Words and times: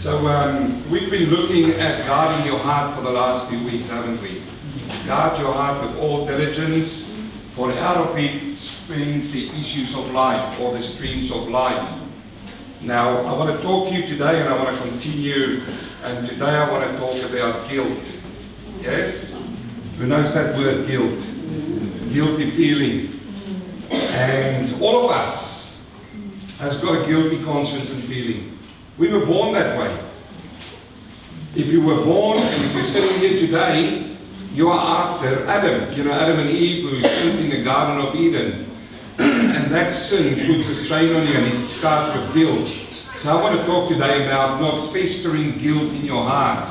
So 0.00 0.26
um, 0.28 0.90
we've 0.90 1.10
been 1.10 1.28
looking 1.28 1.72
at 1.72 2.06
guarding 2.06 2.46
your 2.46 2.58
heart 2.58 2.96
for 2.96 3.02
the 3.02 3.10
last 3.10 3.50
few 3.50 3.62
weeks, 3.66 3.90
haven't 3.90 4.22
we? 4.22 4.42
Guard 5.06 5.38
your 5.38 5.52
heart 5.52 5.82
with 5.82 5.94
all 5.98 6.24
diligence, 6.24 7.14
for 7.54 7.70
out 7.72 7.98
of 7.98 8.16
it 8.16 8.56
springs 8.56 9.30
the 9.30 9.50
issues 9.50 9.94
of 9.94 10.10
life 10.12 10.58
or 10.58 10.72
the 10.72 10.80
streams 10.80 11.30
of 11.30 11.48
life. 11.48 11.86
Now, 12.80 13.18
I 13.26 13.36
want 13.36 13.54
to 13.54 13.62
talk 13.62 13.90
to 13.90 13.94
you 13.94 14.06
today 14.06 14.40
and 14.40 14.48
I 14.48 14.56
want 14.56 14.74
to 14.74 14.82
continue. 14.88 15.60
And 16.02 16.26
today 16.26 16.46
I 16.46 16.70
want 16.70 16.90
to 16.90 16.98
talk 16.98 17.30
about 17.30 17.68
guilt. 17.68 18.20
Yes? 18.80 19.38
Who 19.98 20.06
knows 20.06 20.32
that 20.32 20.56
word, 20.56 20.86
guilt? 20.86 21.18
Guilty 22.10 22.50
feeling. 22.52 23.20
And 23.90 24.80
all 24.80 25.04
of 25.04 25.10
us 25.10 25.78
has 26.56 26.78
got 26.78 27.02
a 27.02 27.06
guilty 27.06 27.44
conscience 27.44 27.90
and 27.90 28.02
feeling. 28.04 28.56
We 29.00 29.08
were 29.08 29.24
born 29.24 29.54
that 29.54 29.78
way. 29.78 29.98
If 31.56 31.72
you 31.72 31.80
were 31.80 32.04
born 32.04 32.36
and 32.36 32.64
if 32.66 32.74
you're 32.74 32.84
sitting 32.84 33.18
here 33.18 33.38
today, 33.38 34.14
you 34.52 34.68
are 34.68 35.14
after 35.14 35.46
Adam. 35.46 35.90
You 35.94 36.04
know, 36.04 36.12
Adam 36.12 36.38
and 36.38 36.50
Eve 36.50 36.82
who 36.86 37.00
sinned 37.00 37.38
in 37.38 37.48
the 37.48 37.64
Garden 37.64 38.06
of 38.06 38.14
Eden. 38.14 38.70
and 39.18 39.72
that 39.72 39.94
sin 39.94 40.46
puts 40.46 40.68
a 40.68 40.74
strain 40.74 41.16
on 41.16 41.26
you 41.26 41.32
and 41.32 41.46
it 41.46 41.66
starts 41.66 42.14
with 42.14 42.34
guilt. 42.34 42.68
So 43.16 43.34
I 43.34 43.40
want 43.40 43.58
to 43.58 43.64
talk 43.64 43.88
today 43.88 44.26
about 44.26 44.60
not 44.60 44.92
festering 44.92 45.56
guilt 45.56 45.82
in 45.94 46.04
your 46.04 46.22
heart. 46.22 46.68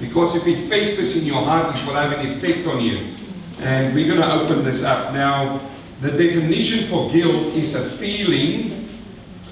Because 0.00 0.34
if 0.34 0.46
it 0.46 0.70
festers 0.70 1.14
in 1.18 1.26
your 1.26 1.44
heart, 1.44 1.76
it 1.76 1.86
will 1.86 1.92
have 1.92 2.12
an 2.12 2.26
effect 2.26 2.66
on 2.66 2.80
you. 2.80 3.14
And 3.60 3.94
we're 3.94 4.06
going 4.06 4.26
to 4.26 4.32
open 4.32 4.64
this 4.64 4.82
up. 4.82 5.12
Now, 5.12 5.60
the 6.00 6.12
definition 6.12 6.88
for 6.88 7.12
guilt 7.12 7.52
is 7.52 7.74
a 7.74 7.86
feeling 7.98 8.85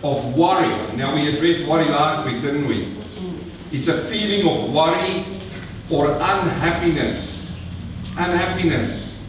of 0.04 0.36
worry. 0.36 0.96
Now, 0.96 1.14
we 1.14 1.34
addressed 1.34 1.66
worry 1.66 1.88
last 1.88 2.26
week, 2.26 2.42
didn't 2.42 2.68
we? 2.68 2.94
It's 3.72 3.88
a 3.88 4.04
feeling 4.04 4.46
of 4.46 4.72
worry 4.72 5.24
or 5.90 6.12
unhappiness. 6.12 7.50
Unhappiness 8.16 9.24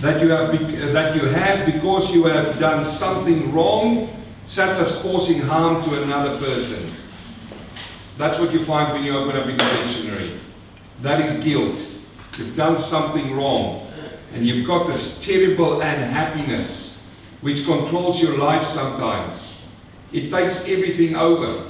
that 0.00 0.20
you 0.20 0.28
have, 0.30 0.52
that 0.92 1.16
you 1.16 1.22
have 1.28 1.64
because 1.64 2.12
you 2.12 2.24
have 2.24 2.58
done 2.58 2.84
something 2.84 3.52
wrong, 3.52 4.10
such 4.44 4.76
as 4.78 4.98
causing 4.98 5.40
harm 5.40 5.82
to 5.84 6.02
another 6.02 6.36
person. 6.38 6.92
That's 8.16 8.38
what 8.38 8.52
you 8.52 8.64
find 8.64 8.92
when 8.92 9.04
you 9.04 9.16
open 9.16 9.36
up 9.36 9.46
the 9.46 9.52
dictionary. 9.52 10.32
That 11.02 11.24
is 11.24 11.42
guilt. 11.44 11.86
You've 12.36 12.56
done 12.56 12.76
something 12.76 13.36
wrong. 13.36 13.86
And 14.34 14.44
you've 14.46 14.66
got 14.66 14.88
this 14.88 15.24
terrible 15.24 15.80
unhappiness 15.80 16.98
which 17.40 17.64
controls 17.64 18.20
your 18.20 18.36
life 18.36 18.64
sometimes. 18.64 19.57
It 20.12 20.30
takes 20.30 20.68
everything 20.68 21.16
over. 21.16 21.64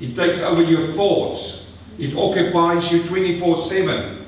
It 0.00 0.16
takes 0.16 0.40
over 0.40 0.62
your 0.62 0.92
thoughts. 0.92 1.70
It 1.98 2.14
occupies 2.14 2.92
you 2.92 3.02
24 3.04 3.56
7. 3.56 4.26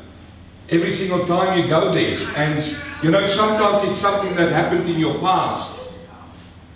Every 0.68 0.90
single 0.90 1.26
time 1.26 1.58
you 1.58 1.68
go 1.68 1.92
there. 1.92 2.18
And 2.36 2.76
you 3.02 3.10
know, 3.10 3.26
sometimes 3.26 3.82
it's 3.88 3.98
something 3.98 4.34
that 4.36 4.52
happened 4.52 4.88
in 4.88 4.98
your 4.98 5.18
past. 5.18 5.80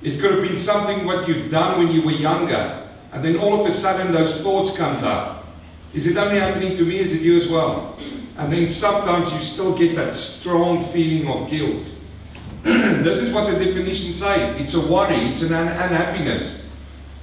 It 0.02 0.20
could 0.20 0.32
have 0.32 0.42
been 0.42 0.58
something 0.58 1.04
what 1.04 1.26
you've 1.28 1.50
done 1.50 1.78
when 1.78 1.92
you 1.92 2.02
were 2.02 2.12
younger. 2.12 2.88
And 3.12 3.24
then 3.24 3.36
all 3.36 3.60
of 3.60 3.66
a 3.66 3.70
sudden 3.70 4.12
those 4.12 4.40
thoughts 4.40 4.76
comes 4.76 5.02
up. 5.02 5.46
Is 5.92 6.06
it 6.06 6.16
only 6.16 6.40
happening 6.40 6.76
to 6.76 6.84
me? 6.84 6.98
Is 6.98 7.12
it 7.12 7.22
you 7.22 7.36
as 7.36 7.48
well? 7.48 7.96
And 8.36 8.52
then 8.52 8.68
sometimes 8.68 9.32
you 9.32 9.40
still 9.40 9.76
get 9.76 9.94
that 9.94 10.14
strong 10.14 10.84
feeling 10.86 11.28
of 11.28 11.48
guilt. 11.48 11.90
this 12.62 13.18
is 13.18 13.32
what 13.32 13.46
the 13.46 13.64
definition 13.64 14.12
say. 14.12 14.58
It's 14.60 14.74
a 14.74 14.80
worry. 14.80 15.16
It's 15.30 15.42
an 15.42 15.52
un- 15.52 15.68
unhappiness. 15.68 16.63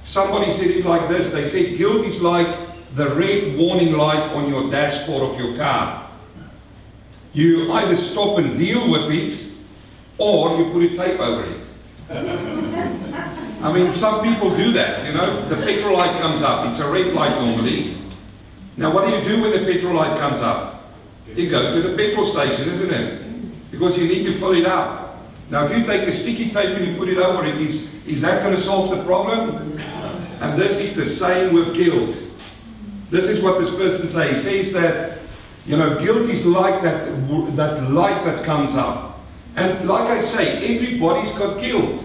Somebody 0.04 0.50
said 0.50 0.70
it 0.70 0.84
like 0.84 1.08
this. 1.08 1.30
They 1.30 1.44
said 1.44 1.78
guilt 1.78 2.04
is 2.06 2.22
like 2.22 2.58
the 2.94 3.14
red 3.14 3.56
warning 3.56 3.92
light 3.92 4.32
on 4.32 4.48
your 4.48 4.70
dashboard 4.70 5.22
of 5.22 5.38
your 5.38 5.56
car. 5.56 6.10
You 7.32 7.72
either 7.72 7.96
stop 7.96 8.38
and 8.38 8.58
deal 8.58 8.90
with 8.90 9.10
it, 9.10 9.46
or 10.18 10.58
you 10.58 10.70
put 10.72 10.82
a 10.82 10.94
tape 10.94 11.18
over 11.18 11.44
it. 11.44 11.66
I 13.62 13.72
mean, 13.72 13.92
some 13.92 14.22
people 14.22 14.54
do 14.54 14.72
that, 14.72 15.06
you 15.06 15.12
know. 15.12 15.48
The 15.48 15.56
petrol 15.56 15.96
light 15.96 16.20
comes 16.20 16.42
up. 16.42 16.68
It's 16.68 16.80
a 16.80 16.90
red 16.90 17.14
light 17.14 17.38
normally. 17.40 17.96
Now, 18.76 18.92
what 18.92 19.08
do 19.08 19.16
you 19.16 19.24
do 19.24 19.40
when 19.40 19.52
the 19.52 19.72
petrol 19.72 19.94
light 19.94 20.18
comes 20.18 20.40
up? 20.40 20.92
You 21.34 21.48
go 21.48 21.74
to 21.74 21.80
the 21.88 21.96
petrol 21.96 22.24
station, 22.24 22.68
isn't 22.68 22.90
it? 22.90 23.70
Because 23.70 23.96
you 23.96 24.08
need 24.08 24.24
to 24.24 24.34
fill 24.38 24.52
it 24.52 24.66
up. 24.66 25.11
Now, 25.52 25.66
if 25.66 25.76
you 25.76 25.84
take 25.84 26.08
a 26.08 26.12
sticky 26.12 26.46
tape 26.46 26.78
and 26.78 26.86
you 26.86 26.96
put 26.96 27.10
it 27.10 27.18
over 27.18 27.44
it, 27.44 27.56
is, 27.60 27.94
is 28.06 28.22
that 28.22 28.42
going 28.42 28.56
to 28.56 28.60
solve 28.60 28.88
the 28.88 29.04
problem? 29.04 29.78
And 30.40 30.58
this 30.58 30.80
is 30.80 30.96
the 30.96 31.04
same 31.04 31.52
with 31.52 31.74
guilt. 31.74 32.16
This 33.10 33.26
is 33.28 33.42
what 33.42 33.58
this 33.58 33.68
person 33.68 34.08
says. 34.08 34.30
He 34.46 34.62
says 34.62 34.72
that, 34.72 35.18
you 35.66 35.76
know, 35.76 36.00
guilt 36.00 36.30
is 36.30 36.46
like 36.46 36.82
that, 36.84 37.04
that 37.56 37.90
light 37.90 38.24
that 38.24 38.46
comes 38.46 38.76
up. 38.76 39.20
And 39.54 39.86
like 39.86 40.08
I 40.08 40.22
say, 40.22 40.74
everybody's 40.74 41.30
got 41.32 41.60
guilt. 41.60 42.02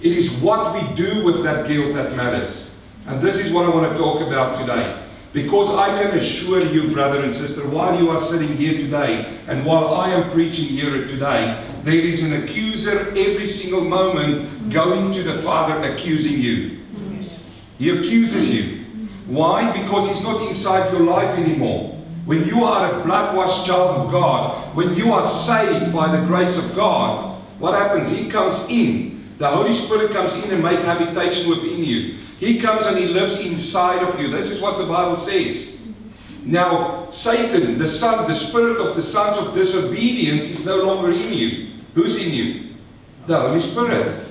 It 0.00 0.16
is 0.16 0.30
what 0.38 0.72
we 0.72 0.96
do 0.96 1.22
with 1.22 1.42
that 1.42 1.68
guilt 1.68 1.94
that 1.96 2.16
matters. 2.16 2.74
And 3.04 3.20
this 3.20 3.38
is 3.38 3.52
what 3.52 3.66
I 3.66 3.68
want 3.68 3.92
to 3.92 3.98
talk 4.02 4.26
about 4.26 4.58
today. 4.58 4.98
Because 5.32 5.70
I 5.70 6.02
can 6.02 6.18
assure 6.18 6.60
you, 6.60 6.90
brother 6.92 7.22
and 7.22 7.32
sister, 7.32 7.66
while 7.68 7.96
you 7.96 8.10
are 8.10 8.18
sitting 8.18 8.56
here 8.56 8.72
today 8.72 9.38
and 9.46 9.64
while 9.64 9.94
I 9.94 10.10
am 10.10 10.30
preaching 10.32 10.64
here 10.64 11.06
today, 11.06 11.64
there 11.84 11.94
is 11.94 12.24
an 12.24 12.32
accuser 12.42 13.10
every 13.10 13.46
single 13.46 13.82
moment 13.82 14.70
going 14.70 15.12
to 15.12 15.22
the 15.22 15.40
Father 15.42 15.88
accusing 15.88 16.40
you. 16.40 16.80
He 17.78 17.90
accuses 17.90 18.52
you. 18.52 18.84
Why? 19.26 19.70
Because 19.80 20.08
he's 20.08 20.22
not 20.22 20.42
inside 20.48 20.92
your 20.92 21.02
life 21.02 21.38
anymore. 21.38 21.96
When 22.24 22.44
you 22.44 22.64
are 22.64 23.00
a 23.00 23.04
blood 23.04 23.36
washed 23.36 23.66
child 23.66 24.00
of 24.00 24.10
God, 24.10 24.74
when 24.74 24.96
you 24.96 25.12
are 25.12 25.24
saved 25.24 25.92
by 25.92 26.14
the 26.14 26.26
grace 26.26 26.56
of 26.56 26.74
God, 26.74 27.40
what 27.60 27.74
happens? 27.74 28.10
He 28.10 28.28
comes 28.28 28.66
in. 28.68 29.36
The 29.38 29.48
Holy 29.48 29.74
Spirit 29.74 30.10
comes 30.10 30.34
in 30.34 30.50
and 30.50 30.62
makes 30.62 30.82
habitation 30.82 31.48
within 31.48 31.84
you. 31.84 32.18
He 32.40 32.58
comes 32.58 32.86
and 32.86 32.96
he 32.96 33.04
lives 33.04 33.38
inside 33.38 34.02
of 34.02 34.18
you. 34.18 34.30
This 34.30 34.50
is 34.50 34.62
what 34.62 34.78
the 34.78 34.86
Bible 34.86 35.18
says. 35.18 35.78
Now, 36.42 37.10
Satan, 37.10 37.76
the 37.76 37.86
son, 37.86 38.26
the 38.26 38.34
spirit 38.34 38.78
of 38.78 38.96
the 38.96 39.02
sons 39.02 39.36
of 39.36 39.54
disobedience 39.54 40.46
is 40.46 40.64
no 40.64 40.82
longer 40.82 41.12
in 41.12 41.34
you. 41.34 41.74
Who's 41.94 42.16
in 42.16 42.32
you? 42.32 42.76
The 43.26 43.38
Holy 43.38 43.60
Spirit. 43.60 44.26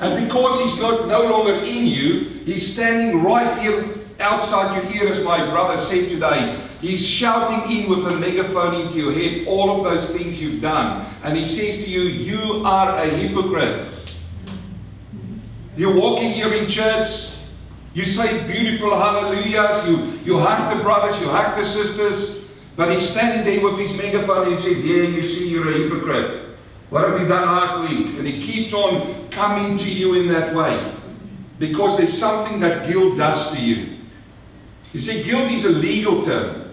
And 0.00 0.26
because 0.26 0.58
he's 0.58 0.80
not 0.80 1.06
no 1.06 1.22
longer 1.22 1.54
in 1.54 1.86
you, 1.86 2.24
he's 2.44 2.72
standing 2.72 3.22
right 3.22 3.56
here 3.62 3.84
outside 4.18 4.82
your 4.82 4.92
ear, 4.92 5.12
as 5.12 5.22
my 5.24 5.48
brother 5.50 5.76
said 5.76 6.08
today. 6.08 6.60
He's 6.80 7.06
shouting 7.06 7.70
in 7.70 7.88
with 7.88 8.06
a 8.06 8.16
megaphone 8.16 8.74
into 8.74 8.98
your 8.98 9.12
head 9.12 9.46
all 9.46 9.76
of 9.76 9.84
those 9.84 10.10
things 10.10 10.42
you've 10.42 10.60
done. 10.60 11.06
And 11.22 11.36
he 11.36 11.44
says 11.44 11.76
to 11.76 11.88
you, 11.88 12.00
You 12.00 12.64
are 12.64 12.98
a 12.98 13.06
hypocrite. 13.06 13.86
You're 15.76 15.94
walking 15.94 16.32
here 16.32 16.52
in 16.52 16.68
church, 16.68 17.30
you 17.94 18.04
say 18.04 18.46
beautiful 18.46 18.90
hallelujahs, 18.90 19.88
you, 19.88 19.96
you 20.24 20.38
hug 20.38 20.76
the 20.76 20.82
brothers, 20.82 21.20
you 21.20 21.28
hug 21.28 21.58
the 21.58 21.64
sisters, 21.64 22.44
but 22.76 22.90
he's 22.90 23.08
standing 23.08 23.44
there 23.44 23.62
with 23.62 23.78
his 23.78 23.92
megaphone 23.92 24.48
and 24.48 24.52
he 24.52 24.58
says, 24.58 24.84
Yeah, 24.84 25.02
you 25.02 25.22
see, 25.22 25.48
you're 25.48 25.68
a 25.68 25.72
hypocrite. 25.72 26.46
What 26.90 27.08
have 27.08 27.20
you 27.20 27.28
done 27.28 27.46
last 27.46 27.88
week? 27.88 28.18
And 28.18 28.26
he 28.26 28.44
keeps 28.44 28.72
on 28.72 29.28
coming 29.30 29.78
to 29.78 29.90
you 29.90 30.14
in 30.14 30.28
that 30.28 30.54
way. 30.54 30.94
Because 31.58 31.96
there's 31.96 32.16
something 32.16 32.58
that 32.60 32.88
guilt 32.88 33.16
does 33.18 33.52
to 33.52 33.60
you. 33.60 33.98
You 34.92 34.98
see, 34.98 35.22
guilt 35.22 35.50
is 35.52 35.64
a 35.64 35.70
legal 35.70 36.24
term. 36.24 36.72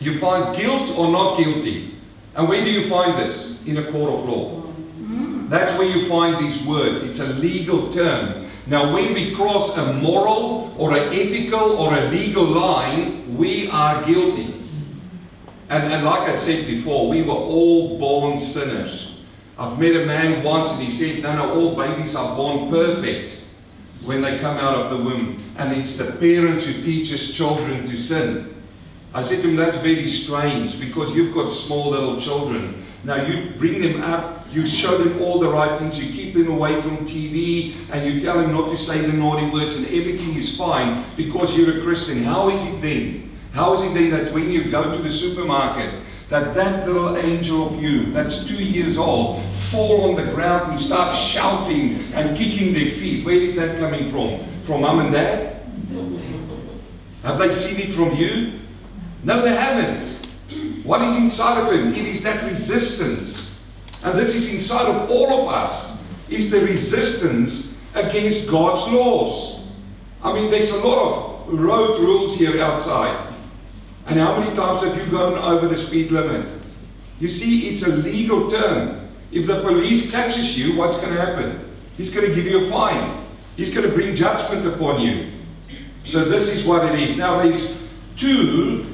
You 0.00 0.18
find 0.18 0.56
guilt 0.56 0.90
or 0.96 1.12
not 1.12 1.36
guilty. 1.36 1.96
And 2.34 2.48
where 2.48 2.64
do 2.64 2.70
you 2.70 2.88
find 2.88 3.16
this? 3.16 3.62
In 3.66 3.76
a 3.76 3.92
court 3.92 4.10
of 4.10 4.28
law. 4.28 4.63
That's 5.54 5.72
where 5.78 5.86
you 5.86 6.08
find 6.08 6.44
these 6.44 6.60
words. 6.66 7.04
It's 7.04 7.20
a 7.20 7.28
legal 7.28 7.88
term. 7.88 8.50
Now, 8.66 8.92
when 8.92 9.14
we 9.14 9.36
cross 9.36 9.76
a 9.76 9.92
moral 9.92 10.74
or 10.76 10.96
an 10.96 11.12
ethical 11.12 11.76
or 11.76 11.96
a 11.96 12.10
legal 12.10 12.42
line, 12.42 13.36
we 13.36 13.68
are 13.70 14.02
guilty. 14.04 14.52
And, 15.68 15.92
and 15.92 16.04
like 16.04 16.28
I 16.28 16.34
said 16.34 16.66
before, 16.66 17.08
we 17.08 17.22
were 17.22 17.34
all 17.34 18.00
born 18.00 18.36
sinners. 18.36 19.12
I've 19.56 19.78
met 19.78 19.94
a 19.94 20.04
man 20.04 20.42
once 20.42 20.72
and 20.72 20.82
he 20.82 20.90
said, 20.90 21.22
No, 21.22 21.36
no, 21.36 21.54
all 21.54 21.76
babies 21.76 22.16
are 22.16 22.34
born 22.34 22.68
perfect 22.68 23.44
when 24.02 24.22
they 24.22 24.40
come 24.40 24.56
out 24.56 24.74
of 24.74 24.90
the 24.90 24.96
womb. 24.96 25.40
And 25.56 25.72
it's 25.72 25.96
the 25.96 26.10
parents 26.14 26.64
who 26.64 26.72
teaches 26.82 27.32
children 27.32 27.86
to 27.86 27.96
sin. 27.96 28.60
I 29.14 29.22
said 29.22 29.42
to 29.42 29.50
him, 29.50 29.54
That's 29.54 29.76
very 29.76 30.08
strange 30.08 30.80
because 30.80 31.14
you've 31.14 31.32
got 31.32 31.50
small 31.52 31.90
little 31.90 32.20
children. 32.20 32.83
Now 33.04 33.22
you 33.22 33.50
bring 33.58 33.82
them 33.82 34.02
up, 34.02 34.46
you 34.50 34.66
show 34.66 34.96
them 34.96 35.20
all 35.20 35.38
the 35.38 35.48
right 35.48 35.78
things, 35.78 36.02
you 36.02 36.10
keep 36.10 36.32
them 36.32 36.48
away 36.48 36.80
from 36.80 36.98
TV, 36.98 37.74
and 37.90 38.10
you 38.10 38.22
tell 38.22 38.38
them 38.38 38.52
not 38.52 38.70
to 38.70 38.78
say 38.78 39.00
the 39.02 39.12
naughty 39.12 39.50
words, 39.50 39.76
and 39.76 39.86
everything 39.86 40.34
is 40.34 40.56
fine 40.56 41.04
because 41.16 41.56
you're 41.56 41.80
a 41.80 41.82
Christian. 41.82 42.24
How 42.24 42.48
is 42.48 42.64
it 42.64 42.80
then? 42.80 43.30
How 43.52 43.74
is 43.74 43.82
it 43.82 43.92
then 43.92 44.10
that 44.10 44.32
when 44.32 44.50
you 44.50 44.70
go 44.70 44.96
to 44.96 45.02
the 45.02 45.12
supermarket, 45.12 46.02
that 46.30 46.54
that 46.54 46.86
little 46.86 47.16
angel 47.18 47.68
of 47.68 47.82
you, 47.82 48.10
that's 48.10 48.46
two 48.48 48.64
years 48.64 48.96
old, 48.96 49.44
fall 49.70 50.10
on 50.10 50.16
the 50.16 50.32
ground 50.32 50.70
and 50.70 50.80
start 50.80 51.14
shouting 51.14 52.12
and 52.14 52.36
kicking 52.36 52.72
their 52.72 52.90
feet? 52.92 53.24
Where 53.24 53.36
is 53.36 53.54
that 53.56 53.78
coming 53.78 54.10
from? 54.10 54.42
From 54.64 54.80
mom 54.80 55.00
and 55.00 55.12
dad? 55.12 55.62
Have 57.22 57.38
they 57.38 57.50
seen 57.50 57.80
it 57.80 57.94
from 57.94 58.14
you? 58.14 58.60
No, 59.22 59.42
they 59.42 59.54
haven't. 59.54 60.13
What 60.84 61.02
is 61.02 61.16
inside 61.16 61.60
of 61.60 61.72
him? 61.72 61.94
It 61.94 62.06
is 62.06 62.22
that 62.22 62.44
resistance. 62.44 63.58
And 64.02 64.18
this 64.18 64.34
is 64.34 64.52
inside 64.54 64.86
of 64.86 65.10
all 65.10 65.42
of 65.42 65.48
us. 65.48 65.98
Is 66.28 66.50
the 66.50 66.60
resistance 66.60 67.76
against 67.94 68.48
God's 68.48 68.92
laws. 68.92 69.66
I 70.22 70.32
mean, 70.32 70.50
there's 70.50 70.70
a 70.70 70.78
lot 70.78 70.98
of 70.98 71.48
road 71.48 72.00
rules 72.00 72.36
here 72.36 72.60
outside. 72.60 73.34
And 74.06 74.18
how 74.18 74.38
many 74.38 74.54
times 74.54 74.82
have 74.82 74.96
you 74.96 75.10
gone 75.10 75.38
over 75.38 75.68
the 75.68 75.76
speed 75.76 76.10
limit? 76.10 76.50
You 77.20 77.28
see, 77.28 77.68
it's 77.68 77.82
a 77.82 77.90
legal 77.96 78.50
term. 78.50 79.08
If 79.32 79.46
the 79.46 79.60
police 79.62 80.10
catches 80.10 80.58
you, 80.58 80.76
what's 80.76 80.96
going 80.96 81.14
to 81.14 81.20
happen? 81.20 81.74
He's 81.96 82.12
going 82.12 82.28
to 82.28 82.34
give 82.34 82.44
you 82.46 82.66
a 82.66 82.70
fine. 82.70 83.24
He's 83.56 83.70
going 83.70 83.88
to 83.88 83.94
bring 83.94 84.16
judgment 84.16 84.66
upon 84.66 85.00
you. 85.00 85.30
So 86.04 86.24
this 86.24 86.48
is 86.48 86.64
what 86.64 86.84
it 86.84 86.98
is. 86.98 87.16
Now 87.16 87.42
there's 87.42 87.88
two 88.16 88.93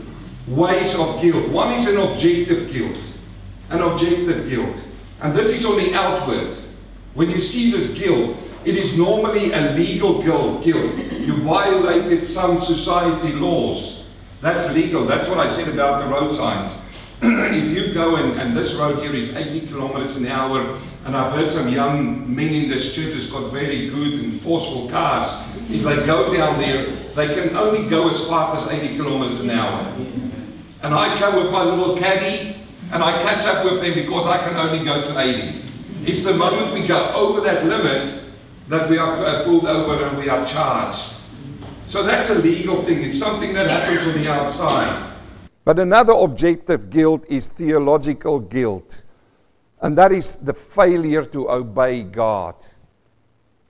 ways 0.51 0.95
of 0.99 1.23
guilt. 1.23 1.49
One 1.49 1.73
is 1.73 1.87
an 1.87 1.97
objective 1.97 2.73
guilt. 2.73 3.05
An 3.71 3.81
objective 3.81 4.49
guilt. 4.49 4.85
And 5.21 5.37
this 5.37 5.53
is 5.53 5.65
only 5.65 5.95
outward. 5.95 6.57
When 7.15 7.31
you 7.31 7.39
see 7.39 7.71
this 7.71 7.95
guilt, 7.95 8.37
it 8.65 8.77
is 8.77 8.97
normally 8.97 9.53
a 9.53 9.73
legal 9.73 10.23
guilt. 10.23 10.65
You 10.67 11.37
violated 11.43 12.25
some 12.25 12.61
society 12.61 13.33
laws. 13.33 14.09
That's 14.41 14.71
legal. 14.73 15.05
That's 15.05 15.29
what 15.29 15.39
I 15.39 15.49
said 15.49 15.69
about 15.69 16.03
the 16.03 16.09
road 16.09 16.33
signs. 16.33 16.75
if 17.23 17.77
you 17.77 17.93
go 17.93 18.17
and, 18.17 18.41
and 18.41 18.57
this 18.57 18.75
road 18.75 19.03
here 19.03 19.15
is 19.15 19.37
80 19.37 19.67
kilometers 19.69 20.17
an 20.17 20.27
hour, 20.27 20.79
and 21.05 21.17
I've 21.17 21.33
heard 21.33 21.51
some 21.51 21.69
young 21.69 22.35
men 22.35 22.55
in 22.55 22.69
this 22.69 22.95
church 22.95 23.15
has 23.15 23.27
got 23.27 23.53
very 23.53 23.91
good 23.91 24.15
and 24.15 24.41
forceful 24.41 24.89
cars. 24.89 25.31
If 25.69 25.83
they 25.83 25.97
go 26.07 26.33
down 26.33 26.59
there, 26.59 26.97
they 27.15 27.35
can 27.35 27.57
only 27.57 27.89
go 27.89 28.09
as 28.09 28.27
fast 28.27 28.67
as 28.67 28.73
80 28.73 28.97
kilometers 28.97 29.41
an 29.41 29.51
hour. 29.51 29.95
And 30.83 30.95
I 30.95 31.17
come 31.19 31.37
with 31.37 31.53
my 31.53 31.63
little 31.63 31.97
caddy, 31.97 32.57
and 32.93 33.03
I 33.03 33.23
catch 33.23 33.45
up 33.45 33.65
with 33.65 33.81
them 33.83 33.95
because 33.95 34.27
I 34.27 34.39
can 34.39 34.57
only 34.57 34.85
go 34.85 35.03
to 35.03 35.19
80. 35.19 35.65
It's 36.05 36.23
the 36.23 36.33
moment 36.33 36.73
we 36.73 36.87
go 36.87 37.13
over 37.13 37.41
that 37.43 37.67
limit 37.67 38.19
that 38.69 38.89
we 38.89 38.97
are 38.99 39.17
uh, 39.25 39.45
pulled 39.45 39.67
over 39.67 40.07
and 40.07 40.17
we 40.17 40.29
are 40.29 40.47
charged. 40.47 41.15
So 41.87 42.03
that's 42.03 42.31
a 42.31 42.37
legal 42.37 42.83
thing. 42.85 43.03
It's 43.03 43.19
something 43.19 43.53
that 43.55 43.71
happens 43.71 44.07
on 44.07 44.15
the 44.23 44.31
outside. 44.31 45.07
But 45.65 45.79
another 45.79 46.13
objective 46.13 46.89
guilt 46.89 47.27
is 47.29 47.49
theological 47.49 48.41
guilt. 48.41 49.05
And 49.83 49.99
that 49.99 50.13
is 50.13 50.37
the 50.37 50.55
failure 50.55 51.25
to 51.27 51.51
obey 51.51 52.05
God. 52.05 52.55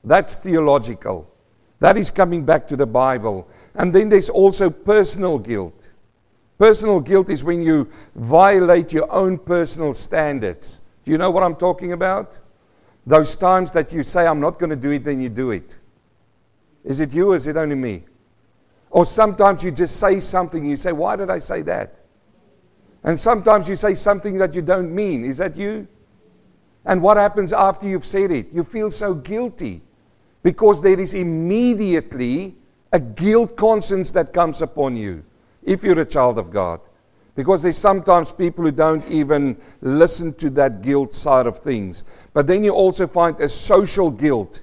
That's 0.05 0.35
theological. 0.35 1.33
That 1.81 1.97
is 1.97 2.11
coming 2.11 2.45
back 2.45 2.69
to 2.69 2.77
the 2.77 2.87
Bible. 2.87 3.49
And 3.75 3.93
then 3.93 4.09
there's 4.09 4.31
also 4.31 4.71
personal 4.71 5.39
guilt. 5.39 5.80
Personal 6.61 7.01
guilt 7.01 7.31
is 7.31 7.43
when 7.43 7.62
you 7.62 7.89
violate 8.17 8.93
your 8.93 9.11
own 9.11 9.39
personal 9.39 9.95
standards. 9.95 10.83
Do 11.07 11.11
you 11.11 11.17
know 11.17 11.31
what 11.31 11.43
I'm 11.43 11.57
talking 11.57 11.95
about? 11.95 12.39
Those 13.07 13.35
times 13.35 13.73
that 13.73 13.91
you 13.91 14.03
say, 14.03 14.27
I'm 14.27 14.41
not 14.41 14.59
going 14.59 14.69
to 14.69 14.77
do 14.77 14.91
it, 14.91 15.03
then 15.03 15.23
you 15.23 15.31
do 15.31 15.53
it. 15.53 15.79
Is 16.85 17.01
it 17.01 17.15
you 17.15 17.33
or 17.33 17.35
is 17.35 17.47
it 17.47 17.57
only 17.57 17.77
me? 17.77 18.05
Or 18.91 19.07
sometimes 19.07 19.65
you 19.65 19.71
just 19.71 19.99
say 19.99 20.21
something, 20.21 20.67
you 20.67 20.77
say, 20.77 20.93
Why 20.93 21.17
did 21.17 21.31
I 21.31 21.39
say 21.39 21.62
that? 21.62 21.99
And 23.05 23.19
sometimes 23.19 23.67
you 23.67 23.75
say 23.75 23.95
something 23.95 24.37
that 24.37 24.53
you 24.53 24.61
don't 24.61 24.95
mean. 24.95 25.25
Is 25.25 25.39
that 25.39 25.56
you? 25.56 25.89
And 26.85 27.01
what 27.01 27.17
happens 27.17 27.55
after 27.55 27.89
you've 27.89 28.05
said 28.05 28.31
it? 28.31 28.53
You 28.53 28.65
feel 28.65 28.91
so 28.91 29.15
guilty 29.15 29.81
because 30.43 30.83
there 30.83 31.01
is 31.01 31.15
immediately 31.15 32.55
a 32.93 33.01
guilt 33.01 33.56
conscience 33.56 34.11
that 34.11 34.35
comes 34.35 34.61
upon 34.61 34.95
you 34.95 35.25
if 35.62 35.83
you're 35.83 36.01
a 36.01 36.05
child 36.05 36.39
of 36.39 36.51
God. 36.51 36.81
Because 37.37 37.62
there's 37.62 37.79
sometimes 37.79 38.33
people 38.33 38.65
who 38.65 38.73
don't 38.73 39.07
even 39.09 39.57
listen 39.81 40.35
to 40.35 40.51
that 40.51 40.83
guilt 40.83 41.15
side 41.15 41.47
of 41.47 41.59
things. 41.59 42.05
But 42.35 42.47
then 42.47 42.65
you 42.65 42.73
also 42.73 43.07
find 43.07 43.39
a 43.41 43.49
social 43.49 44.11
guilt. 44.11 44.62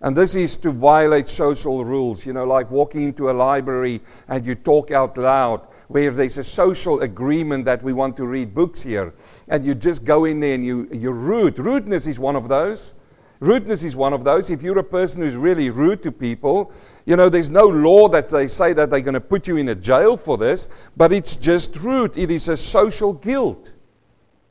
And 0.00 0.16
this 0.16 0.34
is 0.34 0.56
to 0.58 0.70
violate 0.70 1.28
social 1.28 1.84
rules, 1.84 2.26
you 2.26 2.32
know, 2.32 2.44
like 2.44 2.70
walking 2.70 3.04
into 3.04 3.30
a 3.30 3.32
library 3.32 4.00
and 4.28 4.44
you 4.44 4.54
talk 4.54 4.90
out 4.90 5.16
loud, 5.16 5.66
where 5.88 6.10
there's 6.10 6.38
a 6.38 6.44
social 6.44 7.00
agreement 7.00 7.64
that 7.64 7.82
we 7.82 7.92
want 7.92 8.16
to 8.18 8.26
read 8.26 8.54
books 8.54 8.82
here. 8.82 9.14
And 9.48 9.64
you 9.64 9.74
just 9.74 10.04
go 10.04 10.26
in 10.26 10.40
there 10.40 10.54
and 10.54 10.64
you, 10.64 10.88
you're 10.92 11.12
rude. 11.12 11.58
Rudeness 11.58 12.06
is 12.06 12.20
one 12.20 12.36
of 12.36 12.48
those. 12.48 12.94
Rudeness 13.40 13.82
is 13.82 13.96
one 13.96 14.12
of 14.12 14.24
those. 14.24 14.50
If 14.50 14.62
you're 14.62 14.78
a 14.78 14.84
person 14.84 15.20
who's 15.20 15.36
really 15.36 15.68
rude 15.70 16.02
to 16.04 16.12
people, 16.12 16.72
you 17.06 17.16
know, 17.16 17.28
there's 17.28 17.50
no 17.50 17.66
law 17.66 18.08
that 18.08 18.28
they 18.28 18.48
say 18.48 18.72
that 18.72 18.90
they're 18.90 19.00
going 19.00 19.14
to 19.14 19.20
put 19.20 19.46
you 19.46 19.56
in 19.56 19.68
a 19.68 19.74
jail 19.74 20.16
for 20.16 20.38
this, 20.38 20.68
but 20.96 21.12
it's 21.12 21.36
just 21.36 21.76
rude. 21.76 22.16
It 22.16 22.30
is 22.30 22.48
a 22.48 22.56
social 22.56 23.12
guilt. 23.12 23.74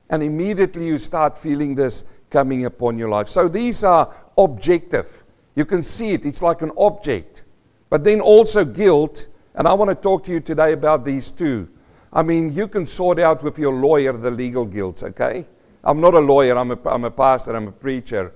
And 0.09 0.21
immediately 0.21 0.85
you 0.85 0.99
start 0.99 1.37
feeling 1.37 1.73
this 1.73 2.05
coming 2.29 2.65
upon 2.65 2.97
your 2.97 3.09
life. 3.09 3.27
So 3.27 3.47
these 3.47 3.83
are 3.83 4.13
objective. 4.37 5.23
You 5.55 5.65
can 5.65 5.81
see 5.81 6.11
it, 6.11 6.25
it's 6.25 6.41
like 6.41 6.61
an 6.61 6.71
object. 6.77 7.43
But 7.89 8.03
then 8.03 8.21
also 8.21 8.63
guilt, 8.65 9.27
and 9.55 9.67
I 9.67 9.73
want 9.73 9.89
to 9.89 9.95
talk 9.95 10.23
to 10.25 10.31
you 10.31 10.39
today 10.39 10.73
about 10.73 11.05
these 11.05 11.31
two. 11.31 11.67
I 12.11 12.21
mean, 12.21 12.53
you 12.53 12.67
can 12.67 12.85
sort 12.85 13.19
out 13.19 13.41
with 13.43 13.57
your 13.57 13.73
lawyer 13.73 14.13
the 14.13 14.29
legal 14.29 14.65
guilt, 14.65 15.01
okay? 15.03 15.45
I'm 15.83 15.99
not 15.99 16.13
a 16.13 16.19
lawyer, 16.19 16.57
I'm 16.57 16.71
a, 16.71 16.79
I'm 16.85 17.03
a 17.03 17.11
pastor, 17.11 17.55
I'm 17.55 17.67
a 17.67 17.71
preacher. 17.71 18.31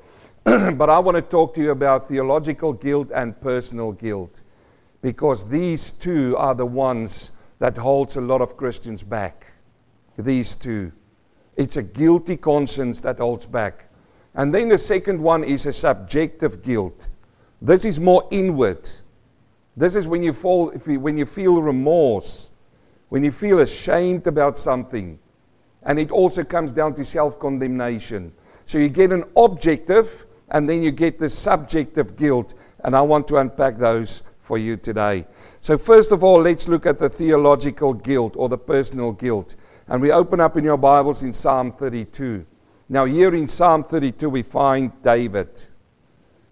but 0.75 0.89
I 0.89 0.97
want 0.97 1.15
to 1.15 1.21
talk 1.21 1.53
to 1.55 1.61
you 1.61 1.71
about 1.71 2.07
theological 2.07 2.71
guilt 2.71 3.09
and 3.13 3.37
personal 3.41 3.91
guilt 3.91 4.43
because 5.01 5.49
these 5.49 5.91
two 5.91 6.37
are 6.37 6.55
the 6.55 6.65
ones 6.65 7.33
that 7.59 7.75
holds 7.75 8.15
a 8.15 8.21
lot 8.21 8.39
of 8.39 8.55
Christians 8.55 9.03
back. 9.03 9.47
These 10.17 10.55
two. 10.55 10.93
It's 11.57 11.75
a 11.75 11.83
guilty 11.83 12.37
conscience 12.37 13.01
that 13.01 13.17
holds 13.17 13.45
back. 13.45 13.89
And 14.35 14.53
then 14.53 14.69
the 14.69 14.77
second 14.77 15.21
one 15.21 15.43
is 15.43 15.65
a 15.65 15.73
subjective 15.73 16.63
guilt. 16.63 17.09
This 17.61 17.83
is 17.83 17.99
more 17.99 18.25
inward. 18.31 18.89
This 19.75 19.95
is 19.95 20.07
when 20.07 20.23
you 20.23 20.31
fall 20.31 20.69
when 20.69 21.17
you 21.17 21.25
feel 21.25 21.61
remorse, 21.61 22.51
when 23.09 23.21
you 23.21 23.33
feel 23.33 23.59
ashamed 23.59 24.27
about 24.27 24.57
something. 24.57 25.19
And 25.83 25.99
it 25.99 26.09
also 26.09 26.45
comes 26.45 26.71
down 26.71 26.95
to 26.95 27.03
self-condemnation. 27.03 28.31
So 28.65 28.77
you 28.77 28.87
get 28.87 29.11
an 29.11 29.25
objective 29.35 30.26
and 30.51 30.69
then 30.69 30.81
you 30.81 30.91
get 30.91 31.19
the 31.19 31.29
subjective 31.29 32.15
guilt. 32.15 32.53
And 32.83 32.95
I 32.95 33.01
want 33.01 33.27
to 33.29 33.37
unpack 33.37 33.75
those 33.75 34.23
for 34.41 34.57
you 34.57 34.77
today. 34.77 35.25
So, 35.59 35.77
first 35.77 36.11
of 36.11 36.23
all, 36.23 36.41
let's 36.41 36.67
look 36.67 36.85
at 36.85 36.99
the 36.99 37.09
theological 37.09 37.93
guilt 37.93 38.33
or 38.37 38.47
the 38.47 38.57
personal 38.57 39.11
guilt. 39.11 39.55
And 39.87 40.01
we 40.01 40.11
open 40.11 40.39
up 40.39 40.57
in 40.57 40.63
your 40.63 40.77
Bibles 40.77 41.23
in 41.23 41.33
Psalm 41.33 41.71
32. 41.73 42.45
Now, 42.89 43.05
here 43.05 43.35
in 43.35 43.47
Psalm 43.47 43.83
32, 43.83 44.29
we 44.29 44.43
find 44.43 44.91
David. 45.03 45.49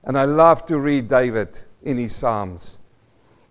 And 0.03 0.17
I 0.17 0.25
love 0.25 0.65
to 0.67 0.79
read 0.79 1.07
David 1.07 1.59
in 1.83 1.97
his 1.97 2.15
Psalms. 2.15 2.79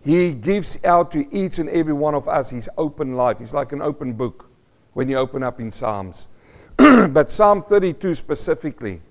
He 0.03 0.31
gives 0.33 0.83
out 0.85 1.11
to 1.13 1.35
each 1.35 1.57
and 1.57 1.67
every 1.69 1.93
one 1.93 2.13
of 2.13 2.27
us 2.27 2.51
his 2.51 2.69
open 2.77 3.15
life. 3.15 3.39
He's 3.39 3.53
like 3.55 3.71
an 3.71 3.81
open 3.81 4.13
book 4.13 4.47
when 4.93 5.09
you 5.09 5.17
open 5.17 5.41
up 5.41 5.59
in 5.59 5.71
Psalms. 5.71 6.27
but 6.77 7.31
Psalm 7.31 7.63
32 7.63 8.13
specifically, 8.13 9.01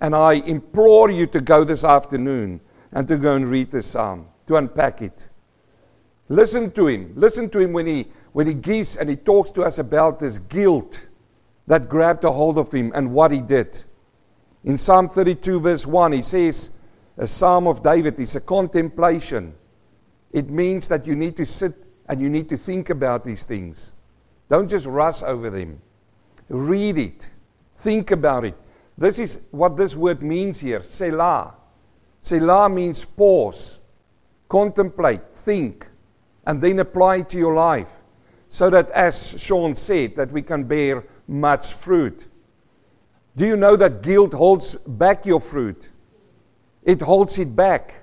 and 0.00 0.14
I 0.14 0.34
implore 0.34 1.10
you 1.10 1.26
to 1.28 1.40
go 1.40 1.64
this 1.64 1.84
afternoon 1.84 2.60
and 2.92 3.06
to 3.08 3.16
go 3.16 3.34
and 3.34 3.50
read 3.50 3.70
this 3.70 3.86
psalm, 3.86 4.26
to 4.46 4.56
unpack 4.56 5.02
it. 5.02 5.28
Listen 6.28 6.70
to 6.72 6.86
him. 6.86 7.12
Listen 7.16 7.48
to 7.50 7.58
him 7.58 7.72
when 7.72 7.86
he, 7.86 8.06
when 8.32 8.46
he 8.46 8.54
gives 8.54 8.96
and 8.96 9.08
he 9.08 9.16
talks 9.16 9.50
to 9.52 9.62
us 9.62 9.78
about 9.78 10.20
this 10.20 10.38
guilt 10.38 11.08
that 11.66 11.88
grabbed 11.88 12.24
a 12.24 12.30
hold 12.30 12.58
of 12.58 12.72
him 12.72 12.92
and 12.94 13.12
what 13.12 13.30
he 13.30 13.40
did. 13.40 13.82
In 14.64 14.76
Psalm 14.76 15.08
32, 15.08 15.60
verse 15.60 15.86
1, 15.86 16.12
he 16.12 16.22
says, 16.22 16.72
A 17.18 17.26
psalm 17.26 17.66
of 17.66 17.82
David 17.82 18.18
is 18.18 18.36
a 18.36 18.40
contemplation. 18.40 19.54
It 20.32 20.50
means 20.50 20.88
that 20.88 21.06
you 21.06 21.16
need 21.16 21.36
to 21.36 21.46
sit 21.46 21.74
and 22.08 22.20
you 22.20 22.28
need 22.28 22.48
to 22.48 22.56
think 22.56 22.90
about 22.90 23.24
these 23.24 23.44
things. 23.44 23.92
Don't 24.50 24.68
just 24.68 24.86
rush 24.86 25.22
over 25.22 25.50
them. 25.50 25.80
Read 26.48 26.98
it, 26.98 27.30
think 27.78 28.10
about 28.10 28.44
it. 28.44 28.54
This 28.98 29.20
is 29.20 29.40
what 29.52 29.76
this 29.76 29.94
word 29.94 30.22
means 30.22 30.58
here 30.58 30.82
Selah. 30.82 31.54
Selah 32.20 32.68
means 32.68 33.04
pause, 33.04 33.78
contemplate, 34.48 35.20
think, 35.32 35.86
and 36.46 36.60
then 36.60 36.80
apply 36.80 37.22
to 37.22 37.38
your 37.38 37.54
life. 37.54 37.88
So 38.48 38.68
that, 38.70 38.90
as 38.90 39.40
Sean 39.40 39.74
said, 39.76 40.16
that 40.16 40.32
we 40.32 40.42
can 40.42 40.64
bear 40.64 41.04
much 41.28 41.74
fruit. 41.74 42.26
Do 43.36 43.46
you 43.46 43.56
know 43.56 43.76
that 43.76 44.02
guilt 44.02 44.32
holds 44.32 44.74
back 44.74 45.24
your 45.24 45.40
fruit? 45.40 45.90
It 46.82 47.00
holds 47.00 47.38
it 47.38 47.54
back. 47.54 47.94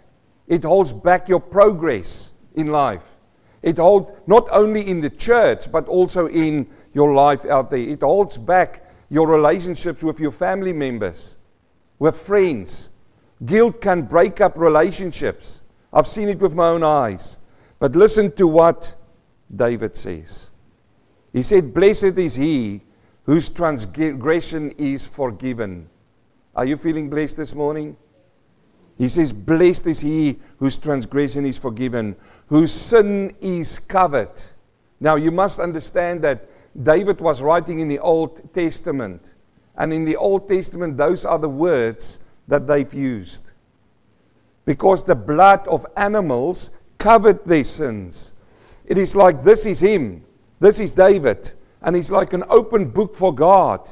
It 0.47 0.63
holds 0.63 0.93
back 0.93 1.27
your 1.27 1.41
progress 1.41 2.31
in 2.53 2.67
life. 2.67 3.03
It 3.63 3.77
holds 3.77 4.13
not 4.27 4.47
only 4.51 4.87
in 4.87 5.01
the 5.01 5.09
church, 5.09 5.69
but 5.71 5.87
also 5.87 6.27
in 6.27 6.67
your 6.93 7.13
life 7.13 7.43
out 7.45 7.69
there. 7.69 7.79
It 7.79 8.01
holds 8.01 8.37
back 8.37 8.84
your 9.09 9.27
relationships 9.27 10.03
with 10.03 10.19
your 10.19 10.31
family 10.31 10.73
members, 10.73 11.37
with 11.99 12.19
friends. 12.19 12.89
Guilt 13.45 13.81
can 13.81 14.03
break 14.03 14.41
up 14.41 14.53
relationships. 14.55 15.61
I've 15.91 16.07
seen 16.07 16.29
it 16.29 16.39
with 16.39 16.53
my 16.53 16.69
own 16.69 16.83
eyes. 16.83 17.39
But 17.79 17.95
listen 17.95 18.31
to 18.33 18.47
what 18.47 18.95
David 19.55 19.95
says. 19.95 20.49
He 21.33 21.43
said, 21.43 21.73
Blessed 21.73 22.17
is 22.17 22.35
he 22.35 22.81
whose 23.23 23.49
transgression 23.49 24.71
is 24.77 25.05
forgiven. 25.05 25.89
Are 26.55 26.65
you 26.65 26.77
feeling 26.77 27.09
blessed 27.09 27.37
this 27.37 27.53
morning? 27.53 27.97
He 28.97 29.09
says, 29.09 29.33
Blessed 29.33 29.87
is 29.87 29.99
he 29.99 30.39
whose 30.57 30.77
transgression 30.77 31.45
is 31.45 31.57
forgiven, 31.57 32.15
whose 32.47 32.71
sin 32.71 33.35
is 33.41 33.77
covered. 33.79 34.41
Now, 35.01 35.15
you 35.15 35.31
must 35.31 35.59
understand 35.59 36.21
that 36.23 36.47
David 36.83 37.21
was 37.21 37.41
writing 37.41 37.79
in 37.79 37.87
the 37.87 37.99
Old 37.99 38.53
Testament. 38.53 39.31
And 39.77 39.93
in 39.93 40.05
the 40.05 40.15
Old 40.15 40.47
Testament, 40.47 40.97
those 40.97 41.25
are 41.25 41.39
the 41.39 41.49
words 41.49 42.19
that 42.47 42.67
they've 42.67 42.93
used. 42.93 43.51
Because 44.65 45.03
the 45.03 45.15
blood 45.15 45.67
of 45.67 45.85
animals 45.97 46.71
covered 46.97 47.43
their 47.45 47.63
sins. 47.63 48.33
It 48.85 48.97
is 48.97 49.15
like 49.15 49.43
this 49.43 49.65
is 49.65 49.79
him, 49.79 50.23
this 50.59 50.79
is 50.79 50.91
David, 50.91 51.51
and 51.81 51.95
he's 51.95 52.11
like 52.11 52.33
an 52.33 52.43
open 52.49 52.89
book 52.89 53.15
for 53.15 53.33
God. 53.33 53.89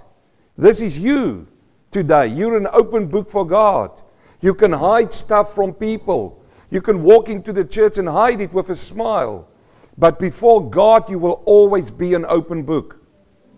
This 0.57 0.81
is 0.81 0.97
you 0.97 1.47
today. 1.91 2.27
You're 2.27 2.57
an 2.57 2.67
open 2.71 3.07
book 3.07 3.29
for 3.29 3.45
God. 3.45 4.01
You 4.41 4.53
can 4.53 4.71
hide 4.71 5.13
stuff 5.13 5.55
from 5.55 5.73
people. 5.73 6.43
You 6.69 6.81
can 6.81 7.03
walk 7.03 7.29
into 7.29 7.53
the 7.53 7.65
church 7.65 7.97
and 7.97 8.07
hide 8.07 8.41
it 8.41 8.53
with 8.53 8.69
a 8.69 8.75
smile. 8.75 9.47
But 9.97 10.19
before 10.19 10.69
God, 10.69 11.09
you 11.09 11.19
will 11.19 11.43
always 11.45 11.91
be 11.91 12.13
an 12.13 12.25
open 12.27 12.63
book. 12.63 12.99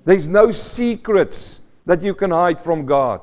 There's 0.05 0.27
no 0.27 0.51
secrets 0.51 1.61
that 1.85 2.01
you 2.01 2.13
can 2.13 2.31
hide 2.31 2.61
from 2.61 2.85
God. 2.85 3.21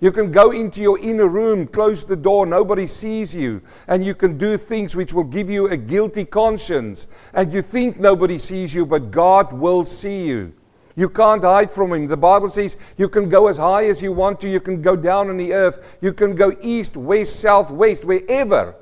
You 0.00 0.10
can 0.10 0.32
go 0.32 0.50
into 0.50 0.80
your 0.80 0.98
inner 0.98 1.28
room, 1.28 1.68
close 1.68 2.04
the 2.04 2.16
door, 2.16 2.44
nobody 2.44 2.88
sees 2.88 3.32
you, 3.32 3.62
and 3.86 4.04
you 4.04 4.16
can 4.16 4.36
do 4.36 4.56
things 4.56 4.96
which 4.96 5.12
will 5.12 5.22
give 5.24 5.48
you 5.48 5.68
a 5.68 5.76
guilty 5.76 6.24
conscience. 6.24 7.06
And 7.34 7.54
you 7.54 7.62
think 7.62 8.00
nobody 8.00 8.36
sees 8.38 8.74
you, 8.74 8.84
but 8.84 9.12
God 9.12 9.52
will 9.52 9.84
see 9.84 10.26
you. 10.26 10.52
You 10.96 11.08
can't 11.08 11.42
hide 11.42 11.72
from 11.72 11.92
Him. 11.92 12.08
The 12.08 12.16
Bible 12.16 12.48
says 12.48 12.76
you 12.96 13.08
can 13.08 13.28
go 13.28 13.46
as 13.46 13.56
high 13.56 13.86
as 13.86 14.02
you 14.02 14.12
want 14.12 14.40
to, 14.40 14.48
you 14.48 14.60
can 14.60 14.82
go 14.82 14.96
down 14.96 15.30
on 15.30 15.36
the 15.36 15.52
earth, 15.52 15.96
you 16.00 16.12
can 16.12 16.34
go 16.34 16.56
east, 16.60 16.96
west, 16.96 17.38
south, 17.38 17.70
west, 17.70 18.04
wherever. 18.04 18.74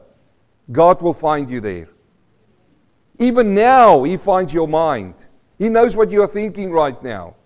God 0.73 1.03
will 1.03 1.15
find 1.15 1.51
you 1.51 1.61
there. 1.61 1.89
Even 3.21 3.55
now, 3.55 4.03
He 4.03 4.17
finds 4.17 4.53
your 4.53 4.67
mind. 4.67 5.15
He 5.59 5.69
knows 5.69 5.97
what 5.97 6.11
you're 6.11 6.27
thinking 6.27 6.73
right 6.73 7.01
now. 7.03 7.37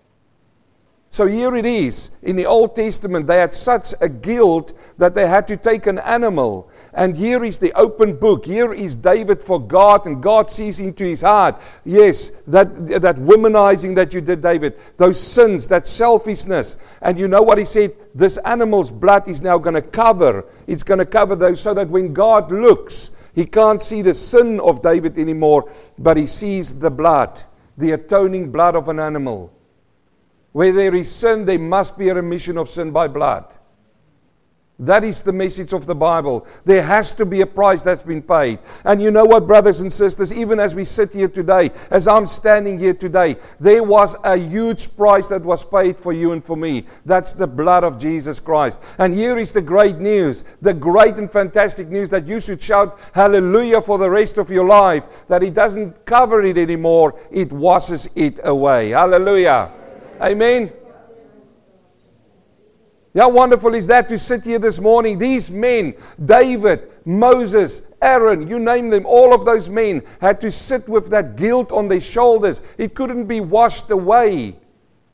So 1.15 1.25
here 1.25 1.55
it 1.55 1.65
is. 1.65 2.11
In 2.23 2.35
the 2.35 2.45
Old 2.45 2.75
Testament, 2.75 3.25
they 3.25 3.37
had 3.37 3.53
such 3.53 3.93
a 4.01 4.09
guilt 4.09 4.73
that 4.97 5.15
they 5.15 5.27
had 5.27 5.47
to 5.47 5.55
take 5.55 5.87
an 5.87 5.99
animal. 5.99 6.69
And 6.93 7.15
here 7.15 7.45
is 7.45 7.57
the 7.57 7.71
open 7.73 8.17
book. 8.17 8.45
Here 8.45 8.73
is 8.73 8.97
David 8.97 9.41
for 9.41 9.57
God, 9.57 10.05
and 10.07 10.21
God 10.21 10.49
sees 10.49 10.81
into 10.81 11.05
his 11.05 11.21
heart. 11.21 11.61
Yes, 11.85 12.31
that, 12.47 12.87
that 13.01 13.15
womanizing 13.15 13.95
that 13.95 14.13
you 14.13 14.19
did, 14.19 14.41
David, 14.41 14.77
those 14.97 15.17
sins, 15.17 15.69
that 15.69 15.87
selfishness. 15.87 16.75
And 17.01 17.17
you 17.17 17.29
know 17.29 17.41
what 17.41 17.57
he 17.57 17.65
said? 17.65 17.93
This 18.13 18.37
animal's 18.39 18.91
blood 18.91 19.25
is 19.29 19.41
now 19.41 19.57
going 19.57 19.75
to 19.75 19.81
cover. 19.81 20.43
It's 20.67 20.83
going 20.83 20.99
to 20.99 21.05
cover 21.05 21.37
those 21.37 21.61
so 21.61 21.73
that 21.73 21.87
when 21.87 22.13
God 22.13 22.51
looks, 22.51 23.11
he 23.35 23.45
can't 23.45 23.81
see 23.81 24.01
the 24.01 24.13
sin 24.13 24.61
of 24.61 24.81
David 24.81 25.19
anymore, 25.19 25.69
but 25.99 26.15
he 26.15 26.25
sees 26.25 26.73
the 26.79 26.89
blood, 26.89 27.43
the 27.77 27.91
atoning 27.91 28.49
blood 28.49 28.75
of 28.77 28.87
an 28.87 28.97
animal. 28.97 29.51
Where 30.53 30.71
there 30.71 30.95
is 30.95 31.13
sin, 31.13 31.43
there 31.43 31.59
must 31.59 31.97
be 31.97 32.07
a 32.07 32.15
remission 32.15 32.57
of 32.57 32.69
sin 32.69 32.91
by 32.91 33.09
blood. 33.09 33.57
That 34.79 35.05
is 35.05 35.21
the 35.21 35.31
message 35.31 35.71
of 35.71 35.85
the 35.85 35.95
Bible. 35.95 36.45
There 36.65 36.81
has 36.81 37.13
to 37.13 37.25
be 37.25 37.39
a 37.39 37.45
price 37.45 37.81
that's 37.81 38.03
been 38.03 38.21
paid. 38.21 38.59
And 38.83 39.01
you 39.01 39.09
know 39.09 39.23
what, 39.23 39.47
brothers 39.47 39.79
and 39.79 39.91
sisters, 39.91 40.33
even 40.33 40.59
as 40.59 40.75
we 40.75 40.83
sit 40.83 41.13
here 41.13 41.29
today, 41.29 41.71
as 41.91 42.09
I'm 42.09 42.25
standing 42.25 42.77
here 42.77 42.93
today, 42.93 43.37
there 43.57 43.83
was 43.83 44.17
a 44.25 44.35
huge 44.35 44.93
price 44.97 45.29
that 45.29 45.41
was 45.41 45.63
paid 45.63 45.97
for 45.97 46.11
you 46.11 46.33
and 46.33 46.43
for 46.43 46.57
me. 46.57 46.83
That's 47.05 47.31
the 47.31 47.47
blood 47.47 47.85
of 47.85 47.97
Jesus 47.97 48.37
Christ. 48.41 48.81
And 48.97 49.13
here 49.13 49.37
is 49.37 49.53
the 49.53 49.61
great 49.61 49.99
news, 49.99 50.43
the 50.61 50.73
great 50.73 51.15
and 51.15 51.31
fantastic 51.31 51.87
news 51.87 52.09
that 52.09 52.27
you 52.27 52.41
should 52.41 52.61
shout 52.61 52.99
hallelujah 53.13 53.81
for 53.81 53.97
the 53.97 54.09
rest 54.09 54.37
of 54.37 54.51
your 54.51 54.65
life, 54.65 55.05
that 55.29 55.41
it 55.41 55.53
doesn't 55.53 56.05
cover 56.05 56.41
it 56.41 56.57
anymore, 56.57 57.17
it 57.31 57.49
washes 57.49 58.09
it 58.15 58.41
away. 58.43 58.89
Hallelujah. 58.89 59.71
Amen. 60.21 60.71
How 63.15 63.29
wonderful 63.29 63.73
is 63.75 63.87
that 63.87 64.09
to 64.09 64.17
sit 64.17 64.43
here 64.43 64.59
this 64.59 64.79
morning? 64.81 65.17
These 65.17 65.49
men, 65.49 65.93
David, 66.25 66.91
Moses, 67.05 67.83
Aaron, 68.01 68.45
you 68.45 68.59
name 68.59 68.89
them, 68.89 69.05
all 69.05 69.33
of 69.33 69.45
those 69.45 69.69
men 69.69 70.03
had 70.19 70.41
to 70.41 70.51
sit 70.51 70.87
with 70.89 71.09
that 71.11 71.37
guilt 71.37 71.71
on 71.71 71.87
their 71.87 72.01
shoulders. 72.01 72.61
It 72.77 72.93
couldn't 72.93 73.25
be 73.25 73.39
washed 73.39 73.89
away. 73.89 74.57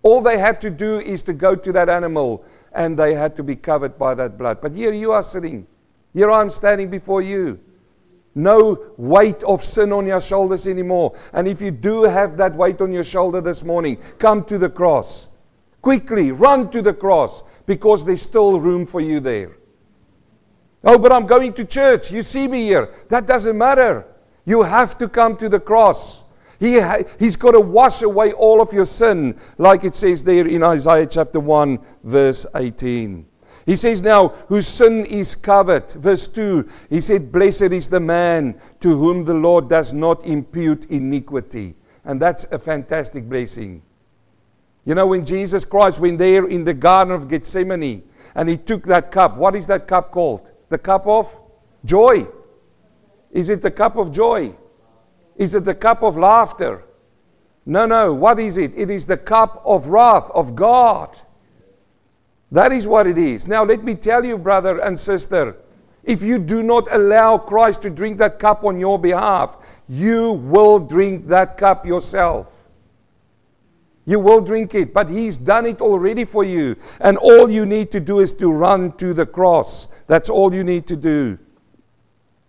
All 0.02 0.20
they 0.22 0.40
had 0.40 0.60
to 0.62 0.72
do 0.72 1.00
is 1.00 1.22
to 1.24 1.34
go 1.34 1.56
to 1.56 1.72
that 1.74 1.90
animal 1.90 2.44
and 2.74 2.98
they 2.98 3.14
had 3.14 3.36
to 3.36 3.44
be 3.44 3.56
covered 3.56 4.00
by 4.00 4.16
that 4.16 4.36
blood. 4.36 4.62
But 4.62 4.72
here 4.72 4.94
you 4.94 5.12
are 5.12 5.22
sitting. 5.22 5.68
Here 6.16 6.32
I'm 6.32 6.50
standing 6.50 6.90
before 6.90 7.22
you. 7.22 7.60
No 8.34 8.94
weight 8.98 9.44
of 9.44 9.64
sin 9.64 9.94
on 9.94 10.08
your 10.08 10.22
shoulders 10.22 10.66
anymore. 10.66 11.14
And 11.34 11.48
if 11.48 11.62
you 11.62 11.70
do 11.70 12.04
have 12.04 12.36
that 12.38 12.56
weight 12.56 12.82
on 12.82 12.92
your 12.92 13.04
shoulder 13.04 13.42
this 13.42 13.64
morning, 13.64 13.98
come 14.18 14.44
to 14.46 14.58
the 14.58 14.70
cross. 14.70 15.28
Quickly, 15.84 16.32
run 16.32 16.72
to 16.72 16.82
the 16.82 16.94
cross 16.94 17.44
because 17.66 18.06
there's 18.06 18.22
still 18.22 18.60
room 18.60 18.86
for 18.86 19.02
you 19.02 19.20
there. 19.20 19.58
Oh, 20.84 20.98
but 20.98 21.12
I'm 21.12 21.28
going 21.28 21.54
to 21.54 21.66
church. 21.66 22.12
You 22.12 22.24
see 22.24 22.48
me 22.48 22.64
here. 22.64 22.94
That 23.10 23.28
doesn't 23.28 23.58
matter. 23.58 24.06
You 24.46 24.64
have 24.64 24.98
to 24.98 25.08
come 25.08 25.38
to 25.38 25.48
the 25.48 25.60
cross. 25.60 26.24
He 26.60 26.80
ha- 26.80 27.04
he's 27.20 27.36
got 27.36 27.52
to 27.52 27.60
wash 27.60 28.02
away 28.02 28.34
all 28.34 28.62
of 28.62 28.72
your 28.74 28.86
sin, 28.86 29.40
like 29.58 29.84
it 29.84 29.96
says 29.96 30.24
there 30.24 30.48
in 30.48 30.64
Isaiah 30.64 31.08
chapter 31.08 31.40
1, 31.40 31.80
verse 32.04 32.46
18. 32.56 33.26
He 33.66 33.76
says 33.76 34.02
now, 34.02 34.30
whose 34.48 34.68
sin 34.68 35.06
is 35.06 35.36
covered. 35.36 35.92
Verse 35.92 36.28
2, 36.28 36.68
he 36.90 37.02
said, 37.02 37.32
Blessed 37.32 37.72
is 37.74 37.88
the 37.88 38.00
man 38.00 38.60
to 38.80 38.90
whom 38.90 39.24
the 39.24 39.34
Lord 39.34 39.70
does 39.70 39.94
not 39.94 40.26
impute 40.26 40.86
iniquity. 40.86 41.76
And 42.06 42.20
that's 42.20 42.46
a 42.52 42.58
fantastic 42.58 43.30
blessing. 43.30 43.84
You 44.86 44.96
know, 44.96 45.08
when 45.08 45.26
Jesus 45.26 45.64
Christ 45.64 46.00
went 46.00 46.18
there 46.18 46.48
in 46.48 46.64
the 46.64 46.74
Garden 46.74 47.14
of 47.14 47.30
Gethsemane 47.30 48.04
and 48.36 48.50
he 48.50 48.58
took 48.58 48.84
that 48.86 49.12
cup, 49.12 49.38
what 49.38 49.56
is 49.56 49.68
that 49.68 49.88
cup 49.88 50.12
called? 50.12 50.50
The 50.70 50.78
cup 50.78 51.06
of 51.06 51.36
joy. 51.86 52.28
Is 53.32 53.50
it 53.50 53.62
the 53.62 53.72
cup 53.72 53.96
of 53.98 54.12
joy? 54.12 54.56
Is 55.36 55.56
it 55.56 55.66
the 55.66 55.76
cup 55.76 56.04
of 56.04 56.18
laughter? 56.18 56.84
No, 57.66 57.86
no. 57.86 58.14
What 58.14 58.40
is 58.40 58.58
it? 58.58 58.74
It 58.76 58.90
is 58.90 59.06
the 59.06 59.18
cup 59.18 59.62
of 59.66 59.88
wrath 59.88 60.30
of 60.32 60.56
God. 60.56 61.18
That 62.52 62.72
is 62.72 62.88
what 62.88 63.08
it 63.08 63.18
is. 63.18 63.48
Now, 63.48 63.64
let 63.64 63.84
me 63.84 63.96
tell 63.96 64.26
you, 64.26 64.38
brother 64.38 64.80
and 64.80 65.00
sister, 65.00 65.56
if 66.04 66.22
you 66.22 66.40
do 66.40 66.64
not 66.64 66.92
allow 66.92 67.38
Christ 67.38 67.84
to 67.84 67.90
drink 67.90 68.18
that 68.18 68.40
cup 68.40 68.64
on 68.64 68.80
your 68.80 68.98
behalf, 68.98 69.58
you 69.88 70.34
will 70.34 70.80
drink 70.80 71.28
that 71.28 71.58
cup 71.58 71.86
yourself. 71.86 72.61
You 74.06 74.20
will 74.20 74.42
drink 74.42 74.74
it, 74.74 74.94
but 74.94 75.10
He's 75.10 75.38
done 75.38 75.66
it 75.66 75.82
already 75.82 76.26
for 76.26 76.44
you. 76.44 76.76
And 77.02 77.18
all 77.18 77.50
you 77.50 77.66
need 77.66 77.92
to 77.92 78.00
do 78.00 78.20
is 78.20 78.34
to 78.34 78.52
run 78.52 78.94
to 78.94 79.14
the 79.14 79.26
cross. 79.26 79.88
That's 80.08 80.30
all 80.30 80.54
you 80.54 80.64
need 80.64 80.88
to 80.88 80.96
do. 80.96 81.38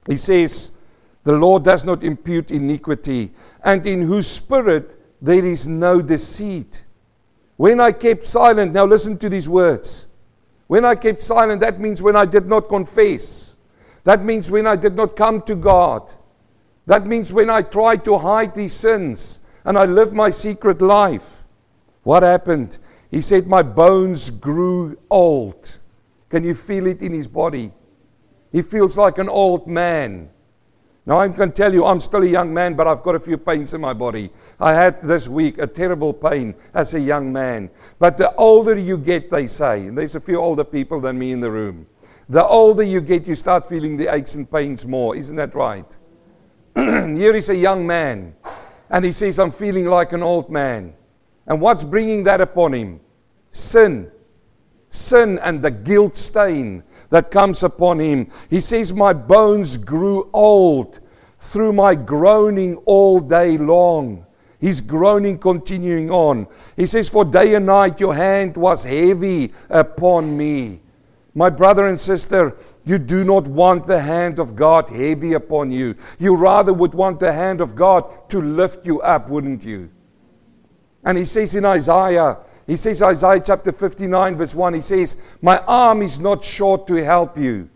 He 0.06 0.16
says, 0.16 0.72
The 1.24 1.36
Lord 1.36 1.64
does 1.64 1.84
not 1.84 2.02
impute 2.02 2.50
iniquity, 2.50 3.32
and 3.64 3.86
in 3.86 4.02
whose 4.02 4.26
spirit 4.26 4.98
there 5.20 5.44
is 5.44 5.68
no 5.68 6.02
deceit. 6.02 6.84
When 7.56 7.80
I 7.80 7.92
kept 7.92 8.26
silent, 8.26 8.72
now 8.72 8.86
listen 8.86 9.18
to 9.18 9.28
these 9.28 9.48
words. 9.48 10.08
When 10.66 10.84
I 10.84 10.94
kept 10.94 11.20
silent, 11.20 11.60
that 11.60 11.78
means 11.78 12.02
when 12.02 12.16
I 12.16 12.24
did 12.24 12.46
not 12.46 12.68
confess. 12.68 13.56
That 14.04 14.24
means 14.24 14.50
when 14.50 14.66
I 14.66 14.74
did 14.74 14.96
not 14.96 15.16
come 15.16 15.42
to 15.42 15.54
God. 15.54 16.10
That 16.86 17.06
means 17.06 17.32
when 17.32 17.50
I 17.50 17.62
tried 17.62 18.04
to 18.06 18.18
hide 18.18 18.54
these 18.54 18.72
sins 18.72 19.40
and 19.64 19.78
I 19.78 19.84
lived 19.84 20.12
my 20.12 20.30
secret 20.30 20.82
life. 20.82 21.31
What 22.02 22.22
happened? 22.22 22.78
He 23.10 23.20
said, 23.20 23.46
My 23.46 23.62
bones 23.62 24.30
grew 24.30 24.98
old. 25.10 25.78
Can 26.30 26.44
you 26.44 26.54
feel 26.54 26.86
it 26.86 27.02
in 27.02 27.12
his 27.12 27.28
body? 27.28 27.72
He 28.50 28.62
feels 28.62 28.96
like 28.96 29.18
an 29.18 29.28
old 29.28 29.66
man. 29.66 30.30
Now, 31.04 31.20
I 31.20 31.28
can 31.28 31.50
tell 31.50 31.74
you, 31.74 31.84
I'm 31.84 31.98
still 31.98 32.22
a 32.22 32.26
young 32.26 32.54
man, 32.54 32.74
but 32.74 32.86
I've 32.86 33.02
got 33.02 33.16
a 33.16 33.20
few 33.20 33.36
pains 33.36 33.74
in 33.74 33.80
my 33.80 33.92
body. 33.92 34.30
I 34.60 34.72
had 34.72 35.02
this 35.02 35.28
week 35.28 35.58
a 35.58 35.66
terrible 35.66 36.12
pain 36.12 36.54
as 36.74 36.94
a 36.94 37.00
young 37.00 37.32
man. 37.32 37.70
But 37.98 38.18
the 38.18 38.32
older 38.36 38.78
you 38.78 38.96
get, 38.96 39.30
they 39.30 39.48
say, 39.48 39.88
and 39.88 39.98
there's 39.98 40.14
a 40.14 40.20
few 40.20 40.36
older 40.36 40.62
people 40.62 41.00
than 41.00 41.18
me 41.18 41.32
in 41.32 41.40
the 41.40 41.50
room, 41.50 41.86
the 42.28 42.46
older 42.46 42.84
you 42.84 43.00
get, 43.00 43.26
you 43.26 43.34
start 43.34 43.68
feeling 43.68 43.96
the 43.96 44.14
aches 44.14 44.36
and 44.36 44.48
pains 44.50 44.86
more. 44.86 45.16
Isn't 45.16 45.36
that 45.36 45.54
right? 45.56 45.98
Here 46.76 47.34
is 47.34 47.48
a 47.48 47.56
young 47.56 47.84
man, 47.84 48.34
and 48.88 49.04
he 49.04 49.10
says, 49.10 49.40
I'm 49.40 49.50
feeling 49.50 49.86
like 49.86 50.12
an 50.12 50.22
old 50.22 50.50
man. 50.50 50.94
And 51.46 51.60
what's 51.60 51.84
bringing 51.84 52.22
that 52.24 52.40
upon 52.40 52.72
him? 52.72 53.00
Sin. 53.50 54.10
Sin 54.90 55.38
and 55.40 55.62
the 55.62 55.70
guilt 55.70 56.16
stain 56.16 56.82
that 57.10 57.30
comes 57.30 57.62
upon 57.62 57.98
him. 57.98 58.30
He 58.50 58.60
says, 58.60 58.92
My 58.92 59.12
bones 59.12 59.76
grew 59.76 60.28
old. 60.32 61.00
through 61.42 61.72
my 61.72 61.94
groaning 61.94 62.76
all 62.86 63.20
day 63.20 63.58
long. 63.58 64.24
His 64.60 64.80
groaning 64.80 65.38
continuing 65.38 66.08
on. 66.08 66.46
He 66.76 66.86
says, 66.86 67.08
For 67.08 67.24
day 67.24 67.56
and 67.56 67.66
night 67.66 67.98
your 67.98 68.14
hand 68.14 68.56
was 68.56 68.84
heavy 68.84 69.52
upon 69.68 70.36
me. 70.36 70.80
My 71.34 71.50
brother 71.50 71.88
and 71.88 71.98
sister, 71.98 72.56
you 72.84 72.98
do 72.98 73.24
not 73.24 73.48
want 73.48 73.86
the 73.86 74.00
hand 74.00 74.38
of 74.38 74.54
God 74.54 74.88
heavy 74.88 75.32
upon 75.32 75.72
you. 75.72 75.96
You 76.18 76.36
rather 76.36 76.72
would 76.72 76.94
want 76.94 77.18
the 77.18 77.32
hand 77.32 77.60
of 77.60 77.74
God 77.74 78.28
to 78.30 78.40
lift 78.40 78.86
you 78.86 79.00
up, 79.00 79.28
wouldn't 79.28 79.64
you? 79.64 79.90
And 81.04 81.18
he 81.18 81.24
says 81.24 81.54
in 81.54 81.64
Isaiah, 81.64 82.38
he 82.66 82.76
says, 82.76 83.02
Isaiah 83.02 83.42
chapter 83.44 83.72
59, 83.72 84.36
verse 84.36 84.54
1, 84.54 84.74
he 84.74 84.80
says, 84.80 85.16
My 85.40 85.58
arm 85.66 86.02
is 86.02 86.18
not 86.18 86.44
short 86.44 86.86
to 86.86 86.94
help 86.94 87.36
you. 87.36 87.68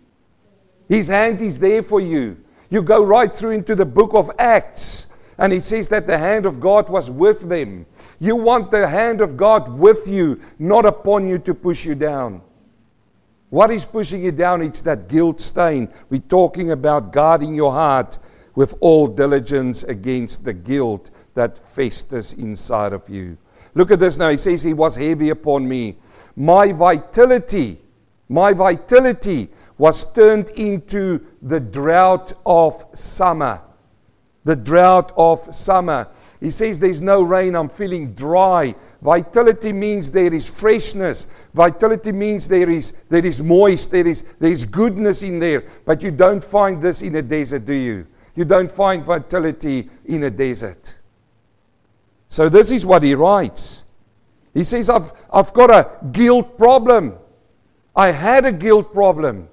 His 0.89 1.09
hand 1.09 1.41
is 1.41 1.59
there 1.59 1.83
for 1.83 2.01
you. 2.01 2.37
You 2.71 2.83
go 2.83 3.05
right 3.05 3.35
through 3.35 3.51
into 3.51 3.75
the 3.75 3.85
book 3.85 4.13
of 4.15 4.31
Acts, 4.39 5.09
and 5.39 5.53
it 5.53 5.65
says 5.65 5.89
that 5.89 6.07
the 6.07 6.17
hand 6.17 6.47
of 6.47 6.61
God 6.61 6.89
was 6.89 7.11
with 7.11 7.49
them. 7.49 7.85
You 8.21 8.37
want 8.37 8.71
the 8.71 8.87
hand 8.87 9.21
of 9.21 9.37
God 9.37 9.69
with 9.77 10.09
you, 10.09 10.41
not 10.59 10.87
upon 10.87 11.29
you 11.29 11.39
to 11.41 11.55
push 11.55 11.85
you 11.85 11.95
down. 11.95 12.41
What 13.51 13.71
is 13.71 13.85
pushing 13.85 14.25
you 14.25 14.33
down? 14.33 14.63
It's 14.63 14.83
that 14.83 15.09
guilt 15.09 15.41
stain. 15.41 15.89
We're 16.11 16.21
talking 16.21 16.73
about 16.73 17.13
guarding 17.13 17.55
your 17.55 17.73
heart 17.73 18.19
with 18.55 18.75
all 18.81 19.07
diligence 19.07 19.85
against 19.85 20.45
the 20.45 20.53
guilt 20.53 21.11
that 21.37 21.59
festers 21.69 22.33
inside 22.33 22.93
of 22.93 23.09
you. 23.09 23.39
Look 23.75 23.91
at 23.91 24.01
this 24.01 24.19
now. 24.19 24.31
He 24.31 24.37
says, 24.37 24.63
He 24.63 24.75
was 24.75 24.97
heavy 24.97 25.31
upon 25.31 25.69
me. 25.69 25.97
My 26.35 26.73
vitality, 26.73 27.79
my 28.29 28.53
vitality 28.53 29.51
was 29.79 30.11
turned 30.13 30.51
into 30.51 31.21
the 31.43 31.61
drought 31.61 32.33
of 32.45 32.85
summer. 32.95 33.61
The 34.45 34.57
drought 34.57 35.13
of 35.17 35.55
summer. 35.55 36.09
He 36.41 36.51
says, 36.51 36.79
There's 36.79 37.03
no 37.03 37.23
rain, 37.23 37.55
I'm 37.55 37.69
feeling 37.69 38.15
dry. 38.15 38.75
Vitality 39.03 39.73
means 39.73 40.11
there 40.11 40.33
is 40.33 40.49
freshness. 40.49 41.29
Vitality 41.55 42.13
means 42.13 42.49
there 42.49 42.71
is, 42.71 42.95
there 43.11 43.25
is 43.25 43.43
moist, 43.43 43.91
there 43.91 44.07
is, 44.07 44.25
there 44.41 44.51
is 44.51 44.65
goodness 44.65 45.23
in 45.23 45.39
there. 45.39 45.65
But 45.85 46.03
you 46.03 46.11
don't 46.11 46.43
find 46.43 46.81
this 46.81 47.03
in 47.03 47.17
a 47.17 47.23
desert, 47.23 47.67
do 47.67 47.75
you? 47.75 48.07
You 48.37 48.45
don't 48.45 48.71
find 48.71 49.05
vitality 49.05 49.91
in 50.07 50.25
a 50.25 50.31
desert. 50.31 50.99
So 52.29 52.49
this 52.49 52.71
is 52.71 52.85
what 52.85 53.03
he 53.03 53.15
writes. 53.15 53.85
He 54.55 54.65
says, 54.65 54.89
I've, 54.89 55.13
I've 55.33 55.53
got 55.53 55.71
a 55.71 56.07
guilt 56.13 56.57
problem. 56.57 57.15
I 57.95 58.11
had 58.11 58.45
a 58.45 58.53
guilt 58.53 58.93
problem. 58.93 59.49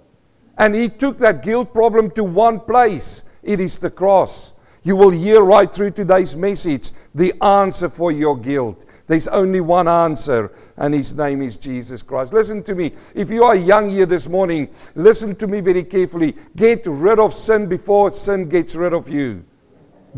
And 0.57 0.75
he 0.75 0.89
took 0.89 1.17
that 1.19 1.43
guilt 1.43 1.73
problem 1.73 2.11
to 2.11 2.23
one 2.23 2.59
place. 2.59 3.23
It 3.41 3.59
is 3.59 3.77
the 3.77 3.91
cross. 3.91 4.53
You 4.83 4.95
will 4.95 5.09
hear 5.09 5.41
right 5.41 5.71
through 5.71 5.91
today's 5.91 6.35
message 6.35 6.91
the 7.15 7.33
answer 7.41 7.89
for 7.89 8.11
your 8.11 8.37
guilt. 8.37 8.85
There's 9.07 9.27
only 9.27 9.59
one 9.59 9.87
answer, 9.87 10.53
and 10.77 10.93
his 10.93 11.13
name 11.13 11.41
is 11.41 11.57
Jesus 11.57 12.01
Christ. 12.01 12.31
Listen 12.31 12.63
to 12.63 12.73
me. 12.73 12.93
If 13.13 13.29
you 13.29 13.43
are 13.43 13.55
young 13.55 13.89
here 13.89 14.05
this 14.05 14.29
morning, 14.29 14.69
listen 14.95 15.35
to 15.35 15.47
me 15.47 15.59
very 15.59 15.83
carefully. 15.83 16.35
Get 16.55 16.85
rid 16.85 17.19
of 17.19 17.33
sin 17.33 17.67
before 17.67 18.11
sin 18.11 18.47
gets 18.47 18.75
rid 18.75 18.93
of 18.93 19.09
you. 19.09 19.43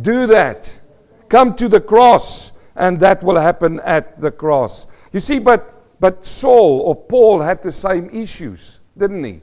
Do 0.01 0.27
that. 0.27 0.79
Come 1.29 1.55
to 1.55 1.67
the 1.67 1.81
cross, 1.81 2.51
and 2.75 2.99
that 2.99 3.23
will 3.23 3.37
happen 3.37 3.79
at 3.81 4.19
the 4.19 4.31
cross. 4.31 4.87
You 5.11 5.19
see, 5.19 5.39
but 5.39 5.75
but 5.99 6.25
Saul 6.25 6.81
or 6.81 6.95
Paul 6.95 7.39
had 7.41 7.63
the 7.63 7.71
same 7.71 8.09
issues, 8.11 8.79
didn't 8.97 9.23
he? 9.23 9.41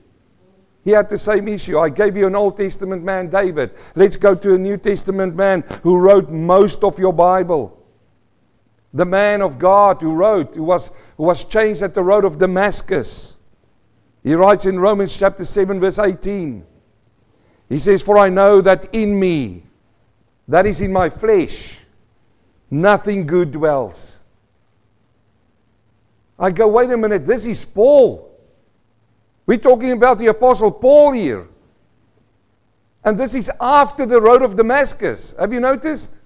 He 0.85 0.91
had 0.91 1.09
the 1.09 1.19
same 1.19 1.49
issue. 1.49 1.79
I 1.79 1.89
gave 1.89 2.17
you 2.17 2.27
an 2.27 2.35
Old 2.35 2.57
Testament 2.57 3.05
man, 3.05 3.31
David. 3.31 3.73
Let's 3.95 4.17
go 4.17 4.35
to 4.35 4.55
a 4.55 4.59
New 4.59 4.77
Testament 4.77 5.35
man 5.37 5.65
who 5.83 5.99
wrote 5.99 6.31
most 6.31 6.83
of 6.83 6.99
your 6.99 7.13
Bible. 7.13 7.79
The 8.95 9.05
man 9.05 9.41
of 9.43 9.59
God 9.59 10.03
who 10.03 10.13
wrote, 10.13 10.57
who 10.57 10.65
was, 10.65 10.91
who 11.17 11.23
was 11.23 11.45
changed 11.45 11.83
at 11.83 11.95
the 11.95 12.03
road 12.03 12.25
of 12.25 12.39
Damascus. 12.39 13.39
He 14.23 14.35
writes 14.35 14.67
in 14.67 14.79
Romans 14.79 15.17
chapter 15.17 15.45
7, 15.45 15.81
verse 15.81 15.99
18. 15.99 16.67
He 17.69 17.79
says, 17.79 18.03
For 18.03 18.19
I 18.19 18.29
know 18.29 18.61
that 18.61 18.93
in 18.93 19.19
me, 19.19 19.65
that 20.53 20.67
is 20.67 20.83
in 20.83 20.93
my 20.93 21.09
flesh, 21.09 21.81
nothing 22.71 23.27
good 23.27 23.53
dwells. 23.53 24.21
I 26.39 26.51
go, 26.51 26.69
wait 26.69 26.91
a 26.91 26.97
minute, 26.99 27.25
this 27.25 27.47
is 27.47 27.65
Paul. 27.65 28.39
We're 29.47 29.57
talking 29.57 29.93
about 29.93 30.19
the 30.19 30.27
Apostle 30.27 30.71
Paul 30.71 31.13
here. 31.13 31.49
And 33.03 33.19
this 33.19 33.35
is 33.35 33.51
after 33.63 34.05
the 34.05 34.21
road 34.21 34.43
of 34.43 34.55
Damascus. 34.55 35.35
Have 35.39 35.55
you 35.55 35.61
noticed? 35.61 36.17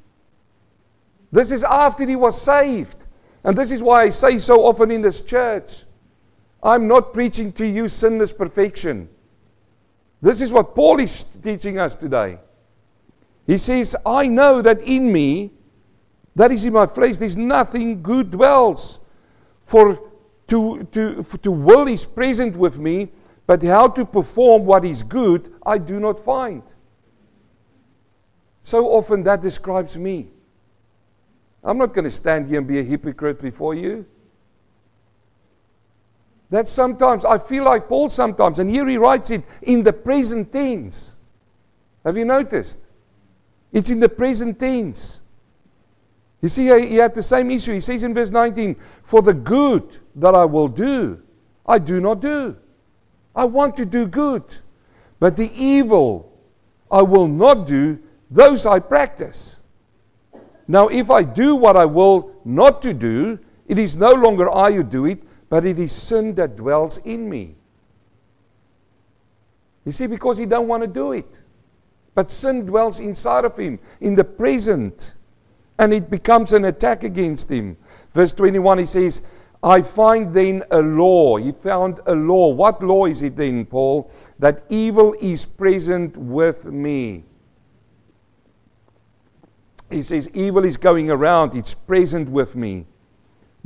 This 1.30 1.52
is 1.52 1.62
after 1.62 2.04
he 2.04 2.16
was 2.16 2.42
saved. 2.42 2.96
And 3.44 3.56
this 3.56 3.70
is 3.70 3.80
why 3.80 4.02
I 4.02 4.08
say 4.08 4.38
so 4.38 4.64
often 4.64 4.90
in 4.90 5.02
this 5.02 5.20
church 5.20 5.84
I'm 6.64 6.88
not 6.88 7.12
preaching 7.14 7.52
to 7.52 7.64
you 7.64 7.86
sinless 7.86 8.32
perfection. 8.32 9.08
This 10.20 10.40
is 10.40 10.52
what 10.52 10.74
Paul 10.74 10.98
is 10.98 11.22
teaching 11.44 11.78
us 11.78 11.94
today. 11.94 12.40
He 13.46 13.58
says, 13.58 13.94
I 14.04 14.26
know 14.26 14.60
that 14.62 14.80
in 14.82 15.12
me, 15.12 15.52
that 16.34 16.50
is 16.50 16.64
in 16.64 16.72
my 16.72 16.86
flesh, 16.86 17.16
there's 17.16 17.36
nothing 17.36 18.02
good 18.02 18.30
dwells. 18.30 19.00
For 19.66 20.00
to, 20.48 20.86
to, 20.92 21.22
to 21.42 21.52
will 21.52 21.88
is 21.88 22.04
present 22.04 22.56
with 22.56 22.78
me, 22.78 23.08
but 23.46 23.62
how 23.62 23.88
to 23.88 24.04
perform 24.04 24.64
what 24.64 24.84
is 24.84 25.02
good, 25.02 25.52
I 25.64 25.78
do 25.78 26.00
not 26.00 26.18
find. 26.18 26.62
So 28.62 28.88
often 28.88 29.22
that 29.22 29.42
describes 29.42 29.96
me. 29.96 30.28
I'm 31.62 31.78
not 31.78 31.94
going 31.94 32.04
to 32.04 32.10
stand 32.10 32.48
here 32.48 32.58
and 32.58 32.66
be 32.66 32.80
a 32.80 32.82
hypocrite 32.82 33.40
before 33.40 33.74
you. 33.74 34.06
That 36.50 36.68
sometimes, 36.68 37.24
I 37.24 37.38
feel 37.38 37.64
like 37.64 37.88
Paul 37.88 38.08
sometimes, 38.08 38.60
and 38.60 38.70
here 38.70 38.86
he 38.86 38.98
writes 38.98 39.30
it 39.30 39.42
in 39.62 39.82
the 39.82 39.92
present 39.92 40.52
tense. 40.52 41.16
Have 42.04 42.16
you 42.16 42.24
noticed? 42.24 42.78
It's 43.72 43.90
in 43.90 44.00
the 44.00 44.08
present 44.08 44.58
tense. 44.58 45.20
You 46.42 46.48
see, 46.48 46.86
he 46.86 46.96
had 46.96 47.14
the 47.14 47.22
same 47.22 47.50
issue. 47.50 47.72
He 47.72 47.80
says 47.80 48.02
in 48.02 48.14
verse 48.14 48.30
19, 48.30 48.76
For 49.02 49.22
the 49.22 49.34
good 49.34 49.98
that 50.16 50.34
I 50.34 50.44
will 50.44 50.68
do, 50.68 51.20
I 51.66 51.78
do 51.78 52.00
not 52.00 52.20
do. 52.20 52.56
I 53.34 53.44
want 53.44 53.76
to 53.78 53.86
do 53.86 54.06
good. 54.06 54.56
But 55.18 55.36
the 55.36 55.50
evil 55.54 56.32
I 56.90 57.02
will 57.02 57.26
not 57.26 57.66
do, 57.66 57.98
those 58.30 58.66
I 58.66 58.78
practice. 58.78 59.60
Now, 60.68 60.88
if 60.88 61.10
I 61.10 61.22
do 61.22 61.54
what 61.54 61.76
I 61.76 61.84
will 61.84 62.34
not 62.44 62.82
to 62.82 62.94
do, 62.94 63.38
it 63.68 63.78
is 63.78 63.96
no 63.96 64.12
longer 64.12 64.50
I 64.50 64.72
who 64.72 64.82
do 64.82 65.06
it, 65.06 65.22
but 65.48 65.64
it 65.64 65.78
is 65.78 65.92
sin 65.92 66.34
that 66.34 66.56
dwells 66.56 66.98
in 66.98 67.28
me. 67.28 67.54
You 69.84 69.92
see, 69.92 70.06
because 70.06 70.38
he 70.38 70.46
don't 70.46 70.66
want 70.66 70.82
to 70.82 70.88
do 70.88 71.12
it. 71.12 71.38
But 72.16 72.30
sin 72.30 72.64
dwells 72.64 72.98
inside 72.98 73.44
of 73.44 73.58
him 73.58 73.78
in 74.00 74.14
the 74.14 74.24
present 74.24 75.14
and 75.78 75.92
it 75.92 76.10
becomes 76.10 76.54
an 76.54 76.64
attack 76.64 77.04
against 77.04 77.50
him. 77.50 77.76
Verse 78.14 78.32
21, 78.32 78.78
he 78.78 78.86
says, 78.86 79.20
I 79.62 79.82
find 79.82 80.32
then 80.32 80.62
a 80.70 80.80
law. 80.80 81.36
He 81.36 81.52
found 81.52 82.00
a 82.06 82.14
law. 82.14 82.48
What 82.52 82.82
law 82.82 83.04
is 83.04 83.22
it 83.22 83.36
then, 83.36 83.66
Paul? 83.66 84.10
That 84.38 84.64
evil 84.70 85.14
is 85.20 85.44
present 85.44 86.16
with 86.16 86.64
me. 86.64 87.24
He 89.90 90.02
says, 90.02 90.30
Evil 90.32 90.64
is 90.64 90.78
going 90.78 91.10
around, 91.10 91.54
it's 91.54 91.74
present 91.74 92.30
with 92.30 92.56
me. 92.56 92.86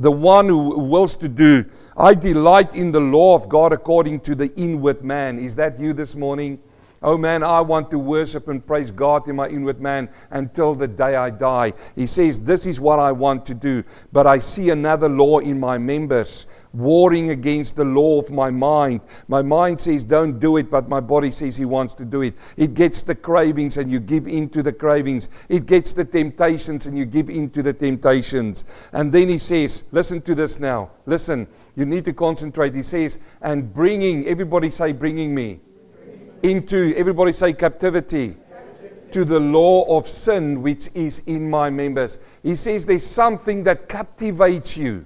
The 0.01 0.11
one 0.11 0.49
who 0.49 0.77
wills 0.77 1.15
to 1.17 1.29
do. 1.29 1.63
I 1.95 2.15
delight 2.15 2.75
in 2.75 2.91
the 2.91 2.99
law 2.99 3.33
of 3.33 3.47
God 3.47 3.71
according 3.71 4.19
to 4.21 4.35
the 4.35 4.53
inward 4.55 5.05
man. 5.05 5.39
Is 5.39 5.55
that 5.55 5.79
you 5.79 5.93
this 5.93 6.15
morning? 6.15 6.59
Oh 7.03 7.17
man, 7.17 7.41
I 7.41 7.61
want 7.61 7.89
to 7.91 7.97
worship 7.97 8.47
and 8.47 8.63
praise 8.63 8.91
God 8.91 9.27
in 9.27 9.35
my 9.35 9.49
inward 9.49 9.81
man 9.81 10.07
until 10.29 10.75
the 10.75 10.87
day 10.87 11.15
I 11.15 11.31
die. 11.31 11.73
He 11.95 12.05
says, 12.05 12.43
This 12.43 12.67
is 12.67 12.79
what 12.79 12.99
I 12.99 13.11
want 13.11 13.43
to 13.47 13.55
do. 13.55 13.83
But 14.11 14.27
I 14.27 14.37
see 14.37 14.69
another 14.69 15.09
law 15.09 15.39
in 15.39 15.59
my 15.59 15.79
members, 15.79 16.45
warring 16.73 17.31
against 17.31 17.75
the 17.75 17.83
law 17.83 18.19
of 18.19 18.29
my 18.29 18.51
mind. 18.51 19.01
My 19.27 19.41
mind 19.41 19.81
says, 19.81 20.03
Don't 20.03 20.39
do 20.39 20.57
it, 20.57 20.69
but 20.69 20.89
my 20.89 20.99
body 20.99 21.31
says 21.31 21.57
he 21.57 21.65
wants 21.65 21.95
to 21.95 22.05
do 22.05 22.21
it. 22.21 22.35
It 22.55 22.75
gets 22.75 23.01
the 23.01 23.15
cravings 23.15 23.77
and 23.77 23.91
you 23.91 23.99
give 23.99 24.27
in 24.27 24.47
to 24.49 24.61
the 24.61 24.73
cravings. 24.73 25.29
It 25.49 25.65
gets 25.65 25.93
the 25.93 26.05
temptations 26.05 26.85
and 26.85 26.95
you 26.95 27.05
give 27.05 27.31
in 27.31 27.49
to 27.51 27.63
the 27.63 27.73
temptations. 27.73 28.63
And 28.93 29.11
then 29.11 29.27
he 29.27 29.39
says, 29.39 29.85
Listen 29.91 30.21
to 30.21 30.35
this 30.35 30.59
now. 30.59 30.91
Listen, 31.07 31.47
you 31.75 31.85
need 31.85 32.05
to 32.05 32.13
concentrate. 32.13 32.75
He 32.75 32.83
says, 32.83 33.17
And 33.41 33.73
bringing, 33.73 34.27
everybody 34.27 34.69
say, 34.69 34.91
bringing 34.91 35.33
me 35.33 35.61
into, 36.43 36.93
everybody 36.95 37.31
say, 37.31 37.53
captivity. 37.53 38.35
To 39.11 39.25
the 39.25 39.39
law 39.39 39.97
of 39.97 40.07
sin 40.07 40.61
which 40.61 40.89
is 40.93 41.19
in 41.25 41.49
my 41.49 41.69
members. 41.69 42.17
He 42.43 42.55
says 42.55 42.85
there's 42.85 43.05
something 43.05 43.63
that 43.65 43.89
captivates 43.89 44.77
you. 44.77 45.05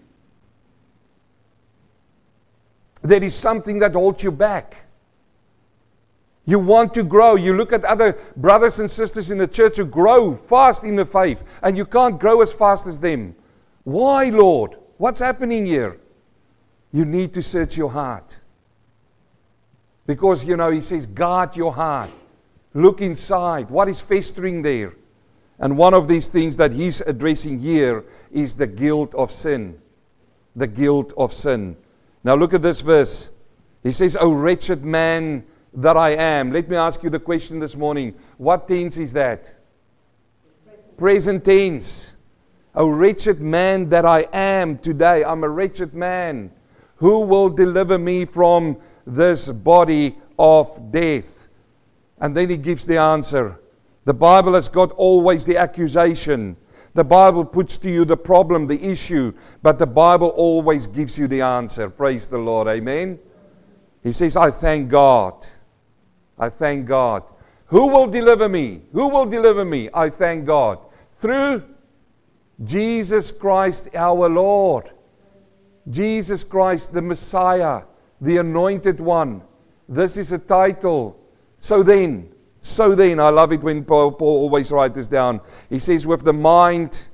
There 3.02 3.24
is 3.24 3.34
something 3.34 3.80
that 3.80 3.94
holds 3.94 4.24
you 4.24 4.32
back. 4.32 4.86
You 6.46 6.60
want 6.60 6.94
to 6.94 7.04
grow. 7.04 7.36
You 7.36 7.54
look 7.54 7.74
at 7.74 7.84
other 7.84 8.18
brothers 8.38 8.80
and 8.80 8.90
sisters 8.90 9.32
in 9.32 9.40
the 9.40 9.48
church 9.48 9.78
who 9.78 9.86
grow 9.86 10.36
fast 10.36 10.84
in 10.84 10.96
the 10.96 11.06
faith, 11.06 11.44
and 11.64 11.76
you 11.76 11.86
can't 11.86 12.20
grow 12.20 12.42
as 12.42 12.54
fast 12.54 12.86
as 12.86 13.00
them. 13.00 13.36
Why, 13.84 14.30
Lord? 14.30 14.78
What's 14.98 15.20
happening 15.20 15.66
here? 15.66 16.00
You 16.92 17.06
need 17.06 17.34
to 17.34 17.42
search 17.42 17.76
your 17.76 17.90
heart. 17.90 18.40
Because, 20.08 20.46
you 20.46 20.56
know, 20.56 20.70
he 20.70 20.82
says, 20.82 21.06
guard 21.06 21.56
your 21.56 21.74
heart. 21.74 22.12
Look 22.74 23.02
inside. 23.02 23.70
What 23.70 23.88
is 23.88 24.02
festering 24.02 24.62
there? 24.62 24.94
And 25.60 25.78
one 25.78 25.94
of 25.94 26.08
these 26.08 26.28
things 26.28 26.58
that 26.58 26.74
he's 26.74 27.02
addressing 27.02 27.60
here 27.60 28.04
is 28.32 28.54
the 28.54 28.68
guilt 28.68 29.16
of 29.16 29.32
sin. 29.32 29.80
The 30.56 30.68
guilt 30.68 31.14
of 31.18 31.34
sin. 31.34 31.76
Now 32.24 32.36
look 32.36 32.54
at 32.54 32.62
this 32.62 32.82
verse. 32.82 33.30
He 33.84 33.92
says, 33.92 34.18
O 34.20 34.32
wretched 34.32 34.84
man 34.84 35.46
that 35.74 35.96
I 35.96 36.12
am. 36.12 36.52
Let 36.52 36.70
me 36.70 36.76
ask 36.76 37.04
you 37.04 37.10
the 37.10 37.20
question 37.20 37.60
this 37.60 37.76
morning. 37.76 38.16
What 38.38 38.68
tense 38.68 38.98
is 38.98 39.14
that? 39.14 39.54
Present 40.98 41.46
tense. 41.46 42.16
O 42.76 42.90
wretched 42.90 43.40
man 43.40 43.88
that 43.90 44.06
I 44.06 44.28
am 44.34 44.78
today. 44.80 45.24
I'm 45.24 45.44
a 45.44 45.50
wretched 45.50 45.94
man. 45.94 46.52
Who 46.98 47.20
will 47.20 47.50
deliver 47.50 47.98
me 47.98 48.26
from 48.26 48.78
this 49.06 49.50
body 49.50 50.16
of 50.38 50.92
death? 50.92 51.48
And 52.20 52.36
then 52.36 52.50
he 52.50 52.58
gives 52.58 52.86
the 52.86 52.98
answer. 52.98 53.60
The 54.06 54.14
Bible 54.14 54.54
has 54.54 54.68
got 54.70 54.92
always 54.92 55.46
the 55.46 55.58
accusation. 55.58 56.56
The 56.94 57.04
Bible 57.04 57.44
puts 57.44 57.78
to 57.80 57.90
you 57.90 58.06
the 58.06 58.16
problem, 58.16 58.68
the 58.68 58.82
issue, 58.82 59.34
but 59.62 59.78
the 59.78 59.88
Bible 59.88 60.30
always 60.30 60.88
gives 60.88 61.20
you 61.20 61.28
the 61.28 61.42
answer. 61.42 61.90
Praise 61.90 62.26
the 62.26 62.38
Lord. 62.38 62.68
Amen. 62.68 63.20
He 64.04 64.14
says, 64.14 64.38
I 64.38 64.52
thank 64.52 64.90
God. 64.90 65.46
I 66.40 66.50
thank 66.50 66.86
God. 66.86 67.24
Who 67.68 67.88
will 67.88 68.08
deliver 68.08 68.48
me? 68.48 68.82
Who 68.94 69.08
will 69.08 69.26
deliver 69.26 69.66
me? 69.66 69.90
I 69.94 70.10
thank 70.10 70.46
God. 70.46 70.80
Through 71.20 71.64
Jesus 72.64 73.32
Christ 73.32 73.90
our 73.96 74.30
Lord. 74.30 74.92
Jesus 75.90 76.44
Christ, 76.44 76.94
the 76.94 77.02
Messiah, 77.02 77.82
the 78.26 78.38
Anointed 78.38 79.00
One. 79.00 79.42
This 79.88 80.18
is 80.18 80.32
a 80.32 80.40
title. 80.40 81.20
So 81.60 81.84
then, 81.84 82.30
so 82.62 82.96
then, 82.96 83.20
I 83.20 83.30
love 83.30 83.54
it 83.54 83.62
when 83.62 83.86
Paul, 83.86 84.12
Paul 84.12 84.38
always 84.42 84.72
writes 84.72 84.96
this 84.96 85.08
down. 85.08 85.40
He 85.70 85.78
says, 85.78 86.08
With 86.08 86.24
the 86.24 86.34
mind, 86.34 87.08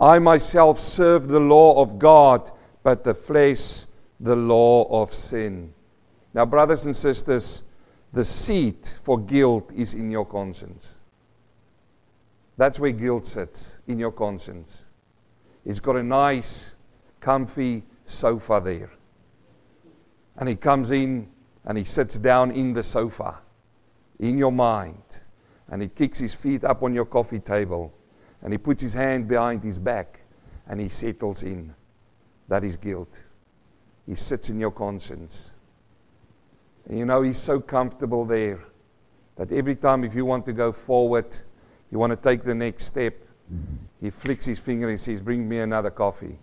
I 0.00 0.20
myself 0.20 0.78
serve 0.78 1.26
the 1.26 1.40
law 1.40 1.82
of 1.82 1.98
God, 1.98 2.52
but 2.84 3.02
the 3.02 3.14
flesh, 3.14 3.86
the 4.20 4.36
law 4.36 4.84
of 5.02 5.12
sin. 5.12 5.72
Now, 6.32 6.46
brothers 6.46 6.86
and 6.86 6.94
sisters, 6.94 7.64
the 8.12 8.24
seat 8.24 8.96
for 9.02 9.18
guilt 9.18 9.72
is 9.74 9.94
in 9.94 10.10
your 10.10 10.24
conscience. 10.24 10.98
That's 12.56 12.78
where 12.78 12.92
guilt 12.92 13.26
sits, 13.26 13.76
in 13.88 13.98
your 13.98 14.12
conscience. 14.12 14.84
It's 15.64 15.80
got 15.80 15.96
a 15.96 16.02
nice, 16.02 16.70
comfy 17.20 17.82
sofa 18.04 18.60
there. 18.62 18.90
And 20.36 20.48
he 20.48 20.56
comes 20.56 20.90
in 20.90 21.28
and 21.64 21.78
he 21.78 21.84
sits 21.84 22.18
down 22.18 22.50
in 22.50 22.72
the 22.72 22.82
sofa, 22.82 23.38
in 24.18 24.38
your 24.38 24.52
mind. 24.52 25.02
And 25.68 25.80
he 25.80 25.88
kicks 25.88 26.18
his 26.18 26.34
feet 26.34 26.64
up 26.64 26.82
on 26.82 26.94
your 26.94 27.06
coffee 27.06 27.40
table. 27.40 27.92
And 28.42 28.52
he 28.52 28.58
puts 28.58 28.82
his 28.82 28.92
hand 28.92 29.28
behind 29.28 29.64
his 29.64 29.78
back 29.78 30.20
and 30.68 30.80
he 30.80 30.88
settles 30.88 31.42
in. 31.42 31.74
That 32.48 32.64
is 32.64 32.76
guilt. 32.76 33.22
He 34.06 34.14
sits 34.14 34.50
in 34.50 34.60
your 34.60 34.70
conscience. 34.70 35.52
And 36.86 36.98
you 36.98 37.04
know, 37.06 37.22
he's 37.22 37.38
so 37.38 37.60
comfortable 37.60 38.24
there 38.24 38.60
that 39.36 39.50
every 39.50 39.76
time 39.76 40.04
if 40.04 40.14
you 40.14 40.24
want 40.24 40.44
to 40.46 40.52
go 40.52 40.72
forward, 40.72 41.36
you 41.90 41.98
want 41.98 42.10
to 42.10 42.16
take 42.16 42.44
the 42.44 42.54
next 42.54 42.84
step, 42.84 43.14
he 44.00 44.10
flicks 44.10 44.46
his 44.46 44.58
finger 44.58 44.88
and 44.88 45.00
says, 45.00 45.20
Bring 45.20 45.48
me 45.48 45.58
another 45.60 45.90
coffee. 45.90 46.38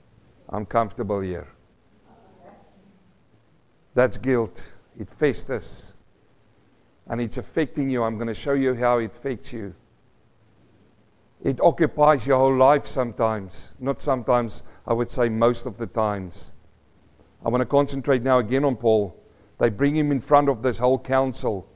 I'm 0.49 0.65
comfortable 0.65 1.21
here. 1.21 1.47
That's 3.93 4.17
guilt. 4.17 4.73
It 4.99 5.09
festers. 5.09 5.93
And 7.07 7.19
it's 7.19 7.37
affecting 7.37 7.89
you. 7.89 8.03
I'm 8.03 8.15
going 8.15 8.27
to 8.27 8.33
show 8.33 8.53
you 8.53 8.73
how 8.73 8.99
it 8.99 9.05
affects 9.05 9.51
you. 9.51 9.73
It 11.43 11.59
occupies 11.59 12.27
your 12.27 12.37
whole 12.37 12.55
life 12.55 12.85
sometimes. 12.85 13.73
Not 13.79 14.01
sometimes, 14.01 14.63
I 14.87 14.93
would 14.93 15.09
say 15.09 15.27
most 15.27 15.65
of 15.65 15.77
the 15.77 15.87
times. 15.87 16.51
I 17.43 17.49
want 17.49 17.61
to 17.61 17.65
concentrate 17.65 18.21
now 18.21 18.37
again 18.39 18.63
on 18.63 18.75
Paul. 18.75 19.15
They 19.57 19.69
bring 19.69 19.95
him 19.95 20.11
in 20.11 20.19
front 20.19 20.49
of 20.49 20.61
this 20.61 20.77
whole 20.77 20.99
council, 20.99 21.67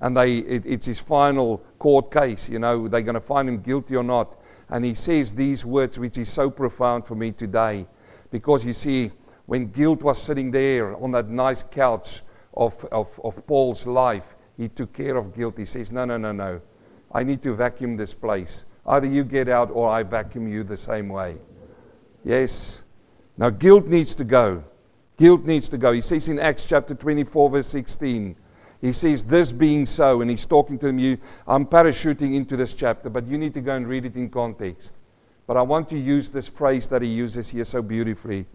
and 0.00 0.16
they, 0.16 0.38
it, 0.38 0.66
it's 0.66 0.86
his 0.86 1.00
final 1.00 1.58
court 1.78 2.10
case. 2.10 2.48
You 2.48 2.58
know, 2.58 2.88
they're 2.88 3.02
going 3.02 3.14
to 3.14 3.20
find 3.20 3.48
him 3.48 3.62
guilty 3.62 3.96
or 3.96 4.04
not. 4.04 4.40
And 4.68 4.84
he 4.84 4.94
says 4.94 5.34
these 5.34 5.64
words, 5.64 5.98
which 5.98 6.18
is 6.18 6.28
so 6.28 6.50
profound 6.50 7.06
for 7.06 7.14
me 7.14 7.32
today. 7.32 7.86
Because 8.30 8.66
you 8.66 8.74
see, 8.74 9.10
when 9.46 9.70
guilt 9.70 10.02
was 10.02 10.20
sitting 10.20 10.50
there 10.50 10.96
on 11.02 11.12
that 11.12 11.28
nice 11.28 11.62
couch 11.62 12.22
of, 12.54 12.84
of, 12.92 13.08
of 13.22 13.46
Paul's 13.46 13.86
life, 13.86 14.34
he 14.56 14.68
took 14.68 14.92
care 14.92 15.16
of 15.16 15.34
guilt. 15.34 15.56
He 15.58 15.64
says, 15.64 15.92
No, 15.92 16.04
no, 16.04 16.16
no, 16.16 16.32
no. 16.32 16.60
I 17.12 17.22
need 17.22 17.42
to 17.42 17.54
vacuum 17.54 17.96
this 17.96 18.12
place. 18.12 18.64
Either 18.86 19.06
you 19.06 19.24
get 19.24 19.48
out 19.48 19.70
or 19.70 19.88
I 19.90 20.02
vacuum 20.02 20.48
you 20.48 20.62
the 20.62 20.76
same 20.76 21.08
way. 21.08 21.36
Yes. 22.24 22.82
Now, 23.36 23.50
guilt 23.50 23.86
needs 23.86 24.14
to 24.16 24.24
go. 24.24 24.64
Guilt 25.16 25.44
needs 25.44 25.68
to 25.70 25.78
go. 25.78 25.92
He 25.92 26.00
says 26.00 26.28
in 26.28 26.38
Acts 26.38 26.64
chapter 26.64 26.94
24, 26.94 27.50
verse 27.50 27.66
16, 27.68 28.36
he 28.80 28.92
says, 28.92 29.24
This 29.24 29.52
being 29.52 29.86
so, 29.86 30.20
and 30.20 30.30
he's 30.30 30.46
talking 30.46 30.78
to 30.80 30.92
you. 30.92 31.18
I'm 31.46 31.66
parachuting 31.66 32.34
into 32.34 32.56
this 32.56 32.74
chapter, 32.74 33.08
but 33.08 33.26
you 33.26 33.38
need 33.38 33.54
to 33.54 33.60
go 33.60 33.74
and 33.74 33.86
read 33.86 34.04
it 34.04 34.16
in 34.16 34.28
context. 34.28 34.94
But 35.46 35.56
I 35.56 35.62
want 35.62 35.88
to 35.90 35.98
use 35.98 36.28
this 36.28 36.48
phrase 36.48 36.86
that 36.88 37.02
he 37.02 37.08
uses 37.08 37.48
here 37.48 37.64
so 37.64 37.82
beautifully. 37.82 38.46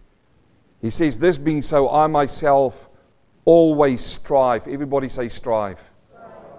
He 0.82 0.90
says, 0.90 1.16
This 1.16 1.38
being 1.38 1.62
so, 1.62 1.88
I 1.90 2.06
myself 2.08 2.90
always 3.44 4.00
strive. 4.00 4.68
Everybody 4.68 5.08
say 5.08 5.28
strive. 5.28 5.80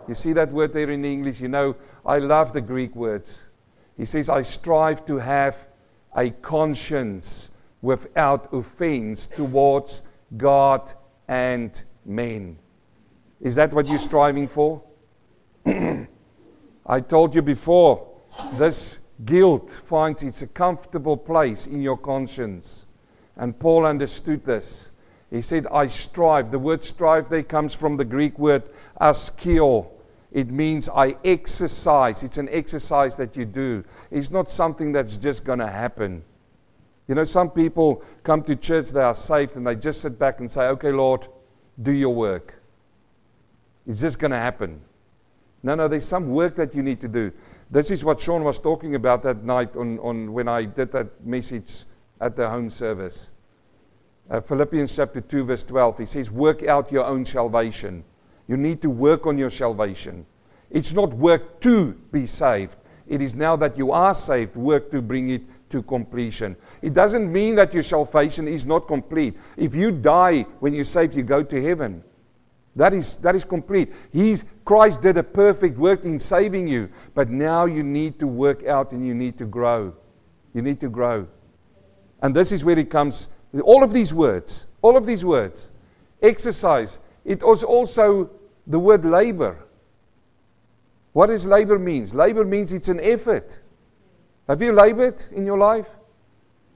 You 0.07 0.15
see 0.15 0.33
that 0.33 0.51
word 0.51 0.73
there 0.73 0.89
in 0.89 1.05
English? 1.05 1.39
You 1.39 1.49
know, 1.49 1.75
I 2.05 2.17
love 2.17 2.53
the 2.53 2.62
Greek 2.62 2.95
words. 2.95 3.43
He 3.97 4.05
says, 4.05 4.29
I 4.29 4.41
strive 4.41 5.05
to 5.05 5.17
have 5.17 5.55
a 6.15 6.29
conscience 6.29 7.51
without 7.81 8.51
offense 8.53 9.27
towards 9.27 10.01
God 10.38 10.91
and 11.27 11.83
men. 12.05 12.57
Is 13.41 13.55
that 13.55 13.73
what 13.73 13.88
you're 13.88 13.99
striving 13.99 14.47
for? 14.47 14.81
I 15.65 16.99
told 17.01 17.36
you 17.36 17.41
before, 17.41 18.07
this 18.57 18.99
guilt 19.25 19.69
finds 19.86 20.23
its 20.23 20.41
a 20.41 20.47
comfortable 20.47 21.15
place 21.15 21.67
in 21.67 21.81
your 21.81 21.97
conscience. 21.97 22.86
And 23.38 23.58
Paul 23.58 23.86
understood 23.86 24.46
this. 24.46 24.89
He 25.32 25.41
said, 25.41 25.65
I 25.72 25.88
strive. 25.88 26.52
The 26.52 26.60
word 26.60 26.84
strive 26.84 27.30
there 27.30 27.41
comes 27.43 27.74
from 27.74 27.98
the 27.98 28.06
Greek 28.06 28.38
word 28.38 28.63
askio. 29.02 29.89
It 30.32 30.50
means 30.50 30.89
I 30.89 31.17
exercise. 31.26 32.24
It's 32.24 32.38
an 32.38 32.50
exercise 32.52 33.15
that 33.15 33.36
you 33.36 33.46
do. 33.46 33.84
It's 34.12 34.30
not 34.30 34.52
something 34.52 34.91
that's 34.91 35.17
just 35.17 35.43
going 35.43 35.60
to 35.60 35.67
happen. 35.67 36.24
You 37.08 37.15
know, 37.15 37.26
some 37.26 37.50
people 37.50 38.04
come 38.24 38.43
to 38.43 38.56
church, 38.56 38.89
they 38.89 39.02
are 39.02 39.15
saved, 39.15 39.56
and 39.56 39.65
they 39.65 39.76
just 39.76 40.02
sit 40.02 40.17
back 40.17 40.39
and 40.39 40.50
say, 40.52 40.67
Okay, 40.67 40.91
Lord, 40.91 41.28
do 41.82 41.91
your 41.91 42.13
work. 42.13 42.56
It's 43.88 44.02
just 44.02 44.19
going 44.19 44.32
to 44.32 44.38
happen. 44.38 44.80
No, 45.63 45.76
no, 45.76 45.88
there's 45.88 46.06
some 46.06 46.30
work 46.30 46.56
that 46.58 46.76
you 46.76 46.84
need 46.84 47.02
to 47.02 47.08
do. 47.08 47.32
This 47.72 47.89
is 47.89 48.06
what 48.06 48.19
Sean 48.19 48.43
was 48.43 48.60
talking 48.60 48.96
about 48.96 49.24
that 49.24 49.43
night 49.43 49.76
on, 49.76 49.98
on 50.00 50.32
when 50.32 50.48
I 50.48 50.65
did 50.65 50.91
that 50.91 51.26
message 51.26 51.84
at 52.21 52.36
the 52.36 52.49
home 52.49 52.69
service. 52.69 53.32
Uh, 54.30 54.39
Philippians 54.39 54.95
chapter 54.95 55.21
2, 55.21 55.45
verse 55.45 55.63
12, 55.63 55.97
he 55.99 56.06
says, 56.06 56.32
Work 56.32 56.63
out 56.63 56.91
your 56.91 57.06
own 57.06 57.26
salvation. 57.26 58.04
You 58.47 58.58
need 58.58 58.82
to 58.82 58.89
work 58.89 59.28
on 59.28 59.38
your 59.38 59.49
salvation. 59.49 60.26
It's 60.69 60.93
not 60.93 61.13
work 61.13 61.60
to 61.62 61.93
be 62.12 62.26
saved. 62.26 62.76
It 63.08 63.21
is 63.21 63.36
now 63.36 63.56
that 63.58 63.78
you 63.78 63.91
are 63.91 64.15
saved, 64.15 64.56
work 64.56 64.91
to 64.91 65.02
bring 65.02 65.30
it 65.30 65.41
to 65.69 65.84
completion. 65.84 66.56
It 66.82 66.93
doesn't 66.93 67.32
mean 67.32 67.56
that 67.56 67.73
your 67.73 67.84
salvation 67.84 68.47
is 68.47 68.65
not 68.65 68.88
complete. 68.88 69.36
If 69.58 69.76
you 69.76 69.91
die 69.91 70.43
when 70.60 70.73
you're 70.73 70.86
saved, 70.86 71.15
you 71.15 71.23
go 71.23 71.43
to 71.43 71.62
heaven. 71.62 72.04
That 72.76 72.93
is, 72.93 73.17
that 73.17 73.36
is 73.36 73.43
complete. 73.43 73.91
He's, 74.12 74.45
Christ 74.65 75.02
did 75.02 75.17
a 75.17 75.23
perfect 75.23 75.78
work 75.78 76.06
in 76.06 76.17
saving 76.17 76.67
you, 76.67 76.89
but 77.13 77.30
now 77.30 77.65
you 77.65 77.84
need 77.84 78.19
to 78.19 78.28
work 78.28 78.65
out 78.65 78.91
and 78.93 79.06
you 79.06 79.13
need 79.13 79.38
to 79.38 79.45
grow. 79.45 79.93
You 80.54 80.62
need 80.62 80.80
to 80.80 80.89
grow. 80.89 81.28
And 82.23 82.33
this 82.33 82.51
is 82.51 82.63
where 82.63 82.79
it 82.79 82.89
comes. 82.89 83.27
All 83.63 83.83
of 83.83 83.91
these 83.91 84.13
words, 84.13 84.65
all 84.81 84.97
of 84.97 85.05
these 85.05 85.23
words, 85.23 85.69
exercise. 86.21 86.99
It 87.25 87.43
was 87.43 87.63
also 87.63 88.29
the 88.65 88.79
word 88.79 89.05
labor. 89.05 89.59
What 91.12 91.27
does 91.27 91.45
labor 91.45 91.77
means? 91.77 92.13
Labor 92.13 92.45
means 92.45 92.73
it's 92.73 92.88
an 92.88 93.01
effort. 93.01 93.59
Have 94.47 94.62
you 94.62 94.71
labored 94.71 95.23
in 95.33 95.45
your 95.45 95.57
life? 95.57 95.88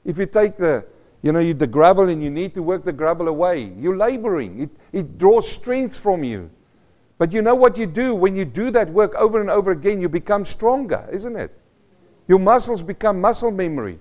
If 0.05 0.17
you 0.17 0.25
take 0.25 0.57
the, 0.57 0.86
you 1.21 1.31
know, 1.31 1.39
you, 1.39 1.53
the 1.53 1.65
gravel 1.65 2.10
and 2.10 2.21
you 2.21 2.29
need 2.29 2.53
to 2.53 2.62
work 2.62 2.83
the 2.83 2.93
gravel 2.93 3.29
away, 3.29 3.71
you're 3.79 3.97
laboring. 3.97 4.63
It, 4.63 4.69
it 4.91 5.17
draws 5.17 5.49
strength 5.49 5.97
from 5.97 6.23
you. 6.23 6.49
But 7.17 7.31
you 7.31 7.41
know 7.41 7.55
what 7.55 7.77
you 7.77 7.88
do? 7.88 8.13
When 8.13 8.36
you 8.36 8.45
do 8.45 8.69
that 8.71 8.89
work 8.89 9.15
over 9.15 9.39
and 9.41 9.49
over 9.49 9.71
again, 9.71 10.01
you 10.01 10.10
become 10.10 10.45
stronger, 10.45 11.07
isn't 11.12 11.36
it? 11.36 11.51
Your 12.27 12.39
muscles 12.39 12.83
become 12.83 13.19
muscle 13.21 13.49
memory. 13.49 13.99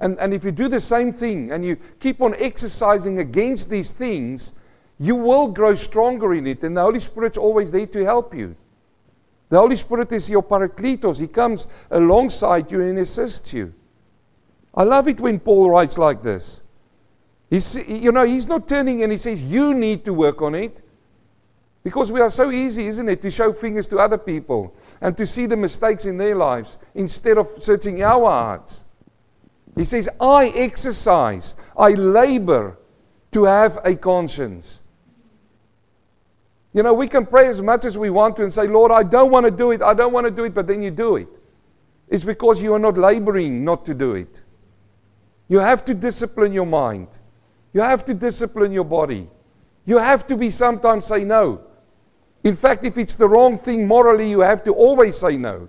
And, 0.00 0.18
and 0.18 0.32
if 0.32 0.44
you 0.44 0.50
do 0.50 0.68
the 0.68 0.80
same 0.80 1.12
thing 1.12 1.52
and 1.52 1.64
you 1.64 1.76
keep 2.00 2.22
on 2.22 2.34
exercising 2.38 3.18
against 3.18 3.68
these 3.68 3.90
things, 3.90 4.54
you 4.98 5.14
will 5.14 5.48
grow 5.48 5.74
stronger 5.74 6.34
in 6.34 6.46
it. 6.46 6.62
And 6.62 6.76
the 6.76 6.82
Holy 6.82 7.00
Spirit's 7.00 7.38
always 7.38 7.70
there 7.70 7.86
to 7.86 8.04
help 8.04 8.34
you. 8.34 8.56
The 9.50 9.58
Holy 9.58 9.76
Spirit 9.76 10.12
is 10.12 10.30
your 10.30 10.42
parakletos. 10.42 11.20
He 11.20 11.26
comes 11.26 11.66
alongside 11.90 12.70
you 12.70 12.80
and 12.80 12.98
assists 12.98 13.52
you. 13.52 13.74
I 14.74 14.84
love 14.84 15.08
it 15.08 15.20
when 15.20 15.40
Paul 15.40 15.68
writes 15.70 15.98
like 15.98 16.22
this. 16.22 16.62
He's, 17.50 17.88
you 17.88 18.12
know, 18.12 18.24
he's 18.24 18.46
not 18.46 18.68
turning 18.68 19.02
and 19.02 19.10
he 19.10 19.18
says, 19.18 19.42
You 19.42 19.74
need 19.74 20.04
to 20.04 20.14
work 20.14 20.40
on 20.40 20.54
it. 20.54 20.82
Because 21.82 22.12
we 22.12 22.20
are 22.20 22.30
so 22.30 22.50
easy, 22.50 22.86
isn't 22.86 23.08
it, 23.08 23.22
to 23.22 23.30
show 23.30 23.52
fingers 23.52 23.88
to 23.88 23.98
other 23.98 24.18
people 24.18 24.74
and 25.00 25.16
to 25.16 25.26
see 25.26 25.46
the 25.46 25.56
mistakes 25.56 26.04
in 26.04 26.18
their 26.18 26.36
lives 26.36 26.78
instead 26.94 27.38
of 27.38 27.48
searching 27.58 28.02
our 28.02 28.26
hearts. 28.26 28.84
He 29.80 29.84
says, 29.84 30.10
I 30.20 30.48
exercise, 30.48 31.56
I 31.74 31.92
labor 31.92 32.76
to 33.32 33.44
have 33.44 33.78
a 33.82 33.96
conscience. 33.96 34.80
You 36.74 36.82
know, 36.82 36.92
we 36.92 37.08
can 37.08 37.24
pray 37.24 37.46
as 37.46 37.62
much 37.62 37.86
as 37.86 37.96
we 37.96 38.10
want 38.10 38.36
to 38.36 38.42
and 38.42 38.52
say, 38.52 38.66
Lord, 38.66 38.92
I 38.92 39.02
don't 39.02 39.30
want 39.30 39.46
to 39.46 39.50
do 39.50 39.70
it, 39.70 39.80
I 39.80 39.94
don't 39.94 40.12
want 40.12 40.26
to 40.26 40.30
do 40.30 40.44
it, 40.44 40.52
but 40.52 40.66
then 40.66 40.82
you 40.82 40.90
do 40.90 41.16
it. 41.16 41.40
It's 42.10 42.24
because 42.24 42.62
you 42.62 42.74
are 42.74 42.78
not 42.78 42.98
laboring 42.98 43.64
not 43.64 43.86
to 43.86 43.94
do 43.94 44.16
it. 44.16 44.42
You 45.48 45.60
have 45.60 45.82
to 45.86 45.94
discipline 45.94 46.52
your 46.52 46.66
mind, 46.66 47.08
you 47.72 47.80
have 47.80 48.04
to 48.04 48.12
discipline 48.12 48.72
your 48.72 48.84
body. 48.84 49.30
You 49.86 49.96
have 49.96 50.26
to 50.26 50.36
be 50.36 50.50
sometimes 50.50 51.06
say 51.06 51.24
no. 51.24 51.62
In 52.44 52.54
fact, 52.54 52.84
if 52.84 52.98
it's 52.98 53.14
the 53.14 53.26
wrong 53.26 53.56
thing 53.56 53.88
morally, 53.88 54.28
you 54.28 54.40
have 54.40 54.62
to 54.64 54.74
always 54.74 55.16
say 55.16 55.38
no. 55.38 55.68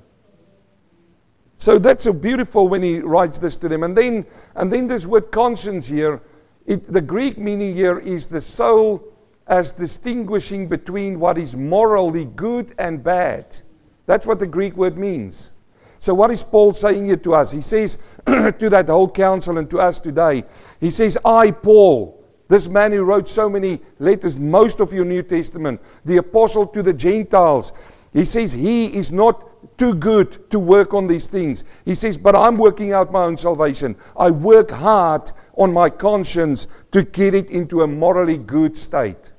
So 1.62 1.78
that's 1.78 2.06
so 2.06 2.12
beautiful 2.12 2.68
when 2.68 2.82
he 2.82 3.02
writes 3.02 3.38
this 3.38 3.56
to 3.58 3.70
them. 3.70 3.84
And 3.84 3.96
then, 3.96 4.26
and 4.56 4.74
then 4.74 4.88
this 4.88 5.06
word 5.06 5.32
conscience 5.32 5.86
here, 5.86 6.20
it, 6.66 6.92
the 6.92 7.02
Greek 7.02 7.38
meaning 7.38 7.76
here 7.76 8.00
is 8.00 8.26
the 8.26 8.42
soul 8.42 9.04
as 9.46 9.72
distinguishing 9.72 10.68
between 10.68 11.20
what 11.20 11.38
is 11.38 11.56
morally 11.56 12.26
good 12.36 12.74
and 12.80 13.04
bad. 13.04 13.56
That's 14.08 14.26
what 14.26 14.40
the 14.40 14.48
Greek 14.48 14.76
word 14.76 14.98
means. 14.98 15.54
So, 16.00 16.16
what 16.16 16.32
is 16.32 16.42
Paul 16.42 16.74
saying 16.74 17.06
here 17.06 17.18
to 17.18 17.36
us? 17.36 17.52
He 17.52 17.62
says 17.62 18.00
to 18.26 18.70
that 18.72 18.88
whole 18.88 19.08
council 19.08 19.60
and 19.60 19.70
to 19.70 19.80
us 19.80 20.00
today, 20.00 20.44
he 20.80 20.90
says, 20.90 21.16
I, 21.24 21.52
Paul, 21.52 22.26
this 22.48 22.68
man 22.68 22.92
who 22.92 23.04
wrote 23.04 23.30
so 23.30 23.48
many 23.48 23.82
letters, 24.00 24.40
most 24.40 24.80
of 24.80 24.92
your 24.92 25.06
New 25.06 25.22
Testament, 25.22 25.80
the 26.06 26.18
apostle 26.18 26.66
to 26.66 26.82
the 26.82 26.94
Gentiles, 26.94 27.72
he 28.14 28.26
says 28.26 28.52
he 28.52 28.88
is 28.98 29.12
not 29.12 29.51
too 29.78 29.96
good 29.96 30.50
to 30.52 30.60
work 30.60 30.94
on 30.94 31.08
these 31.08 31.28
things. 31.28 31.64
He 31.86 31.96
says, 31.96 32.18
but 32.18 32.36
I'm 32.36 32.58
working 32.58 32.94
out 32.94 33.12
my 33.12 33.24
own 33.24 33.38
salvation. 33.38 33.96
I 34.18 34.32
work 34.32 34.72
hard 34.72 35.32
on 35.58 35.74
my 35.74 35.90
conscience 35.90 36.68
to 36.92 37.04
get 37.04 37.34
it 37.34 37.50
into 37.50 37.82
a 37.82 37.88
morally 37.88 38.38
good 38.38 38.78
state. 38.78 39.34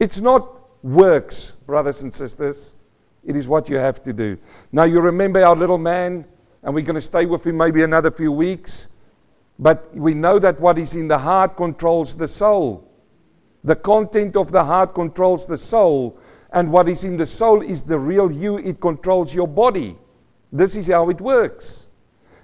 It's 0.00 0.20
not 0.20 0.48
works, 0.84 1.52
brothers 1.66 2.02
and 2.02 2.12
sisters. 2.12 2.74
It 3.24 3.36
is 3.36 3.48
what 3.48 3.68
you 3.68 3.76
have 3.76 4.02
to 4.02 4.12
do. 4.12 4.36
Now, 4.72 4.84
you 4.84 5.00
remember 5.00 5.44
our 5.44 5.56
little 5.56 5.78
man, 5.78 6.24
and 6.62 6.74
we're 6.74 6.84
going 6.84 6.94
to 6.94 7.00
stay 7.00 7.26
with 7.26 7.46
him 7.46 7.56
maybe 7.56 7.82
another 7.82 8.10
few 8.10 8.32
weeks. 8.32 8.88
But 9.58 9.94
we 9.94 10.14
know 10.14 10.38
that 10.38 10.60
what 10.60 10.78
is 10.78 10.94
in 10.94 11.08
the 11.08 11.18
heart 11.18 11.56
controls 11.56 12.16
the 12.16 12.28
soul. 12.28 12.90
The 13.62 13.76
content 13.76 14.36
of 14.36 14.52
the 14.52 14.64
heart 14.64 14.94
controls 14.94 15.46
the 15.46 15.56
soul. 15.56 16.18
And 16.54 16.70
what 16.70 16.88
is 16.88 17.02
in 17.02 17.16
the 17.16 17.26
soul 17.26 17.62
is 17.62 17.82
the 17.82 17.98
real 17.98 18.30
you. 18.30 18.58
It 18.58 18.80
controls 18.80 19.34
your 19.34 19.48
body. 19.48 19.98
This 20.52 20.76
is 20.76 20.86
how 20.86 21.10
it 21.10 21.20
works. 21.20 21.88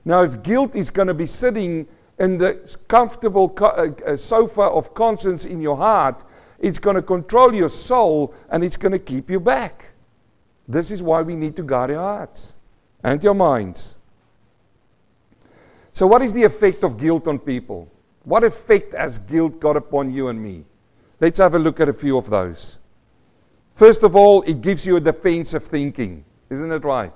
Now, 0.05 0.25
if 0.25 0.43
guilt 0.43 0.75
is 0.75 0.91
going 0.91 1.07
to 1.07 1.15
be 1.15 1.27
sitting 1.27 1.87
in 2.19 2.37
the 2.37 2.77
comfortable 2.89 3.49
co- 3.49 3.67
uh, 3.67 3.93
uh, 4.05 4.17
sofa 4.17 4.63
of 4.63 4.95
conscience 4.95 5.45
in 5.47 5.61
your 5.61 5.77
heart, 5.77 6.25
it's 6.59 6.81
going 6.81 6.97
to 6.97 7.03
control 7.03 7.55
your 7.55 7.69
soul 7.69 8.35
and 8.51 8.65
it's 8.65 8.77
going 8.77 8.93
to 8.93 8.99
keep 8.99 9.31
you 9.31 9.39
back. 9.39 9.87
This 10.67 10.91
is 10.91 11.05
why 11.05 11.23
we 11.23 11.37
need 11.37 11.55
to 11.57 11.63
guard 11.63 11.93
our 11.93 11.97
hearts 11.97 12.57
and 13.05 13.23
your 13.23 13.35
minds. 13.35 13.97
So, 15.93 16.09
what 16.09 16.21
is 16.21 16.33
the 16.33 16.43
effect 16.43 16.83
of 16.83 16.99
guilt 16.99 17.29
on 17.29 17.39
people? 17.39 17.89
What 18.25 18.43
effect 18.43 18.93
has 18.93 19.19
guilt 19.19 19.61
got 19.61 19.77
upon 19.77 20.13
you 20.13 20.29
and 20.29 20.43
me? 20.43 20.65
Let's 21.21 21.39
have 21.39 21.55
a 21.55 21.59
look 21.61 21.79
at 21.79 21.89
a 21.89 21.93
few 21.93 22.19
of 22.19 22.29
those. 22.29 22.80
First 23.81 24.03
of 24.03 24.15
all, 24.15 24.43
it 24.43 24.61
gives 24.61 24.85
you 24.85 24.97
a 24.97 25.01
defensive 25.01 25.65
thinking. 25.65 26.23
Isn't 26.51 26.71
it 26.71 26.85
right? 26.85 27.15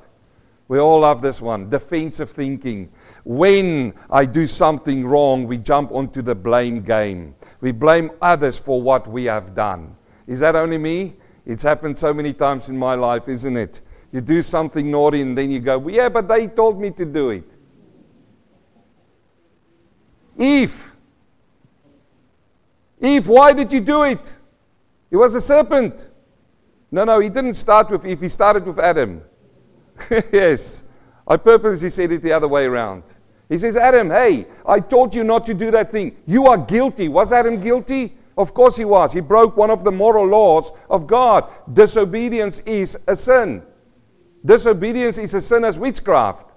We 0.68 0.79
all 0.79 1.00
love 1.00 1.20
this 1.20 1.42
one 1.42 1.68
defensive 1.68 2.31
thinking. 2.31 2.90
When 3.27 3.92
I 4.09 4.24
do 4.24 4.46
something 4.46 5.07
wrong, 5.07 5.46
we 5.46 5.59
jump 5.59 5.92
onto 5.92 6.22
the 6.22 6.35
blame 6.35 6.81
game. 6.81 7.35
We 7.61 7.70
blame 7.70 8.12
others 8.22 8.59
for 8.59 8.81
what 8.81 9.07
we 9.07 9.24
have 9.24 9.55
done. 9.55 9.94
Is 10.27 10.40
that 10.40 10.57
only 10.57 10.79
me? 10.79 11.16
It's 11.44 11.62
happened 11.62 11.98
so 11.98 12.14
many 12.14 12.33
times 12.33 12.70
in 12.70 12.79
my 12.79 12.94
life, 12.94 13.29
isn't 13.29 13.59
it? 13.59 13.83
You 14.11 14.22
do 14.22 14.40
something 14.40 14.90
naughty 14.90 15.20
and 15.20 15.37
then 15.37 15.50
you 15.50 15.61
go, 15.61 15.77
well, 15.77 15.94
Yeah, 15.94 16.09
but 16.09 16.29
they 16.29 16.46
told 16.46 16.81
me 16.81 16.90
to 16.92 17.05
do 17.05 17.29
it. 17.29 17.50
Eve. 20.38 20.92
Eve, 23.03 23.29
why 23.29 23.53
did 23.53 23.70
you 23.70 23.83
do 23.83 24.05
it? 24.05 24.33
It 25.11 25.18
was 25.18 25.35
a 25.35 25.42
serpent. 25.42 26.09
No, 26.94 27.02
no, 27.02 27.18
he 27.18 27.28
didn't 27.28 27.54
start 27.54 27.90
with 27.90 28.07
Eve, 28.07 28.20
he 28.20 28.28
started 28.28 28.64
with 28.64 28.78
Adam. 28.78 29.20
yes. 30.33 30.85
I 31.26 31.37
purposely 31.37 31.90
said 31.90 32.12
it 32.12 32.22
the 32.22 32.33
other 32.33 32.46
way 32.46 32.66
around. 32.66 33.02
He 33.48 33.59
says, 33.59 33.76
Adam, 33.76 34.11
hey, 34.11 34.46
I 34.64 34.78
told 34.78 35.12
you 35.12 35.24
not 35.24 35.44
to 35.46 35.54
do 35.54 35.72
that 35.72 35.90
thing. 35.90 36.16
You 36.24 36.46
are 36.46 36.57
guilty. 36.57 37.09
Was 37.09 37.33
Adam 37.33 37.61
guilty? 37.61 38.14
Of 38.38 38.54
course 38.54 38.76
he 38.76 38.85
was. 38.85 39.12
He 39.12 39.20
broke 39.20 39.57
one 39.57 39.70
of 39.70 39.83
the 39.83 39.90
moral 39.90 40.24
laws 40.24 40.70
of 40.88 41.09
God. 41.09 41.50
Disobedience 41.72 42.61
is 42.61 42.96
a 43.09 43.16
sin. 43.16 43.64
Disobedience 44.44 45.18
is 45.18 45.35
a 45.35 45.40
sin 45.40 45.64
as 45.64 45.80
witchcraft. 45.80 46.54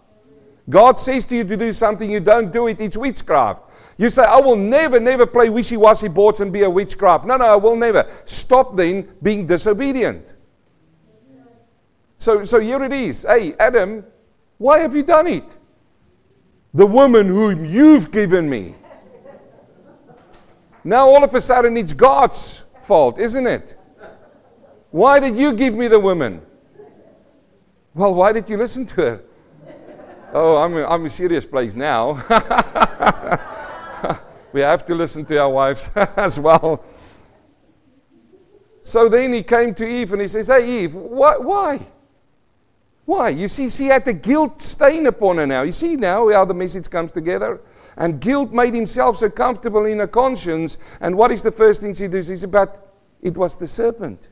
God 0.70 1.00
says 1.00 1.26
to 1.26 1.36
you 1.36 1.46
to 1.46 1.58
do 1.58 1.74
something, 1.74 2.12
you 2.12 2.20
don't 2.20 2.54
do 2.54 2.68
it, 2.68 2.80
it's 2.80 2.96
witchcraft. 2.96 3.67
You 3.98 4.10
say, 4.10 4.24
I 4.24 4.40
will 4.40 4.56
never, 4.56 5.00
never 5.00 5.26
play 5.26 5.50
Ouija 5.50 6.10
boards 6.10 6.40
and 6.40 6.54
be 6.54 6.64
a 6.64 6.70
witchcraft. 6.70 7.26
No, 7.26 7.38
no, 7.38 7.46
I 7.46 7.56
will 7.56 7.76
never. 7.76 8.08
Stop 8.26 8.78
then 8.78 9.10
being 9.24 9.48
disobedient. 9.48 10.36
So, 12.20 12.46
so 12.46 12.60
here 12.60 12.84
it 12.84 12.94
is. 12.94 13.24
Hey, 13.24 13.56
Adam, 13.60 14.06
why 14.60 14.80
have 14.80 14.96
you 14.96 15.04
done 15.04 15.28
it? 15.28 15.56
The 16.74 16.86
woman 16.86 17.28
whom 17.28 17.66
you've 17.66 18.12
given 18.12 18.48
me. 18.48 18.76
Now 20.84 21.08
all 21.08 21.24
of 21.24 21.34
a 21.34 21.42
sudden 21.42 21.76
it's 21.76 21.94
God's 21.94 22.62
fault, 22.84 23.20
isn't 23.20 23.48
it? 23.48 23.78
Why 24.92 25.20
did 25.20 25.36
you 25.36 25.54
give 25.54 25.74
me 25.74 25.88
the 25.88 26.00
woman? 26.00 26.42
Well, 27.94 28.14
why 28.14 28.32
did 28.32 28.48
you 28.48 28.58
listen 28.58 28.86
to 28.88 28.96
her? 28.96 29.22
Oh, 30.34 30.58
I'm 30.58 30.76
I'm 30.76 31.06
a 31.06 31.10
serious 31.10 31.46
place 31.46 31.74
now. 31.74 32.24
we 34.54 34.62
have 34.62 34.86
to 34.86 34.96
listen 34.96 35.26
to 35.26 35.38
our 35.38 35.50
wives 35.50 35.90
as 35.96 36.40
well. 36.40 36.84
So 38.82 39.10
then 39.10 39.34
he 39.34 39.44
came 39.44 39.74
to 39.76 39.86
Eve 39.86 40.14
and 40.14 40.22
he 40.22 40.28
says, 40.28 40.48
Hey, 40.48 40.84
Eve, 40.84 40.94
why? 40.94 41.38
Why? 41.38 41.86
Why? 43.06 43.30
You 43.30 43.48
see, 43.48 43.70
she 43.70 43.86
had 43.86 44.06
the 44.06 44.14
guilt 44.14 44.62
stain 44.62 45.08
upon 45.08 45.38
her 45.38 45.48
now. 45.48 45.64
You 45.64 45.72
see 45.72 45.96
now 45.96 46.30
how 46.30 46.46
the 46.46 46.54
message 46.54 46.90
comes 46.90 47.12
together? 47.12 47.62
And 47.96 48.20
guilt 48.20 48.52
made 48.52 48.74
himself 48.74 49.18
so 49.18 49.30
comfortable 49.30 49.86
in 49.86 50.00
her 50.00 50.08
conscience. 50.08 50.78
And 51.00 51.18
what 51.18 51.32
is 51.32 51.42
the 51.42 51.52
first 51.52 51.82
thing 51.82 51.96
she 51.96 52.08
does? 52.08 52.30
Is 52.30 52.44
about 52.44 52.88
it 53.22 53.36
was 53.36 53.56
the 53.56 53.68
serpent. 53.68 54.28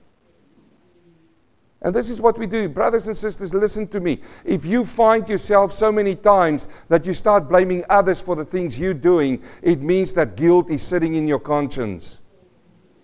And 1.86 1.94
this 1.94 2.10
is 2.10 2.20
what 2.20 2.40
we 2.40 2.48
do. 2.48 2.68
Brothers 2.68 3.08
and 3.08 3.16
sisters, 3.16 3.54
listen 3.54 3.88
to 3.90 4.00
me. 4.00 4.20
If 4.44 4.66
you 4.66 4.86
find 4.86 5.30
yourself 5.30 5.72
so 5.72 5.92
many 5.92 6.16
times 6.16 6.68
that 6.90 7.06
you 7.06 7.14
start 7.14 7.48
blaming 7.48 7.86
others 7.92 8.20
for 8.20 8.36
the 8.36 8.44
things 8.44 8.80
you're 8.80 8.96
doing, 8.96 9.44
it 9.62 9.82
means 9.82 10.12
that 10.14 10.36
guilt 10.36 10.72
is 10.72 10.82
sitting 10.82 11.14
in 11.14 11.28
your 11.28 11.38
conscience. 11.38 12.22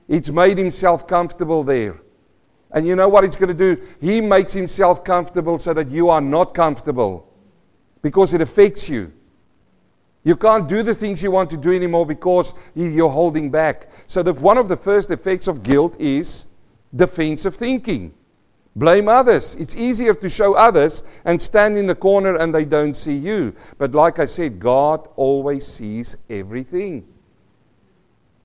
It's 0.08 0.32
made 0.32 0.58
himself 0.58 1.08
comfortable 1.08 1.64
there. 1.64 2.02
And 2.72 2.88
you 2.88 2.96
know 2.96 3.08
what 3.08 3.24
he's 3.24 3.36
going 3.36 3.56
to 3.56 3.76
do? 3.76 3.80
He 4.02 4.20
makes 4.20 4.52
himself 4.52 5.04
comfortable 5.04 5.60
so 5.60 5.76
that 5.76 5.92
you 5.92 6.10
are 6.10 6.22
not 6.22 6.56
comfortable 6.56 7.32
because 8.02 8.34
it 8.34 8.42
affects 8.42 8.90
you. 8.90 9.14
You 10.24 10.36
can't 10.36 10.68
do 10.68 10.82
the 10.82 10.96
things 10.96 11.22
you 11.22 11.30
want 11.30 11.52
to 11.52 11.58
do 11.58 11.72
anymore 11.72 12.08
because 12.08 12.56
you're 12.74 13.10
holding 13.10 13.52
back. 13.52 13.92
So, 14.08 14.24
the, 14.24 14.34
one 14.34 14.58
of 14.58 14.68
the 14.68 14.78
first 14.78 15.12
effects 15.12 15.48
of 15.48 15.62
guilt 15.62 16.00
is 16.00 16.46
defensive 16.96 17.56
thinking. 17.56 18.16
Blame 18.76 19.10
others. 19.10 19.56
It's 19.56 19.76
easier 19.76 20.14
to 20.14 20.30
show 20.30 20.54
others 20.54 21.04
and 21.26 21.42
stand 21.42 21.78
in 21.78 21.88
the 21.88 21.96
corner 21.96 22.36
and 22.36 22.56
they 22.56 22.64
don't 22.64 22.94
see 22.94 23.16
you. 23.16 23.54
But 23.78 23.94
like 23.94 24.20
I 24.20 24.26
said, 24.26 24.60
God 24.60 25.10
always 25.18 25.68
sees 25.68 26.16
everything. 26.30 27.06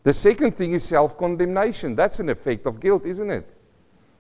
The 0.03 0.12
second 0.12 0.57
thing 0.57 0.73
is 0.73 0.85
self 0.85 1.17
condemnation. 1.19 1.97
That's 1.97 2.21
an 2.21 2.29
effect 2.29 2.67
of 2.67 2.81
guilt, 2.81 3.07
isn't 3.07 3.31
it? 3.31 3.56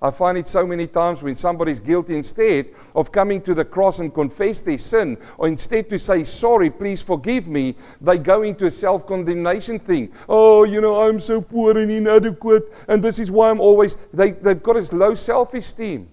I 0.02 0.10
find 0.10 0.36
it 0.36 0.46
so 0.46 0.66
many 0.66 0.86
times 0.86 1.22
when 1.22 1.36
somebody's 1.36 1.80
guilty, 1.80 2.16
instead 2.16 2.68
of 2.94 3.10
coming 3.10 3.40
to 3.42 3.54
the 3.54 3.64
cross 3.64 3.98
and 3.98 4.12
confess 4.12 4.60
their 4.60 4.76
sin, 4.76 5.16
or 5.38 5.48
instead 5.48 5.88
to 5.88 5.98
say, 5.98 6.22
Sorry, 6.22 6.68
please 6.68 7.02
forgive 7.02 7.48
me, 7.48 7.74
they 8.02 8.18
go 8.18 8.42
into 8.42 8.66
a 8.66 8.70
self 8.70 9.06
condemnation 9.06 9.78
thing. 9.78 10.12
Oh, 10.28 10.64
you 10.64 10.82
know, 10.82 11.00
I'm 11.02 11.18
so 11.18 11.40
poor 11.40 11.76
and 11.78 11.90
inadequate, 11.90 12.72
and 12.88 13.02
this 13.02 13.18
is 13.18 13.30
why 13.30 13.50
I'm 13.50 13.60
always. 13.60 13.96
They, 14.12 14.32
they've 14.32 14.62
got 14.62 14.74
this 14.74 14.92
low 14.92 15.14
self 15.14 15.54
esteem. 15.54 16.10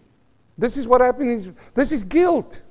This 0.58 0.78
is 0.78 0.88
what 0.88 1.02
happens. 1.02 1.52
This 1.74 1.91
is 1.91 2.04
guilt. 2.04 2.62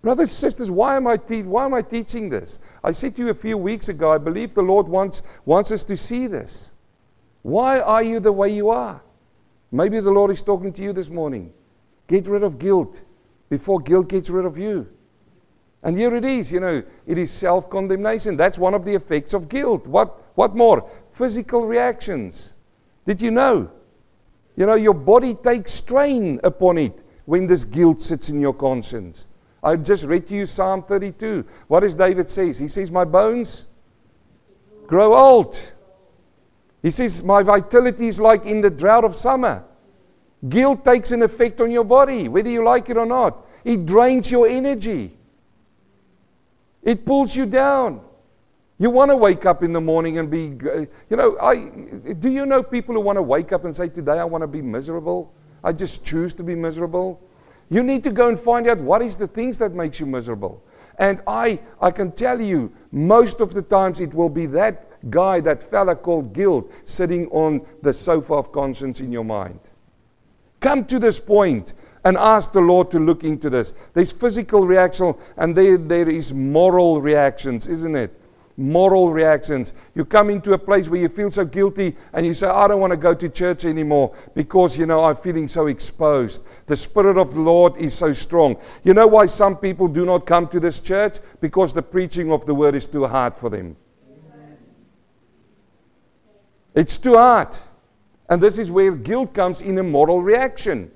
Brothers 0.00 0.28
and 0.28 0.36
sisters, 0.36 0.70
why 0.70 0.96
am, 0.96 1.08
I 1.08 1.16
te- 1.16 1.42
why 1.42 1.64
am 1.64 1.74
I 1.74 1.82
teaching 1.82 2.28
this? 2.28 2.60
I 2.84 2.92
said 2.92 3.16
to 3.16 3.22
you 3.22 3.30
a 3.30 3.34
few 3.34 3.58
weeks 3.58 3.88
ago, 3.88 4.12
I 4.12 4.18
believe 4.18 4.54
the 4.54 4.62
Lord 4.62 4.86
wants, 4.86 5.22
wants 5.44 5.72
us 5.72 5.82
to 5.84 5.96
see 5.96 6.28
this. 6.28 6.70
Why 7.42 7.80
are 7.80 8.02
you 8.02 8.20
the 8.20 8.30
way 8.30 8.50
you 8.50 8.70
are? 8.70 9.02
Maybe 9.70 10.00
the 10.00 10.10
Lord 10.10 10.30
is 10.30 10.42
talking 10.42 10.72
to 10.72 10.82
you 10.82 10.92
this 10.92 11.10
morning. 11.10 11.52
Get 12.06 12.26
rid 12.26 12.42
of 12.42 12.58
guilt 12.58 13.02
before 13.48 13.80
guilt 13.80 14.08
gets 14.08 14.30
rid 14.30 14.44
of 14.44 14.56
you. 14.56 14.86
And 15.82 15.96
here 15.96 16.14
it 16.14 16.24
is, 16.24 16.50
you 16.50 16.60
know, 16.60 16.82
it 17.06 17.18
is 17.18 17.30
self 17.30 17.70
condemnation. 17.70 18.36
That's 18.36 18.58
one 18.58 18.74
of 18.74 18.84
the 18.84 18.94
effects 18.94 19.32
of 19.34 19.48
guilt. 19.48 19.86
What, 19.86 20.36
what 20.36 20.56
more? 20.56 20.90
Physical 21.12 21.66
reactions. 21.66 22.54
Did 23.06 23.22
you 23.22 23.30
know? 23.30 23.70
You 24.56 24.66
know, 24.66 24.74
your 24.74 24.94
body 24.94 25.34
takes 25.34 25.72
strain 25.72 26.40
upon 26.42 26.78
it 26.78 27.00
when 27.26 27.46
this 27.46 27.64
guilt 27.64 28.02
sits 28.02 28.28
in 28.28 28.40
your 28.40 28.54
conscience. 28.54 29.28
I 29.62 29.76
just 29.76 30.04
read 30.04 30.26
to 30.28 30.34
you 30.34 30.46
Psalm 30.46 30.82
32. 30.82 31.44
What 31.68 31.80
does 31.80 31.94
David 31.94 32.28
says? 32.28 32.58
He 32.58 32.68
says, 32.68 32.90
My 32.90 33.04
bones 33.04 33.66
grow 34.86 35.14
old. 35.14 35.72
He 36.82 36.90
says, 36.90 37.22
My 37.22 37.42
vitality 37.42 38.08
is 38.08 38.20
like 38.20 38.44
in 38.46 38.60
the 38.60 38.70
drought 38.70 39.04
of 39.04 39.16
summer. 39.16 39.64
Guilt 40.48 40.84
takes 40.84 41.10
an 41.10 41.22
effect 41.22 41.60
on 41.60 41.70
your 41.70 41.84
body, 41.84 42.28
whether 42.28 42.48
you 42.48 42.62
like 42.62 42.88
it 42.90 42.96
or 42.96 43.06
not. 43.06 43.46
It 43.64 43.86
drains 43.86 44.30
your 44.30 44.46
energy, 44.46 45.16
it 46.82 47.04
pulls 47.04 47.34
you 47.34 47.46
down. 47.46 48.02
You 48.80 48.90
want 48.90 49.10
to 49.10 49.16
wake 49.16 49.44
up 49.44 49.64
in 49.64 49.72
the 49.72 49.80
morning 49.80 50.18
and 50.18 50.30
be, 50.30 50.56
you 51.10 51.16
know, 51.16 51.36
I, 51.40 51.56
do 52.20 52.30
you 52.30 52.46
know 52.46 52.62
people 52.62 52.94
who 52.94 53.00
want 53.00 53.16
to 53.16 53.22
wake 53.22 53.50
up 53.50 53.64
and 53.64 53.74
say, 53.74 53.88
Today 53.88 54.20
I 54.20 54.24
want 54.24 54.42
to 54.42 54.46
be 54.46 54.62
miserable? 54.62 55.34
I 55.64 55.72
just 55.72 56.04
choose 56.04 56.32
to 56.34 56.44
be 56.44 56.54
miserable. 56.54 57.20
You 57.70 57.82
need 57.82 58.04
to 58.04 58.12
go 58.12 58.28
and 58.28 58.38
find 58.38 58.68
out 58.68 58.78
what 58.78 59.02
is 59.02 59.16
the 59.16 59.26
things 59.26 59.58
that 59.58 59.72
makes 59.74 59.98
you 59.98 60.06
miserable. 60.06 60.62
And 60.98 61.20
I, 61.26 61.60
I 61.80 61.90
can 61.90 62.12
tell 62.12 62.40
you, 62.40 62.72
most 62.92 63.40
of 63.40 63.52
the 63.52 63.62
times 63.62 64.00
it 64.00 64.14
will 64.14 64.30
be 64.30 64.46
that 64.46 64.87
guy, 65.10 65.40
that 65.40 65.62
fella 65.62 65.96
called 65.96 66.32
guilt, 66.32 66.70
sitting 66.84 67.26
on 67.28 67.64
the 67.82 67.92
sofa 67.92 68.34
of 68.34 68.52
conscience 68.52 69.00
in 69.00 69.12
your 69.12 69.24
mind. 69.24 69.60
Come 70.60 70.84
to 70.86 70.98
this 70.98 71.18
point 71.18 71.74
and 72.04 72.16
ask 72.16 72.52
the 72.52 72.60
Lord 72.60 72.90
to 72.90 72.98
look 72.98 73.24
into 73.24 73.50
this. 73.50 73.74
There's 73.94 74.12
physical 74.12 74.66
reaction 74.66 75.14
and 75.36 75.56
there, 75.56 75.78
there 75.78 76.08
is 76.08 76.32
moral 76.32 77.00
reactions, 77.00 77.68
isn't 77.68 77.94
it? 77.94 78.12
Moral 78.56 79.12
reactions. 79.12 79.72
You 79.94 80.04
come 80.04 80.30
into 80.30 80.52
a 80.52 80.58
place 80.58 80.88
where 80.88 81.00
you 81.00 81.08
feel 81.08 81.30
so 81.30 81.44
guilty 81.44 81.96
and 82.12 82.26
you 82.26 82.34
say, 82.34 82.48
I 82.48 82.66
don't 82.66 82.80
want 82.80 82.90
to 82.90 82.96
go 82.96 83.14
to 83.14 83.28
church 83.28 83.64
anymore 83.64 84.16
because, 84.34 84.76
you 84.76 84.84
know, 84.84 85.04
I'm 85.04 85.14
feeling 85.14 85.46
so 85.46 85.68
exposed. 85.68 86.44
The 86.66 86.74
Spirit 86.74 87.18
of 87.18 87.34
the 87.34 87.40
Lord 87.40 87.76
is 87.76 87.94
so 87.94 88.12
strong. 88.12 88.56
You 88.82 88.94
know 88.94 89.06
why 89.06 89.26
some 89.26 89.56
people 89.56 89.86
do 89.86 90.04
not 90.04 90.26
come 90.26 90.48
to 90.48 90.58
this 90.58 90.80
church? 90.80 91.18
Because 91.40 91.72
the 91.72 91.82
preaching 91.82 92.32
of 92.32 92.46
the 92.46 92.54
word 92.54 92.74
is 92.74 92.88
too 92.88 93.06
hard 93.06 93.36
for 93.36 93.48
them. 93.48 93.76
It's 96.74 96.98
too 96.98 97.16
hard. 97.16 97.56
And 98.28 98.42
this 98.42 98.58
is 98.58 98.70
where 98.70 98.92
guilt 98.92 99.34
comes 99.34 99.60
in 99.60 99.78
a 99.78 99.82
moral 99.82 100.22
reaction. 100.22 100.90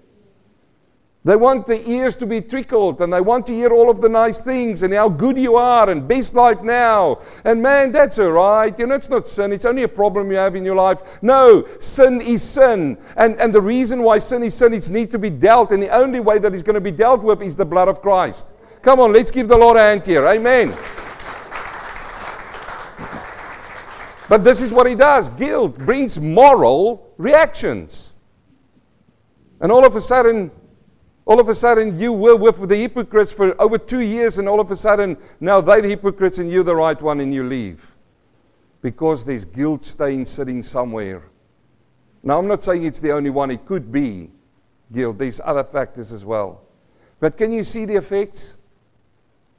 They 1.24 1.36
want 1.36 1.68
the 1.68 1.88
ears 1.88 2.16
to 2.16 2.26
be 2.26 2.40
trickled 2.40 3.00
and 3.00 3.12
they 3.12 3.20
want 3.20 3.46
to 3.46 3.54
hear 3.54 3.70
all 3.70 3.88
of 3.88 4.00
the 4.00 4.08
nice 4.08 4.40
things 4.40 4.82
and 4.82 4.92
how 4.92 5.08
good 5.08 5.38
you 5.38 5.54
are 5.54 5.88
and 5.88 6.08
best 6.08 6.34
life 6.34 6.62
now. 6.62 7.20
And 7.44 7.62
man, 7.62 7.92
that's 7.92 8.18
all 8.18 8.32
right. 8.32 8.76
You 8.76 8.88
know, 8.88 8.96
it's 8.96 9.08
not 9.08 9.28
sin. 9.28 9.52
It's 9.52 9.64
only 9.64 9.84
a 9.84 9.88
problem 9.88 10.32
you 10.32 10.36
have 10.36 10.56
in 10.56 10.64
your 10.64 10.74
life. 10.74 11.00
No, 11.22 11.64
sin 11.78 12.20
is 12.20 12.42
sin. 12.42 12.98
And, 13.16 13.40
and 13.40 13.54
the 13.54 13.60
reason 13.60 14.02
why 14.02 14.18
sin 14.18 14.42
is 14.42 14.54
sin, 14.54 14.74
it 14.74 14.90
needs 14.90 15.12
to 15.12 15.18
be 15.18 15.30
dealt. 15.30 15.70
And 15.70 15.80
the 15.80 15.90
only 15.90 16.18
way 16.18 16.40
that 16.40 16.52
it's 16.52 16.62
going 16.62 16.74
to 16.74 16.80
be 16.80 16.90
dealt 16.90 17.22
with 17.22 17.40
is 17.40 17.54
the 17.54 17.64
blood 17.64 17.86
of 17.86 18.02
Christ. 18.02 18.48
Come 18.82 18.98
on, 18.98 19.12
let's 19.12 19.30
give 19.30 19.46
the 19.46 19.56
Lord 19.56 19.76
a 19.76 19.80
hand 19.80 20.04
here. 20.04 20.26
Amen. 20.26 20.76
But 24.32 24.44
this 24.44 24.62
is 24.62 24.72
what 24.72 24.86
he 24.86 24.94
does 24.94 25.28
guilt 25.28 25.76
brings 25.76 26.18
moral 26.18 27.12
reactions. 27.18 28.14
And 29.60 29.70
all 29.70 29.84
of 29.84 29.94
a 29.94 30.00
sudden, 30.00 30.50
all 31.26 31.38
of 31.38 31.50
a 31.50 31.54
sudden, 31.54 32.00
you 32.00 32.14
were 32.14 32.34
with 32.34 32.66
the 32.66 32.76
hypocrites 32.76 33.30
for 33.30 33.54
over 33.60 33.76
two 33.76 34.00
years, 34.00 34.38
and 34.38 34.48
all 34.48 34.58
of 34.58 34.70
a 34.70 34.74
sudden, 34.74 35.18
now 35.40 35.60
they're 35.60 35.82
hypocrites 35.82 36.38
and 36.38 36.50
you're 36.50 36.64
the 36.64 36.74
right 36.74 36.98
one, 37.02 37.20
and 37.20 37.34
you 37.34 37.44
leave. 37.44 37.94
Because 38.80 39.22
there's 39.22 39.44
guilt 39.44 39.84
stain 39.84 40.24
sitting 40.24 40.62
somewhere. 40.62 41.24
Now, 42.22 42.38
I'm 42.38 42.48
not 42.48 42.64
saying 42.64 42.86
it's 42.86 43.00
the 43.00 43.12
only 43.12 43.28
one, 43.28 43.50
it 43.50 43.66
could 43.66 43.92
be 43.92 44.30
guilt. 44.94 45.18
There's 45.18 45.42
other 45.44 45.62
factors 45.62 46.10
as 46.10 46.24
well. 46.24 46.62
But 47.20 47.36
can 47.36 47.52
you 47.52 47.64
see 47.64 47.84
the 47.84 47.96
effects? 47.96 48.56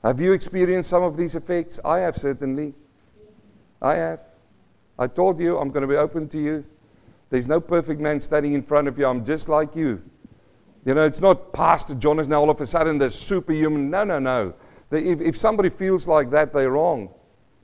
Have 0.01 0.19
you 0.19 0.33
experienced 0.33 0.89
some 0.89 1.03
of 1.03 1.15
these 1.15 1.35
effects? 1.35 1.79
I 1.85 1.99
have 1.99 2.17
certainly. 2.17 2.73
I 3.79 3.93
have. 3.97 4.32
I 4.97 5.07
told 5.07 5.39
you 5.39 5.57
I'm 5.57 5.69
going 5.69 5.81
to 5.81 5.87
be 5.87 5.95
open 5.95 6.27
to 6.29 6.39
you. 6.39 6.65
There's 7.29 7.47
no 7.47 7.59
perfect 7.59 7.99
man 7.99 8.19
standing 8.19 8.53
in 8.53 8.61
front 8.61 8.87
of 8.87 8.97
you. 8.97 9.07
I'm 9.07 9.25
just 9.25 9.49
like 9.49 9.75
you. 9.75 10.01
You 10.85 10.93
know, 10.93 11.03
it's 11.03 11.21
not 11.21 11.53
Pastor 11.53 11.95
John 11.95 12.19
is 12.19 12.27
now 12.27 12.41
all 12.41 12.49
of 12.49 12.59
a 12.61 12.67
sudden 12.67 12.97
there's 12.97 13.15
superhuman. 13.15 13.89
No, 13.89 14.03
no, 14.03 14.19
no. 14.19 14.53
If, 14.91 15.21
if 15.21 15.37
somebody 15.37 15.69
feels 15.69 16.07
like 16.07 16.29
that, 16.31 16.53
they're 16.53 16.71
wrong. 16.71 17.09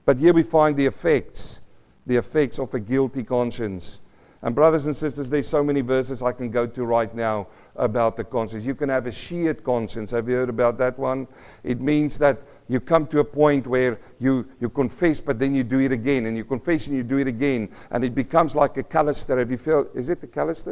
But 0.06 0.18
here 0.18 0.34
we 0.34 0.42
find 0.42 0.76
the 0.76 0.86
effects, 0.86 1.62
the 2.08 2.16
effects 2.16 2.58
of 2.58 2.74
a 2.74 2.80
guilty 2.80 3.24
conscience. 3.24 4.00
And 4.42 4.56
brothers 4.56 4.86
and 4.86 4.96
sisters, 4.96 5.30
there's 5.30 5.50
so 5.50 5.62
many 5.64 5.82
verses 5.82 6.22
I 6.22 6.32
can 6.32 6.50
go 6.50 6.66
to 6.66 6.86
right 6.86 7.14
now 7.14 7.48
about 7.76 8.16
the 8.16 8.24
conscience. 8.24 8.64
You 8.64 8.74
can 8.74 8.88
have 8.88 9.06
a 9.06 9.12
sheared 9.12 9.64
conscience. 9.66 10.12
Have 10.12 10.30
you 10.30 10.36
heard 10.36 10.50
about 10.50 10.78
that 10.78 10.98
one? 10.98 11.28
It 11.64 11.82
means 11.82 12.18
that 12.20 12.40
you 12.70 12.80
come 12.80 13.06
to 13.08 13.20
a 13.20 13.24
point 13.24 13.68
where 13.68 14.00
you, 14.20 14.48
you 14.62 14.70
confess, 14.70 15.20
but 15.20 15.40
then 15.40 15.54
you 15.54 15.64
do 15.64 15.80
it 15.80 15.92
again, 15.92 16.28
and 16.28 16.38
you 16.38 16.46
confess 16.46 16.88
and 16.88 16.96
you 16.96 17.04
do 17.04 17.18
it 17.18 17.28
again, 17.28 17.70
and 17.92 18.04
it 18.06 18.16
becomes 18.16 18.56
like 18.56 18.78
a 18.78 18.84
callus. 18.84 19.26
Have 19.26 19.52
you 19.52 19.58
felt? 19.58 19.94
Is 19.94 20.10
it 20.10 20.24
a 20.24 20.28
callus? 20.28 20.64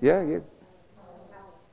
Yeah, 0.00 0.22
yeah. 0.22 0.38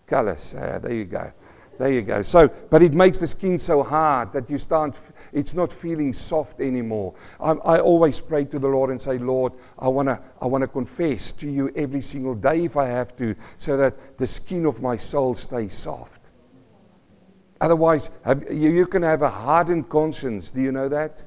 Callus. 0.08 0.52
There 0.52 0.94
you 0.94 1.06
go. 1.06 1.32
There 1.78 1.92
you 1.92 2.02
go. 2.02 2.22
So, 2.22 2.48
but 2.48 2.82
it 2.82 2.94
makes 2.94 3.18
the 3.18 3.28
skin 3.28 3.58
so 3.58 3.84
hard 3.84 4.32
that 4.32 4.50
you 4.50 4.58
start, 4.58 4.98
it's 5.34 5.54
not 5.54 5.72
feeling 5.72 6.14
soft 6.14 6.62
anymore. 6.62 7.14
I, 7.40 7.52
I 7.52 7.80
always 7.80 8.20
pray 8.20 8.46
to 8.46 8.60
the 8.60 8.68
Lord 8.68 8.92
and 8.92 9.02
say, 9.02 9.18
Lord, 9.18 9.52
I 9.78 9.90
want 9.90 10.08
to 10.08 10.22
I 10.42 10.48
wanna 10.48 10.68
confess 10.68 11.34
to 11.34 11.50
you 11.50 11.72
every 11.76 12.02
single 12.02 12.34
day 12.34 12.64
if 12.64 12.78
I 12.78 12.86
have 12.88 13.16
to, 13.18 13.36
so 13.58 13.76
that 13.76 14.18
the 14.18 14.28
skin 14.28 14.66
of 14.66 14.82
my 14.82 14.96
soul 14.96 15.36
stays 15.36 15.74
soft. 15.74 16.22
Otherwise, 17.60 18.10
have, 18.24 18.44
you, 18.52 18.72
you 18.72 18.86
can 18.86 19.02
have 19.02 19.22
a 19.22 19.30
hardened 19.30 19.90
conscience. 19.90 20.52
Do 20.52 20.62
you 20.62 20.72
know 20.72 20.88
that? 20.90 21.26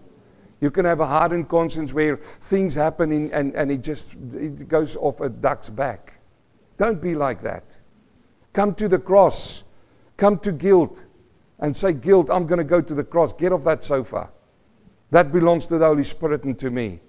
You 0.60 0.70
can 0.70 0.84
have 0.84 1.00
a 1.00 1.06
hardened 1.06 1.48
conscience 1.48 1.92
where 1.92 2.16
things 2.42 2.74
happen 2.74 3.12
in, 3.12 3.32
and, 3.32 3.54
and 3.54 3.70
it 3.70 3.82
just 3.82 4.14
it 4.34 4.68
goes 4.68 4.96
off 4.96 5.20
a 5.20 5.28
duck's 5.28 5.68
back. 5.68 6.14
Don't 6.78 7.02
be 7.02 7.14
like 7.14 7.42
that. 7.42 7.64
Come 8.52 8.74
to 8.76 8.88
the 8.88 8.98
cross. 8.98 9.64
Come 10.18 10.38
to 10.40 10.52
guilt 10.52 11.02
and 11.60 11.74
say, 11.74 11.92
Guilt, 11.92 12.28
I'm 12.30 12.46
going 12.46 12.58
to 12.58 12.64
go 12.64 12.82
to 12.82 12.94
the 12.94 13.04
cross. 13.04 13.32
Get 13.32 13.52
off 13.52 13.64
that 13.64 13.84
sofa. 13.84 14.28
That 15.10 15.32
belongs 15.32 15.66
to 15.68 15.78
the 15.78 15.86
Holy 15.86 16.04
Spirit 16.04 16.44
and 16.44 16.58
to 16.58 16.70
me. 16.70 17.00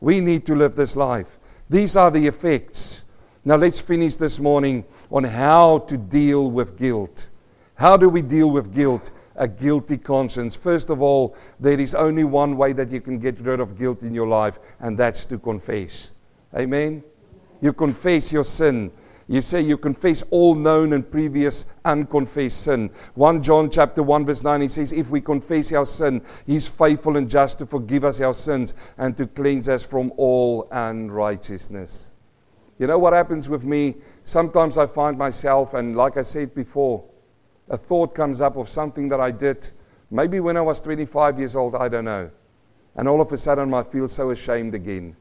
We 0.00 0.20
need 0.20 0.46
to 0.46 0.54
live 0.54 0.74
this 0.74 0.96
life. 0.96 1.38
These 1.68 1.96
are 1.96 2.10
the 2.10 2.26
effects. 2.26 3.04
Now 3.44 3.56
let's 3.56 3.80
finish 3.80 4.16
this 4.16 4.38
morning 4.38 4.84
on 5.10 5.24
how 5.24 5.80
to 5.80 5.98
deal 5.98 6.50
with 6.50 6.78
guilt. 6.78 7.30
How 7.74 7.96
do 7.96 8.08
we 8.08 8.22
deal 8.22 8.50
with 8.50 8.72
guilt? 8.74 9.10
A 9.36 9.48
guilty 9.48 9.96
conscience. 9.96 10.54
First 10.54 10.88
of 10.90 11.02
all, 11.02 11.36
there 11.58 11.80
is 11.80 11.94
only 11.94 12.22
one 12.22 12.56
way 12.56 12.72
that 12.74 12.90
you 12.90 13.00
can 13.00 13.18
get 13.18 13.40
rid 13.40 13.58
of 13.58 13.78
guilt 13.78 14.02
in 14.02 14.14
your 14.14 14.28
life, 14.28 14.60
and 14.80 14.96
that's 14.96 15.24
to 15.26 15.38
confess. 15.38 16.12
Amen? 16.54 17.02
You 17.60 17.72
confess 17.72 18.32
your 18.32 18.44
sin. 18.44 18.92
You 19.28 19.40
say 19.40 19.60
you 19.60 19.78
confess 19.78 20.22
all 20.30 20.54
known 20.54 20.92
and 20.92 21.08
previous 21.08 21.64
unconfessed 21.84 22.62
sin. 22.62 22.90
1 23.14 23.42
John 23.42 23.70
chapter 23.70 24.02
1 24.02 24.26
verse 24.26 24.42
9 24.42 24.60
he 24.60 24.68
says 24.68 24.92
if 24.92 25.10
we 25.10 25.20
confess 25.20 25.72
our 25.72 25.86
sin 25.86 26.22
he's 26.46 26.68
faithful 26.68 27.16
and 27.16 27.28
just 27.28 27.58
to 27.58 27.66
forgive 27.66 28.04
us 28.04 28.20
our 28.20 28.34
sins 28.34 28.74
and 28.98 29.16
to 29.16 29.26
cleanse 29.26 29.68
us 29.68 29.84
from 29.84 30.12
all 30.16 30.68
unrighteousness. 30.72 32.12
You 32.78 32.86
know 32.86 32.98
what 32.98 33.12
happens 33.12 33.48
with 33.48 33.64
me? 33.64 33.96
Sometimes 34.24 34.76
I 34.76 34.86
find 34.86 35.16
myself 35.16 35.74
and 35.74 35.96
like 35.96 36.16
I 36.16 36.22
said 36.22 36.54
before 36.54 37.04
a 37.68 37.76
thought 37.76 38.14
comes 38.14 38.40
up 38.40 38.56
of 38.56 38.68
something 38.68 39.08
that 39.08 39.20
I 39.20 39.30
did 39.30 39.68
maybe 40.10 40.40
when 40.40 40.56
I 40.56 40.60
was 40.60 40.80
25 40.80 41.38
years 41.38 41.56
old, 41.56 41.74
I 41.74 41.88
don't 41.88 42.04
know. 42.04 42.30
And 42.96 43.08
all 43.08 43.20
of 43.20 43.32
a 43.32 43.38
sudden 43.38 43.72
I 43.72 43.82
feel 43.82 44.08
so 44.08 44.30
ashamed 44.30 44.74
again. 44.74 45.16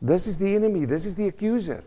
This 0.00 0.26
is 0.26 0.38
the 0.38 0.54
enemy, 0.54 0.86
this 0.86 1.04
is 1.04 1.14
the 1.14 1.28
accuser. 1.28 1.84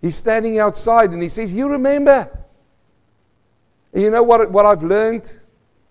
He's 0.00 0.16
standing 0.16 0.58
outside 0.58 1.10
and 1.10 1.22
he 1.22 1.28
says, 1.28 1.52
You 1.52 1.68
remember? 1.68 2.30
And 3.92 4.02
you 4.02 4.10
know 4.10 4.22
what, 4.22 4.50
what 4.50 4.66
I've 4.66 4.82
learned? 4.82 5.38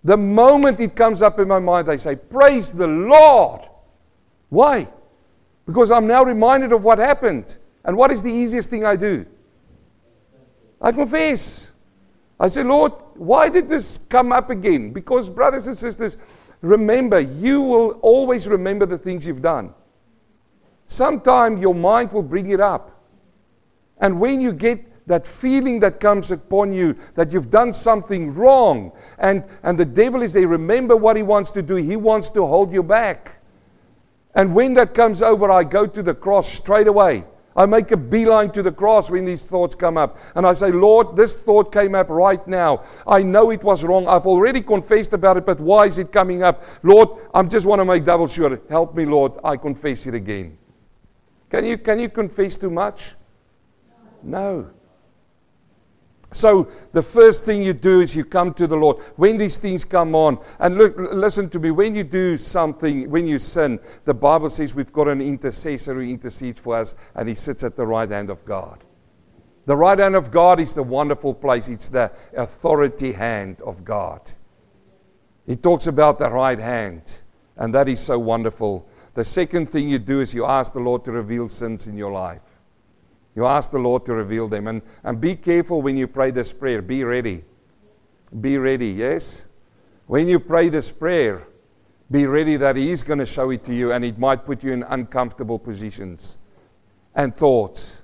The 0.04 0.16
moment 0.16 0.80
it 0.80 0.96
comes 0.96 1.22
up 1.22 1.40
in 1.40 1.48
my 1.48 1.60
mind, 1.60 1.90
I 1.90 1.98
say, 1.98 2.16
Praise 2.16 2.72
the 2.72 2.88
Lord. 2.88 3.62
Why? 4.50 4.88
Because 5.66 5.92
I'm 5.92 6.08
now 6.08 6.24
reminded 6.24 6.72
of 6.72 6.84
what 6.84 6.98
happened. 6.98 7.58
And 7.84 7.98
what 7.98 8.12
is 8.12 8.24
the 8.24 8.32
easiest 8.32 8.70
thing 8.70 8.86
I 8.86 8.96
do? 8.96 9.26
I 10.82 10.92
confess. 10.92 11.72
I 12.40 12.48
say, 12.48 12.64
Lord, 12.64 12.94
why 13.16 13.50
did 13.50 13.68
this 13.68 13.98
come 14.10 14.32
up 14.32 14.50
again? 14.50 14.92
Because, 14.94 15.30
brothers 15.30 15.68
and 15.68 15.78
sisters, 15.78 16.18
remember, 16.62 17.20
you 17.20 17.62
will 17.62 17.92
always 18.02 18.48
remember 18.48 18.86
the 18.86 18.98
things 18.98 19.26
you've 19.26 19.42
done. 19.42 19.74
Sometime 20.86 21.58
your 21.58 21.74
mind 21.76 22.12
will 22.12 22.24
bring 22.24 22.52
it 22.52 22.60
up. 22.60 22.97
And 24.00 24.20
when 24.20 24.42
you 24.42 24.54
get 24.54 24.84
that 25.08 25.26
feeling 25.26 25.80
that 25.80 26.00
comes 26.00 26.32
upon 26.32 26.74
you 26.74 26.96
that 27.16 27.32
you've 27.32 27.50
done 27.50 27.74
something 27.74 28.36
wrong, 28.36 28.92
and, 29.20 29.44
and 29.64 29.78
the 29.78 29.86
devil 29.86 30.22
is 30.22 30.34
there, 30.34 30.48
remember 30.48 30.96
what 30.96 31.16
he 31.16 31.24
wants 31.24 31.52
to 31.52 31.62
do. 31.62 31.76
He 31.76 31.96
wants 31.96 32.30
to 32.32 32.46
hold 32.46 32.74
you 32.74 32.84
back. 32.84 33.32
And 34.36 34.54
when 34.54 34.74
that 34.76 34.94
comes 34.94 35.22
over, 35.22 35.50
I 35.50 35.64
go 35.64 35.88
to 35.88 36.04
the 36.04 36.14
cross 36.14 36.48
straight 36.52 36.88
away. 36.88 37.24
I 37.56 37.66
make 37.66 37.92
a 37.92 37.98
beeline 37.98 38.52
to 38.52 38.62
the 38.62 38.72
cross 38.72 39.10
when 39.10 39.26
these 39.26 39.44
thoughts 39.44 39.74
come 39.74 39.98
up. 39.98 40.20
And 40.36 40.46
I 40.46 40.54
say, 40.54 40.72
Lord, 40.72 41.16
this 41.16 41.34
thought 41.34 41.74
came 41.74 41.96
up 41.96 42.08
right 42.08 42.48
now. 42.48 42.84
I 43.08 43.24
know 43.24 43.50
it 43.50 43.64
was 43.64 43.84
wrong. 43.84 44.08
I've 44.08 44.28
already 44.28 44.62
confessed 44.62 45.14
about 45.14 45.38
it, 45.38 45.46
but 45.46 45.60
why 45.60 45.88
is 45.88 45.98
it 45.98 46.12
coming 46.12 46.44
up? 46.44 46.64
Lord, 46.84 47.10
I 47.34 47.42
just 47.44 47.66
want 47.66 47.80
to 47.80 47.86
make 47.86 48.06
double 48.06 48.28
sure. 48.28 48.62
Help 48.70 48.94
me, 48.94 49.06
Lord. 49.06 49.32
I 49.44 49.58
confess 49.58 50.06
it 50.06 50.14
again. 50.14 50.56
Can 51.50 51.66
you, 51.66 51.80
can 51.80 52.00
you 52.00 52.10
confess 52.10 52.58
too 52.58 52.70
much? 52.70 53.16
No. 54.24 54.70
So 56.34 56.70
the 56.92 57.02
first 57.02 57.46
thing 57.46 57.62
you 57.62 57.74
do 57.74 58.02
is 58.02 58.16
you 58.16 58.26
come 58.26 58.54
to 58.56 58.68
the 58.68 58.76
Lord. 58.76 58.98
When 59.16 59.38
these 59.38 59.58
things 59.58 59.86
come 59.86 60.14
on, 60.14 60.40
and 60.60 60.78
look, 60.78 60.96
listen 60.98 61.50
to 61.52 61.60
me, 61.60 61.72
when 61.72 61.96
you 61.96 62.04
do 62.04 62.38
something, 62.38 63.10
when 63.10 63.28
you 63.28 63.40
sin, 63.40 63.80
the 64.04 64.14
Bible 64.14 64.50
says 64.50 64.76
we've 64.76 64.92
got 64.92 65.08
an 65.08 65.22
intercessor 65.22 65.94
who 65.94 66.02
intercedes 66.02 66.60
for 66.60 66.76
us, 66.76 66.96
and 67.16 67.30
he 67.30 67.36
sits 67.36 67.64
at 67.64 67.76
the 67.76 67.88
right 67.88 68.10
hand 68.10 68.30
of 68.30 68.44
God. 68.46 68.84
The 69.66 69.76
right 69.76 69.98
hand 69.98 70.16
of 70.16 70.32
God 70.32 70.60
is 70.60 70.74
the 70.74 70.84
wonderful 70.84 71.34
place, 71.34 71.70
it's 71.70 71.90
the 71.90 72.12
authority 72.36 73.14
hand 73.14 73.62
of 73.62 73.84
God. 73.84 74.32
He 75.46 75.56
talks 75.56 75.88
about 75.88 76.20
the 76.20 76.30
right 76.30 76.60
hand, 76.60 77.20
and 77.56 77.74
that 77.74 77.88
is 77.88 78.02
so 78.02 78.20
wonderful. 78.20 78.88
The 79.14 79.26
second 79.26 79.68
thing 79.68 79.90
you 79.90 79.98
do 79.98 80.20
is 80.20 80.34
you 80.34 80.46
ask 80.46 80.74
the 80.74 80.80
Lord 80.80 81.06
to 81.06 81.12
reveal 81.12 81.48
sins 81.50 81.88
in 81.88 81.98
your 81.98 82.12
life. 82.12 82.42
You 83.38 83.46
ask 83.46 83.70
the 83.70 83.78
Lord 83.78 84.04
to 84.08 84.16
reveal 84.16 84.48
them. 84.48 84.66
And, 84.66 84.82
and 85.04 85.22
be 85.22 85.36
careful 85.36 85.84
when 85.84 85.96
you 85.96 86.08
pray 86.08 86.32
this 86.32 86.52
prayer. 86.52 86.82
Be 86.82 87.04
ready. 87.04 87.44
Be 88.42 88.58
ready, 88.58 88.88
yes? 88.88 89.46
When 90.08 90.28
you 90.28 90.40
pray 90.40 90.70
this 90.70 90.92
prayer, 90.92 91.48
be 92.10 92.26
ready 92.26 92.58
that 92.58 92.76
He 92.76 92.90
is 92.90 93.04
going 93.04 93.20
to 93.20 93.28
show 93.28 93.52
it 93.52 93.64
to 93.66 93.76
you 93.76 93.92
and 93.92 94.04
it 94.04 94.18
might 94.18 94.44
put 94.44 94.64
you 94.64 94.74
in 94.74 94.82
uncomfortable 94.82 95.60
positions 95.60 96.40
and 97.14 97.38
thoughts. 97.38 98.02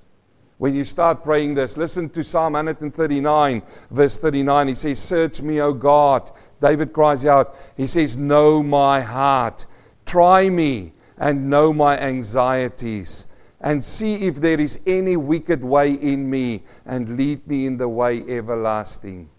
When 0.60 0.76
you 0.76 0.84
start 0.84 1.24
praying 1.24 1.56
this, 1.56 1.78
listen 1.78 2.12
to 2.12 2.24
Psalm 2.24 2.54
139, 2.54 3.64
verse 3.90 4.18
39. 4.18 4.68
He 4.68 4.76
says, 4.76 5.00
Search 5.00 5.42
me, 5.42 5.62
O 5.62 5.74
God. 5.74 6.30
David 6.62 6.94
cries 6.94 7.26
out, 7.26 7.56
He 7.76 7.88
says, 7.88 8.16
Know 8.18 8.62
my 8.62 9.02
heart. 9.02 9.66
Try 10.06 10.48
me 10.48 10.94
and 11.18 11.50
know 11.50 11.74
my 11.74 11.98
anxieties 11.98 13.26
and 13.64 13.84
see 13.84 14.26
if 14.28 14.36
there 14.36 14.60
is 14.60 14.80
any 14.86 15.16
wicked 15.16 15.64
way 15.64 15.94
in 15.94 16.30
me, 16.30 16.64
and 16.86 17.18
lead 17.18 17.46
me 17.48 17.66
in 17.66 17.78
the 17.78 17.88
way 17.88 18.22
everlasting. 18.28 19.30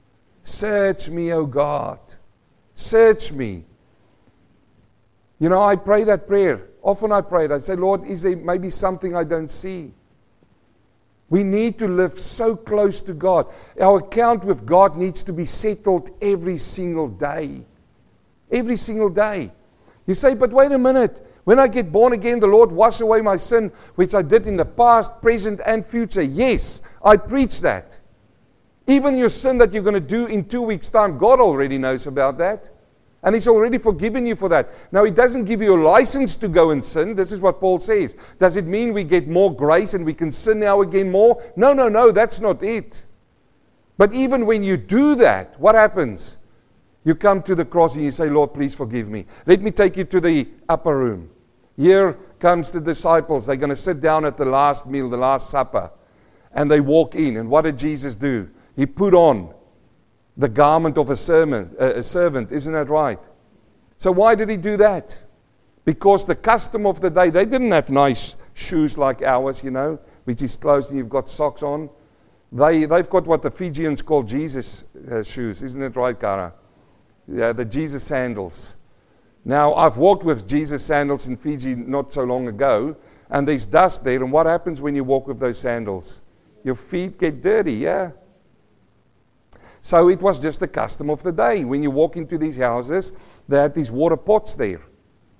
Search 0.42 1.08
me, 1.10 1.32
O 1.32 1.46
God. 1.46 1.98
Search 2.74 3.32
me. 3.32 3.64
You 5.38 5.48
know, 5.50 5.60
I 5.60 5.76
pray 5.76 6.04
that 6.04 6.26
prayer. 6.26 6.68
Often 6.82 7.12
I 7.12 7.20
pray 7.20 7.44
it. 7.44 7.52
I 7.52 7.58
say, 7.58 7.76
Lord, 7.76 8.04
is 8.06 8.22
there 8.22 8.36
maybe 8.36 8.70
something 8.70 9.14
I 9.14 9.24
don't 9.24 9.50
see? 9.50 9.92
We 11.30 11.42
need 11.42 11.78
to 11.78 11.88
live 11.88 12.20
so 12.20 12.54
close 12.54 13.00
to 13.02 13.14
God. 13.14 13.52
Our 13.80 13.98
account 13.98 14.44
with 14.44 14.64
God 14.64 14.96
needs 14.96 15.22
to 15.24 15.32
be 15.32 15.44
settled 15.44 16.10
every 16.22 16.58
single 16.58 17.08
day. 17.08 17.62
Every 18.50 18.76
single 18.76 19.08
day. 19.08 19.50
You 20.06 20.14
say, 20.14 20.34
but 20.34 20.50
wait 20.50 20.72
a 20.72 20.78
minute. 20.78 21.26
When 21.44 21.58
I 21.58 21.68
get 21.68 21.92
born 21.92 22.14
again, 22.14 22.40
the 22.40 22.46
Lord 22.46 22.72
wash 22.72 23.00
away 23.00 23.20
my 23.20 23.36
sin, 23.36 23.70
which 23.96 24.14
I 24.14 24.22
did 24.22 24.46
in 24.46 24.56
the 24.56 24.64
past, 24.64 25.20
present, 25.20 25.60
and 25.66 25.84
future. 25.84 26.22
Yes, 26.22 26.80
I 27.04 27.16
preach 27.16 27.60
that. 27.60 27.98
Even 28.86 29.16
your 29.16 29.28
sin 29.28 29.58
that 29.58 29.72
you're 29.72 29.82
going 29.82 29.94
to 29.94 30.00
do 30.00 30.26
in 30.26 30.44
two 30.46 30.62
weeks' 30.62 30.88
time, 30.88 31.18
God 31.18 31.40
already 31.40 31.78
knows 31.78 32.06
about 32.06 32.38
that. 32.38 32.70
And 33.22 33.34
He's 33.34 33.48
already 33.48 33.78
forgiven 33.78 34.26
you 34.26 34.36
for 34.36 34.48
that. 34.50 34.70
Now, 34.92 35.04
He 35.04 35.10
doesn't 35.10 35.44
give 35.44 35.62
you 35.62 35.74
a 35.74 35.82
license 35.82 36.36
to 36.36 36.48
go 36.48 36.70
and 36.70 36.84
sin. 36.84 37.14
This 37.14 37.32
is 37.32 37.40
what 37.40 37.60
Paul 37.60 37.78
says. 37.80 38.16
Does 38.38 38.56
it 38.56 38.66
mean 38.66 38.92
we 38.92 39.04
get 39.04 39.28
more 39.28 39.54
grace 39.54 39.94
and 39.94 40.04
we 40.04 40.12
can 40.12 40.30
sin 40.30 40.60
now 40.60 40.82
again 40.82 41.10
more? 41.10 41.42
No, 41.56 41.72
no, 41.72 41.88
no, 41.88 42.10
that's 42.10 42.40
not 42.40 42.62
it. 42.62 43.06
But 43.96 44.12
even 44.12 44.44
when 44.44 44.62
you 44.62 44.76
do 44.76 45.14
that, 45.16 45.58
what 45.58 45.74
happens? 45.74 46.38
You 47.04 47.14
come 47.14 47.42
to 47.42 47.54
the 47.54 47.64
cross 47.64 47.94
and 47.94 48.04
you 48.04 48.10
say, 48.10 48.28
Lord, 48.28 48.52
please 48.52 48.74
forgive 48.74 49.08
me. 49.08 49.26
Let 49.46 49.62
me 49.62 49.70
take 49.70 49.96
you 49.96 50.04
to 50.04 50.20
the 50.20 50.48
upper 50.68 50.98
room. 50.98 51.30
Here 51.76 52.12
comes 52.38 52.70
the 52.70 52.80
disciples. 52.80 53.46
They're 53.46 53.56
going 53.56 53.70
to 53.70 53.76
sit 53.76 54.00
down 54.00 54.24
at 54.24 54.36
the 54.36 54.44
last 54.44 54.86
meal, 54.86 55.08
the 55.08 55.16
last 55.16 55.50
supper. 55.50 55.90
And 56.52 56.70
they 56.70 56.80
walk 56.80 57.14
in. 57.14 57.36
And 57.36 57.50
what 57.50 57.62
did 57.62 57.78
Jesus 57.78 58.14
do? 58.14 58.48
He 58.76 58.86
put 58.86 59.14
on 59.14 59.52
the 60.36 60.48
garment 60.48 60.98
of 60.98 61.10
a 61.10 61.16
servant, 61.16 61.74
a 61.78 62.02
servant. 62.02 62.52
Isn't 62.52 62.72
that 62.72 62.88
right? 62.88 63.18
So 63.96 64.12
why 64.12 64.34
did 64.34 64.48
he 64.48 64.56
do 64.56 64.76
that? 64.76 65.20
Because 65.84 66.24
the 66.24 66.34
custom 66.34 66.86
of 66.86 67.00
the 67.00 67.10
day, 67.10 67.30
they 67.30 67.44
didn't 67.44 67.70
have 67.70 67.90
nice 67.90 68.36
shoes 68.54 68.96
like 68.96 69.22
ours, 69.22 69.62
you 69.62 69.70
know, 69.70 69.98
which 70.24 70.42
is 70.42 70.56
closed 70.56 70.90
and 70.90 70.98
you've 70.98 71.08
got 71.08 71.28
socks 71.28 71.62
on. 71.62 71.90
They, 72.52 72.84
they've 72.84 73.08
got 73.10 73.26
what 73.26 73.42
the 73.42 73.50
Fijians 73.50 74.00
call 74.00 74.22
Jesus 74.22 74.84
uh, 75.10 75.22
shoes. 75.22 75.62
Isn't 75.62 75.82
it 75.82 75.96
right, 75.96 76.18
Cara? 76.18 76.52
Yeah, 77.26 77.52
the 77.52 77.64
Jesus 77.64 78.04
sandals. 78.04 78.76
Now, 79.44 79.74
I've 79.74 79.96
walked 79.96 80.24
with 80.24 80.48
Jesus 80.48 80.84
sandals 80.84 81.26
in 81.26 81.36
Fiji 81.36 81.74
not 81.74 82.12
so 82.12 82.24
long 82.24 82.48
ago, 82.48 82.96
and 83.30 83.46
there's 83.46 83.66
dust 83.66 84.04
there. 84.04 84.22
And 84.22 84.32
what 84.32 84.46
happens 84.46 84.80
when 84.80 84.94
you 84.94 85.04
walk 85.04 85.26
with 85.26 85.38
those 85.38 85.58
sandals? 85.58 86.22
Your 86.62 86.74
feet 86.74 87.18
get 87.18 87.42
dirty, 87.42 87.74
yeah? 87.74 88.12
So 89.82 90.08
it 90.08 90.22
was 90.22 90.38
just 90.38 90.60
the 90.60 90.68
custom 90.68 91.10
of 91.10 91.22
the 91.22 91.32
day. 91.32 91.64
When 91.64 91.82
you 91.82 91.90
walk 91.90 92.16
into 92.16 92.38
these 92.38 92.56
houses, 92.56 93.12
they 93.48 93.58
had 93.58 93.74
these 93.74 93.92
water 93.92 94.16
pots 94.16 94.54
there. 94.54 94.80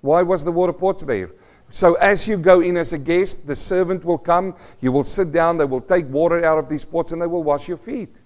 Why 0.02 0.20
was 0.20 0.44
the 0.44 0.52
water 0.52 0.74
pots 0.74 1.02
there? 1.02 1.30
So 1.70 1.94
as 1.94 2.28
you 2.28 2.36
go 2.36 2.61
in 2.61 2.76
as 2.76 2.92
a 2.92 2.98
guest, 2.98 3.46
the 3.46 3.57
servant 3.57 4.05
will 4.05 4.18
come, 4.18 4.55
you 4.82 4.92
will 4.92 5.05
sit 5.05 5.32
down, 5.32 5.57
they 5.57 5.64
will 5.64 5.80
take 5.80 6.07
water 6.11 6.44
out 6.44 6.59
of 6.59 6.68
these 6.68 6.84
pots 6.84 7.12
and 7.12 7.22
they 7.22 7.26
will 7.26 7.42
wash 7.42 7.66
your 7.68 7.78
feet. 7.78 8.20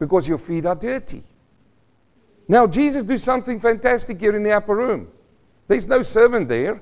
Because 0.00 0.26
your 0.26 0.38
feet 0.38 0.66
are 0.66 0.74
dirty. 0.74 1.22
Now, 2.48 2.66
Jesus 2.66 3.04
do 3.04 3.18
something 3.18 3.58
fantastic 3.58 4.20
here 4.20 4.36
in 4.36 4.42
the 4.42 4.52
upper 4.52 4.76
room. 4.76 5.08
There's 5.68 5.88
no 5.88 6.02
servant 6.02 6.48
there. 6.48 6.80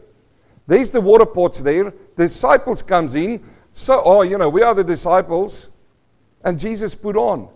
There's 0.66 0.90
the 0.90 1.00
water 1.00 1.26
pots 1.26 1.60
there. 1.60 1.92
The 2.16 2.24
disciples 2.24 2.82
comes 2.82 3.14
in. 3.14 3.42
So, 3.72 4.02
oh, 4.04 4.22
you 4.22 4.38
know, 4.38 4.48
we 4.48 4.62
are 4.62 4.74
the 4.74 4.84
disciples. 4.84 5.70
And 6.44 6.60
Jesus 6.60 6.94
put 6.94 7.16
on 7.16 7.48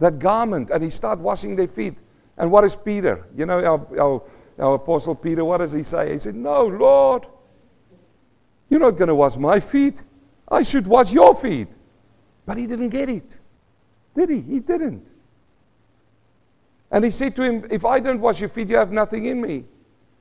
that 0.00 0.18
garment 0.18 0.70
and 0.70 0.82
he 0.82 0.90
start 0.90 1.18
washing 1.20 1.54
their 1.54 1.68
feet. 1.68 1.94
And 2.36 2.50
what 2.50 2.64
is 2.64 2.74
Peter? 2.74 3.26
You 3.36 3.46
know, 3.46 3.64
our, 3.64 4.00
our, 4.00 4.22
our 4.58 4.74
apostle 4.74 5.14
Peter, 5.14 5.44
what 5.44 5.58
does 5.58 5.72
he 5.72 5.82
say? 5.84 6.12
He 6.12 6.18
said, 6.18 6.34
No, 6.34 6.66
Lord, 6.66 7.26
you're 8.68 8.80
not 8.80 8.92
going 8.92 9.08
to 9.08 9.14
wash 9.14 9.36
my 9.36 9.60
feet. 9.60 10.02
I 10.50 10.62
should 10.62 10.86
wash 10.86 11.12
your 11.12 11.34
feet. 11.34 11.68
But 12.46 12.58
he 12.58 12.66
didn't 12.66 12.88
get 12.88 13.08
it. 13.08 13.38
Did 14.16 14.30
he? 14.30 14.40
He 14.40 14.60
didn't. 14.60 15.11
And 16.92 17.04
he 17.04 17.10
said 17.10 17.34
to 17.36 17.42
him, 17.42 17.66
If 17.70 17.84
I 17.84 17.98
don't 17.98 18.20
wash 18.20 18.40
your 18.40 18.50
feet, 18.50 18.68
you 18.68 18.76
have 18.76 18.92
nothing 18.92 19.24
in 19.24 19.40
me. 19.40 19.64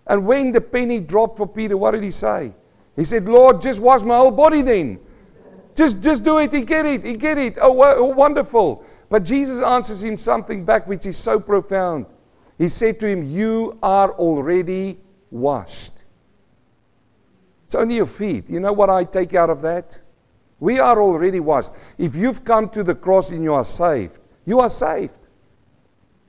And 0.07 0.25
when 0.25 0.51
the 0.51 0.61
penny 0.61 0.99
dropped 0.99 1.37
for 1.37 1.47
Peter, 1.47 1.77
what 1.77 1.91
did 1.91 2.03
he 2.03 2.11
say? 2.11 2.53
He 2.95 3.05
said, 3.05 3.25
Lord, 3.25 3.61
just 3.61 3.79
wash 3.79 4.01
my 4.01 4.17
whole 4.17 4.31
body 4.31 4.61
then. 4.61 4.99
Just, 5.75 6.01
just 6.01 6.23
do 6.23 6.37
it. 6.39 6.51
He 6.51 6.61
get 6.61 6.85
it. 6.85 7.05
He 7.05 7.15
get 7.15 7.37
it. 7.37 7.57
Oh, 7.61 7.81
oh, 7.81 8.05
wonderful. 8.05 8.85
But 9.09 9.23
Jesus 9.23 9.63
answers 9.63 10.01
him 10.01 10.17
something 10.17 10.65
back 10.65 10.87
which 10.87 11.05
is 11.05 11.17
so 11.17 11.39
profound. 11.39 12.05
He 12.57 12.69
said 12.69 12.99
to 13.01 13.07
him, 13.07 13.23
You 13.23 13.77
are 13.83 14.11
already 14.13 14.99
washed. 15.29 15.93
It's 17.65 17.75
only 17.75 17.95
your 17.95 18.05
feet. 18.05 18.49
You 18.49 18.59
know 18.59 18.73
what 18.73 18.89
I 18.89 19.03
take 19.03 19.33
out 19.33 19.49
of 19.49 19.61
that? 19.61 19.99
We 20.59 20.79
are 20.79 21.01
already 21.01 21.39
washed. 21.39 21.71
If 21.97 22.15
you've 22.15 22.43
come 22.43 22.69
to 22.69 22.83
the 22.83 22.95
cross 22.95 23.31
and 23.31 23.43
you 23.43 23.53
are 23.53 23.65
saved, 23.65 24.19
you 24.45 24.59
are 24.59 24.69
saved. 24.69 25.17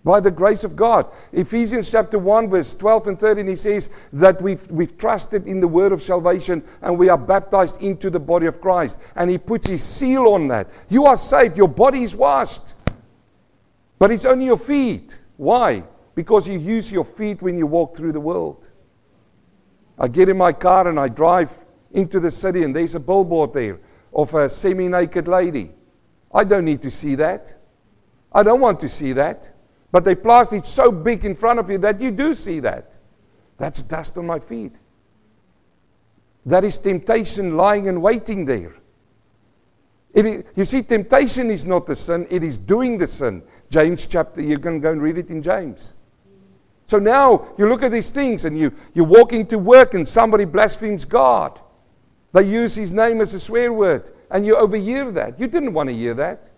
By 0.05 0.19
the 0.19 0.31
grace 0.31 0.65
of 0.65 0.75
God. 0.75 1.07
Ephesians 1.33 1.91
chapter 1.91 2.19
1, 2.19 2.51
verse 2.51 2.75
12 2.75 3.07
and 3.07 3.21
13, 3.21 3.47
he 3.47 3.55
says 3.55 3.91
that 4.13 4.43
we've, 4.43 4.69
we've 4.69 4.99
trusted 4.99 5.47
in 5.47 5.61
the 5.61 5.69
word 5.69 5.93
of 5.93 6.03
salvation 6.03 6.65
and 6.83 6.99
we 6.99 7.09
are 7.09 7.19
baptized 7.19 7.81
into 7.81 8.11
the 8.11 8.19
body 8.19 8.47
of 8.47 8.61
Christ. 8.61 8.99
And 9.15 9.31
he 9.31 9.39
puts 9.39 9.69
his 9.69 9.85
seal 9.85 10.27
on 10.29 10.49
that. 10.49 10.69
You 10.89 11.07
are 11.07 11.17
saved, 11.17 11.57
your 11.57 11.69
body 11.69 12.03
is 12.03 12.17
washed. 12.17 12.75
But 14.01 14.11
it's 14.11 14.25
only 14.25 14.47
your 14.47 14.59
feet. 14.59 15.17
Why? 15.37 15.85
Because 16.17 16.49
you 16.49 16.59
use 16.59 16.91
your 16.91 17.05
feet 17.05 17.41
when 17.41 17.57
you 17.57 17.69
walk 17.69 17.97
through 17.97 18.11
the 18.11 18.21
world. 18.21 18.71
I 19.99 20.09
get 20.09 20.29
in 20.29 20.37
my 20.37 20.53
car 20.53 20.89
and 20.89 20.99
I 20.99 21.09
drive 21.09 21.53
into 21.93 22.19
the 22.19 22.31
city, 22.31 22.65
and 22.65 22.75
there's 22.75 22.97
a 22.97 23.01
billboard 23.01 23.53
there 23.53 23.79
of 24.13 24.35
a 24.35 24.51
semi 24.51 24.89
naked 24.89 25.29
lady. 25.29 25.71
I 26.35 26.43
don't 26.43 26.65
need 26.65 26.83
to 26.83 26.91
see 26.91 27.15
that. 27.15 27.55
I 28.33 28.43
don't 28.43 28.61
want 28.61 28.81
to 28.81 28.89
see 28.89 29.13
that. 29.13 29.52
But 29.93 30.05
they 30.05 30.15
plaster 30.15 30.57
it 30.57 30.67
so 30.67 30.91
big 30.91 31.25
in 31.25 31.37
front 31.37 31.61
of 31.61 31.71
you 31.71 31.79
that 31.79 32.01
you 32.01 32.11
do 32.11 32.35
see 32.35 32.61
that. 32.61 32.97
That's 33.59 33.83
dust 33.83 34.17
on 34.17 34.27
my 34.27 34.39
feet. 34.39 34.73
That 36.47 36.65
is 36.65 36.79
temptation 36.79 37.57
lying 37.57 37.89
and 37.89 38.03
waiting 38.03 38.45
there. 38.45 38.75
You 40.15 40.65
see, 40.65 40.83
temptation 40.83 41.51
is 41.51 41.65
not 41.65 41.87
the 41.87 41.95
sin, 41.95 42.27
it 42.29 42.43
is 42.43 42.59
doing 42.59 42.99
the 42.99 43.07
sin. 43.07 43.43
James 43.71 44.07
chapter, 44.07 44.43
you 44.43 44.59
can 44.59 44.81
go 44.81 44.91
and 44.91 45.01
read 45.01 45.17
it 45.17 45.31
in 45.31 45.43
James. 45.43 45.95
So 46.87 46.99
now 46.99 47.55
you 47.57 47.67
look 47.67 47.83
at 47.83 47.93
these 47.93 48.11
things 48.11 48.45
and 48.45 48.59
you, 48.59 48.73
you 48.93 49.05
walk 49.05 49.33
into 49.33 49.59
work 49.59 49.95
and 49.95 50.07
somebody 50.07 50.45
blasphemes 50.45 51.05
God. 51.07 51.59
They 52.33 52.43
use 52.43 52.75
his 52.75 52.93
name 52.93 53.21
as 53.21 53.33
a 53.33 53.41
swear 53.41 53.73
word 53.73 54.11
and 54.31 54.45
you 54.45 54.57
overhear 54.57 55.11
that. 55.13 55.39
You 55.41 55.47
didn't 55.47 55.73
want 55.73 55.89
to 55.89 55.95
hear 55.95 56.15
that. 56.15 56.51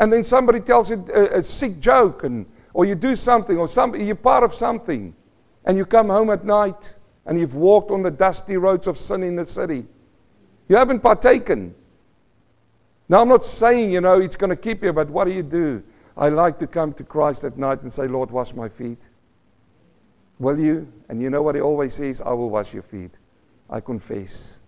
And 0.00 0.10
then 0.10 0.24
somebody 0.24 0.60
tells 0.60 0.90
you 0.90 1.06
a, 1.14 1.38
a 1.38 1.44
sick 1.44 1.78
joke 1.78 2.24
and, 2.24 2.46
or 2.72 2.86
you 2.86 2.94
do 2.94 3.14
something 3.14 3.58
or 3.58 3.68
some, 3.68 3.94
you're 3.94 4.14
part 4.14 4.42
of 4.42 4.54
something 4.54 5.14
and 5.66 5.76
you 5.76 5.84
come 5.84 6.08
home 6.08 6.30
at 6.30 6.44
night 6.44 6.96
and 7.26 7.38
you've 7.38 7.54
walked 7.54 7.90
on 7.90 8.02
the 8.02 8.10
dusty 8.10 8.56
roads 8.56 8.86
of 8.86 8.98
sin 8.98 9.22
in 9.22 9.36
the 9.36 9.44
city. 9.44 9.86
You 10.68 10.76
haven't 10.76 11.00
partaken. 11.00 11.74
Now, 13.10 13.20
I'm 13.20 13.28
not 13.28 13.44
saying, 13.44 13.92
you 13.92 14.00
know, 14.00 14.20
it's 14.20 14.36
going 14.36 14.50
to 14.50 14.56
keep 14.56 14.82
you, 14.82 14.92
but 14.92 15.10
what 15.10 15.26
do 15.26 15.32
you 15.32 15.42
do? 15.42 15.82
I 16.16 16.30
like 16.30 16.58
to 16.60 16.66
come 16.66 16.94
to 16.94 17.04
Christ 17.04 17.44
at 17.44 17.58
night 17.58 17.82
and 17.82 17.92
say, 17.92 18.06
Lord, 18.06 18.30
wash 18.30 18.54
my 18.54 18.68
feet. 18.68 18.98
Will 20.38 20.58
you? 20.58 20.90
And 21.10 21.20
you 21.20 21.28
know 21.28 21.42
what 21.42 21.56
he 21.56 21.60
always 21.60 21.92
says? 21.92 22.22
I 22.22 22.32
will 22.32 22.48
wash 22.48 22.72
your 22.72 22.84
feet. 22.84 23.10
I 23.68 23.80
confess. 23.80 24.60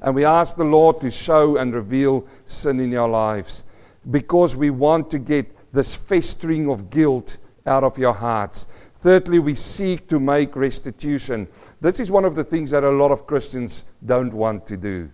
And 0.00 0.14
we 0.14 0.24
ask 0.24 0.56
the 0.56 0.64
Lord 0.64 1.00
to 1.02 1.10
show 1.10 1.58
and 1.58 1.74
reveal 1.74 2.26
sin 2.46 2.80
in 2.80 2.90
your 2.90 3.08
lives 3.08 3.64
because 4.10 4.56
we 4.56 4.70
want 4.70 5.10
to 5.10 5.18
get 5.18 5.46
this 5.72 5.94
festering 5.94 6.68
of 6.68 6.90
guilt 6.90 7.38
out 7.66 7.84
of 7.84 7.96
your 7.96 8.12
hearts. 8.12 8.66
Thirdly, 9.00 9.38
we 9.38 9.54
seek 9.54 10.08
to 10.08 10.20
make 10.20 10.54
restitution. 10.54 11.48
This 11.80 11.98
is 11.98 12.10
one 12.10 12.24
of 12.24 12.34
the 12.34 12.44
things 12.44 12.70
that 12.70 12.84
a 12.84 12.90
lot 12.90 13.10
of 13.10 13.26
Christians 13.26 13.84
don't 14.06 14.32
want 14.32 14.66
to 14.66 14.76
do. 14.76 15.10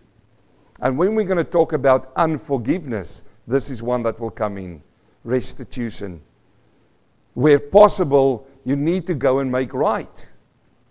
And 0.81 0.97
when 0.97 1.15
we're 1.15 1.25
going 1.25 1.39
to 1.39 1.45
talk 1.45 1.73
about 1.73 2.13
unforgiveness, 2.17 3.25
this 3.47 3.71
is 3.71 3.83
one 3.83 4.03
that 4.03 4.21
will 4.21 4.31
come 4.31 4.59
in 4.59 4.83
restitution. 5.25 6.21
Where 7.35 7.59
possible, 7.59 8.47
you 8.65 8.77
need 8.77 9.07
to 9.07 9.15
go 9.15 9.39
and 9.39 9.51
make 9.51 9.73
right 9.73 10.29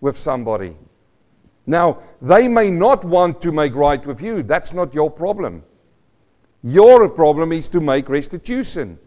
with 0.02 0.18
somebody. 0.18 0.76
Now, 1.66 2.00
they 2.22 2.48
may 2.48 2.72
not 2.72 3.04
want 3.04 3.42
to 3.42 3.52
make 3.52 3.76
right 3.76 4.04
with 4.06 4.22
you. 4.22 4.42
That's 4.42 4.74
not 4.74 4.94
your 4.94 5.12
problem. 5.12 5.64
Your 6.68 7.08
problem 7.08 7.54
is 7.54 7.70
to 7.70 7.80
make 7.80 8.10
restitution. 8.10 9.00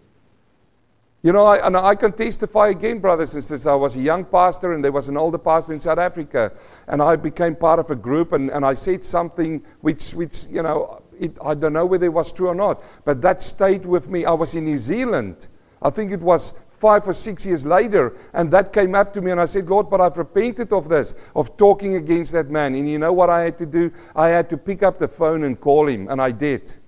You 1.22 1.34
know, 1.34 1.44
I, 1.44 1.66
and 1.66 1.76
I 1.76 1.94
can 1.94 2.12
testify 2.12 2.68
again, 2.68 3.00
brothers 3.00 3.34
and 3.34 3.44
sisters. 3.44 3.66
I 3.66 3.74
was 3.74 3.96
a 3.96 4.00
young 4.00 4.24
pastor, 4.24 4.72
and 4.72 4.82
there 4.82 4.92
was 4.92 5.10
an 5.10 5.18
older 5.18 5.36
pastor 5.36 5.74
in 5.74 5.80
South 5.82 5.98
Africa, 5.98 6.52
and 6.86 7.02
I 7.02 7.16
became 7.16 7.54
part 7.54 7.78
of 7.78 7.90
a 7.90 7.94
group, 7.94 8.32
and, 8.32 8.48
and 8.48 8.64
I 8.64 8.72
said 8.72 9.04
something 9.04 9.62
which, 9.82 10.12
which 10.14 10.46
you 10.46 10.62
know, 10.62 11.02
it, 11.18 11.36
I 11.44 11.52
don't 11.52 11.74
know 11.74 11.84
whether 11.84 12.06
it 12.06 12.14
was 12.14 12.32
true 12.32 12.48
or 12.48 12.54
not, 12.54 12.82
but 13.04 13.20
that 13.20 13.42
stayed 13.42 13.84
with 13.84 14.08
me. 14.08 14.24
I 14.24 14.32
was 14.32 14.54
in 14.54 14.64
New 14.64 14.78
Zealand. 14.78 15.48
I 15.82 15.90
think 15.90 16.12
it 16.12 16.20
was 16.20 16.54
five 16.78 17.06
or 17.06 17.12
six 17.12 17.44
years 17.44 17.66
later, 17.66 18.16
and 18.32 18.50
that 18.52 18.72
came 18.72 18.94
up 18.94 19.12
to 19.12 19.20
me, 19.20 19.32
and 19.32 19.40
I 19.40 19.44
said, 19.44 19.68
Lord, 19.68 19.90
but 19.90 20.00
I've 20.00 20.16
repented 20.16 20.72
of 20.72 20.88
this, 20.88 21.14
of 21.36 21.54
talking 21.58 21.96
against 21.96 22.32
that 22.32 22.48
man. 22.48 22.74
And 22.74 22.88
you 22.88 22.98
know 22.98 23.12
what 23.12 23.28
I 23.28 23.42
had 23.42 23.58
to 23.58 23.66
do? 23.66 23.92
I 24.16 24.28
had 24.28 24.48
to 24.48 24.56
pick 24.56 24.82
up 24.82 24.96
the 24.96 25.08
phone 25.08 25.44
and 25.44 25.60
call 25.60 25.86
him, 25.88 26.08
and 26.08 26.22
I 26.22 26.30
did. 26.30 26.79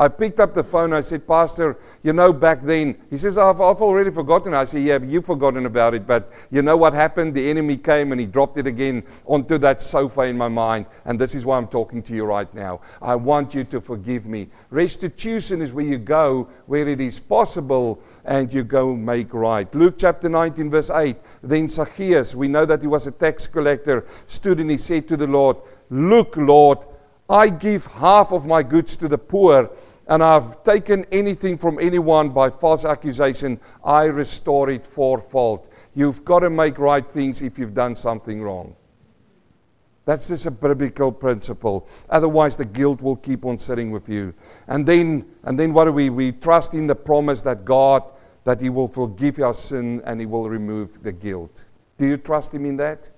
I 0.00 0.08
picked 0.08 0.40
up 0.40 0.54
the 0.54 0.64
phone. 0.64 0.94
I 0.94 1.02
said, 1.02 1.28
Pastor, 1.28 1.76
you 2.02 2.14
know, 2.14 2.32
back 2.32 2.62
then, 2.62 2.96
he 3.10 3.18
says, 3.18 3.36
I've, 3.36 3.60
I've 3.60 3.82
already 3.82 4.10
forgotten. 4.10 4.54
I 4.54 4.64
said, 4.64 4.82
Yeah, 4.82 4.98
you've 5.02 5.26
forgotten 5.26 5.66
about 5.66 5.92
it. 5.92 6.06
But 6.06 6.32
you 6.50 6.62
know 6.62 6.74
what 6.74 6.94
happened? 6.94 7.34
The 7.34 7.50
enemy 7.50 7.76
came 7.76 8.10
and 8.10 8.18
he 8.18 8.26
dropped 8.26 8.56
it 8.56 8.66
again 8.66 9.04
onto 9.26 9.58
that 9.58 9.82
sofa 9.82 10.22
in 10.22 10.38
my 10.38 10.48
mind. 10.48 10.86
And 11.04 11.20
this 11.20 11.34
is 11.34 11.44
why 11.44 11.58
I'm 11.58 11.66
talking 11.66 12.02
to 12.04 12.14
you 12.14 12.24
right 12.24 12.52
now. 12.54 12.80
I 13.02 13.14
want 13.14 13.54
you 13.54 13.62
to 13.64 13.78
forgive 13.78 14.24
me. 14.24 14.48
Restitution 14.70 15.60
is 15.60 15.74
where 15.74 15.84
you 15.84 15.98
go 15.98 16.48
where 16.64 16.88
it 16.88 17.02
is 17.02 17.20
possible 17.20 18.00
and 18.24 18.50
you 18.50 18.64
go 18.64 18.96
make 18.96 19.34
right. 19.34 19.72
Luke 19.74 19.96
chapter 19.98 20.30
19, 20.30 20.70
verse 20.70 20.88
8. 20.88 21.14
Then 21.42 21.68
Zacchaeus, 21.68 22.34
we 22.34 22.48
know 22.48 22.64
that 22.64 22.80
he 22.80 22.86
was 22.86 23.06
a 23.06 23.12
tax 23.12 23.46
collector, 23.46 24.06
stood 24.28 24.60
and 24.60 24.70
he 24.70 24.78
said 24.78 25.06
to 25.08 25.18
the 25.18 25.26
Lord, 25.26 25.58
Look, 25.90 26.38
Lord, 26.38 26.78
I 27.30 27.48
give 27.48 27.86
half 27.86 28.32
of 28.32 28.44
my 28.44 28.62
goods 28.62 28.96
to 28.96 29.06
the 29.06 29.18
poor 29.18 29.70
and 30.10 30.24
I've 30.24 30.64
taken 30.64 31.06
anything 31.12 31.56
from 31.56 31.78
anyone 31.78 32.30
by 32.30 32.50
false 32.50 32.84
accusation, 32.84 33.60
I 33.84 34.04
restore 34.04 34.68
it 34.68 34.84
fourfold. 34.84 35.68
You've 35.94 36.24
got 36.24 36.40
to 36.40 36.50
make 36.50 36.78
right 36.80 37.08
things 37.08 37.42
if 37.42 37.56
you've 37.58 37.74
done 37.74 37.94
something 37.94 38.42
wrong. 38.42 38.74
That's 40.06 40.26
just 40.26 40.46
a 40.46 40.50
biblical 40.50 41.12
principle. 41.12 41.88
Otherwise, 42.08 42.56
the 42.56 42.64
guilt 42.64 43.00
will 43.00 43.14
keep 43.14 43.44
on 43.44 43.56
sitting 43.56 43.92
with 43.92 44.08
you. 44.08 44.34
And 44.66 44.84
then, 44.84 45.24
and 45.44 45.56
then 45.56 45.72
what 45.72 45.84
do 45.84 45.92
we? 45.92 46.10
We 46.10 46.32
trust 46.32 46.74
in 46.74 46.88
the 46.88 46.96
promise 46.96 47.40
that 47.42 47.64
God, 47.64 48.02
that 48.42 48.60
He 48.60 48.68
will 48.68 48.88
forgive 48.88 49.38
our 49.38 49.54
sin 49.54 50.02
and 50.04 50.18
He 50.18 50.26
will 50.26 50.50
remove 50.50 51.04
the 51.04 51.12
guilt. 51.12 51.66
Do 51.98 52.06
you 52.08 52.16
trust 52.16 52.52
Him 52.52 52.66
in 52.66 52.76
that? 52.78 53.10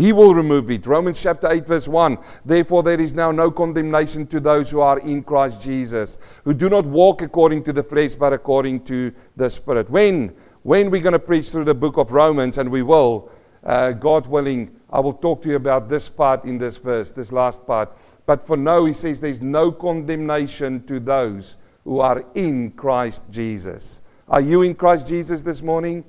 He 0.00 0.14
will 0.14 0.34
remove 0.34 0.70
it. 0.70 0.86
Romans 0.86 1.22
chapter 1.22 1.52
8, 1.52 1.66
verse 1.66 1.86
1. 1.86 2.16
Therefore, 2.46 2.82
there 2.82 2.98
is 2.98 3.12
now 3.12 3.30
no 3.30 3.50
condemnation 3.50 4.26
to 4.28 4.40
those 4.40 4.70
who 4.70 4.80
are 4.80 4.98
in 5.00 5.22
Christ 5.22 5.60
Jesus, 5.60 6.16
who 6.42 6.54
do 6.54 6.70
not 6.70 6.86
walk 6.86 7.20
according 7.20 7.64
to 7.64 7.72
the 7.74 7.82
flesh, 7.82 8.14
but 8.14 8.32
according 8.32 8.84
to 8.84 9.12
the 9.36 9.50
Spirit. 9.50 9.90
When? 9.90 10.34
When 10.62 10.90
we're 10.90 11.02
going 11.02 11.12
to 11.12 11.18
preach 11.18 11.50
through 11.50 11.66
the 11.66 11.74
book 11.74 11.98
of 11.98 12.12
Romans, 12.12 12.56
and 12.56 12.70
we 12.70 12.80
will, 12.80 13.30
uh, 13.62 13.90
God 13.90 14.26
willing, 14.26 14.74
I 14.88 15.00
will 15.00 15.12
talk 15.12 15.42
to 15.42 15.50
you 15.50 15.56
about 15.56 15.90
this 15.90 16.08
part 16.08 16.46
in 16.46 16.56
this 16.56 16.78
verse, 16.78 17.10
this 17.10 17.30
last 17.30 17.66
part. 17.66 17.94
But 18.24 18.46
for 18.46 18.56
now, 18.56 18.86
he 18.86 18.94
says 18.94 19.20
there's 19.20 19.42
no 19.42 19.70
condemnation 19.70 20.82
to 20.86 20.98
those 20.98 21.58
who 21.84 22.00
are 22.00 22.24
in 22.34 22.70
Christ 22.70 23.24
Jesus. 23.30 24.00
Are 24.28 24.40
you 24.40 24.62
in 24.62 24.74
Christ 24.76 25.08
Jesus 25.08 25.42
this 25.42 25.60
morning? 25.60 26.04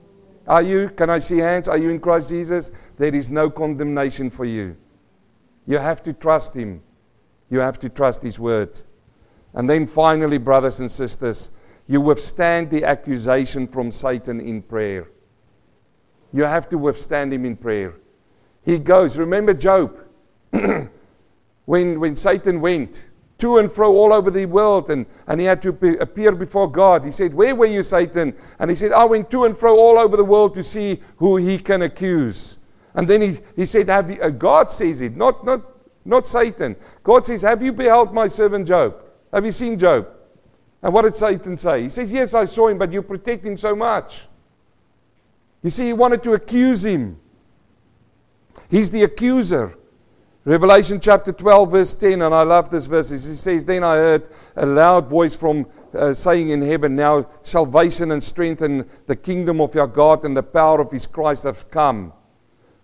Are 0.47 0.61
you? 0.61 0.89
Can 0.89 1.09
I 1.09 1.19
see 1.19 1.37
hands? 1.37 1.67
Are 1.67 1.77
you 1.77 1.89
in 1.89 1.99
Christ 1.99 2.29
Jesus? 2.29 2.71
There 2.97 3.13
is 3.13 3.29
no 3.29 3.49
condemnation 3.49 4.29
for 4.29 4.45
you. 4.45 4.75
You 5.67 5.77
have 5.77 6.01
to 6.03 6.13
trust 6.13 6.53
Him. 6.53 6.81
You 7.49 7.59
have 7.59 7.79
to 7.79 7.89
trust 7.89 8.23
His 8.23 8.39
word. 8.39 8.79
And 9.53 9.69
then 9.69 9.85
finally, 9.85 10.37
brothers 10.37 10.79
and 10.79 10.89
sisters, 10.89 11.51
you 11.87 11.99
withstand 11.99 12.69
the 12.69 12.85
accusation 12.85 13.67
from 13.67 13.91
Satan 13.91 14.39
in 14.39 14.61
prayer. 14.61 15.09
You 16.33 16.43
have 16.43 16.69
to 16.69 16.77
withstand 16.77 17.33
him 17.33 17.45
in 17.45 17.57
prayer. 17.57 17.95
He 18.63 18.79
goes, 18.79 19.17
remember 19.17 19.53
Job, 19.53 19.97
when, 21.65 21.99
when 21.99 22.15
Satan 22.15 22.61
went, 22.61 23.05
to 23.41 23.57
and 23.57 23.71
fro 23.71 23.95
all 23.95 24.13
over 24.13 24.31
the 24.31 24.45
world, 24.45 24.89
and, 24.89 25.05
and 25.27 25.39
he 25.39 25.45
had 25.45 25.61
to 25.63 25.73
be, 25.73 25.97
appear 25.97 26.31
before 26.31 26.71
God. 26.71 27.03
He 27.03 27.11
said, 27.11 27.33
Where 27.33 27.55
were 27.55 27.65
you, 27.65 27.83
Satan? 27.83 28.35
And 28.59 28.69
he 28.69 28.75
said, 28.75 28.93
I 28.93 29.03
went 29.03 29.29
to 29.31 29.45
and 29.45 29.57
fro 29.57 29.75
all 29.77 29.99
over 29.99 30.15
the 30.15 30.23
world 30.23 30.55
to 30.55 30.63
see 30.63 31.01
who 31.17 31.37
he 31.37 31.57
can 31.57 31.81
accuse. 31.81 32.59
And 32.95 33.07
then 33.07 33.21
he, 33.21 33.39
he 33.55 33.65
said, 33.65 33.89
Have 33.89 34.09
you, 34.09 34.21
uh, 34.21 34.29
God 34.29 34.71
says 34.71 35.01
it, 35.01 35.15
not, 35.15 35.45
not, 35.45 35.61
not 36.05 36.25
Satan. 36.25 36.75
God 37.03 37.25
says, 37.25 37.41
Have 37.41 37.61
you 37.61 37.73
beheld 37.73 38.13
my 38.13 38.27
servant 38.27 38.67
Job? 38.67 38.95
Have 39.33 39.45
you 39.45 39.51
seen 39.51 39.77
Job? 39.77 40.07
And 40.83 40.93
what 40.93 41.03
did 41.03 41.15
Satan 41.15 41.57
say? 41.57 41.83
He 41.83 41.89
says, 41.89 42.11
Yes, 42.11 42.33
I 42.33 42.45
saw 42.45 42.67
him, 42.67 42.77
but 42.77 42.91
you 42.91 43.01
protect 43.01 43.45
him 43.45 43.57
so 43.57 43.75
much. 43.75 44.21
You 45.63 45.69
see, 45.69 45.87
he 45.87 45.93
wanted 45.93 46.23
to 46.23 46.33
accuse 46.33 46.83
him. 46.83 47.19
He's 48.69 48.89
the 48.89 49.03
accuser. 49.03 49.77
Revelation 50.43 50.99
chapter 50.99 51.31
12, 51.31 51.71
verse 51.71 51.93
10, 51.93 52.23
and 52.23 52.33
I 52.33 52.41
love 52.41 52.71
this 52.71 52.87
verse. 52.87 53.11
He 53.11 53.17
says, 53.17 53.63
Then 53.63 53.83
I 53.83 53.95
heard 53.97 54.29
a 54.55 54.65
loud 54.65 55.07
voice 55.07 55.35
from 55.35 55.67
uh, 55.93 56.15
saying 56.15 56.49
in 56.49 56.63
heaven, 56.63 56.95
Now 56.95 57.27
salvation 57.43 58.09
and 58.09 58.23
strength 58.23 58.63
and 58.63 58.89
the 59.05 59.15
kingdom 59.15 59.61
of 59.61 59.75
your 59.75 59.85
God 59.85 60.25
and 60.25 60.35
the 60.35 60.41
power 60.41 60.81
of 60.81 60.91
his 60.91 61.05
Christ 61.05 61.43
have 61.43 61.69
come. 61.69 62.11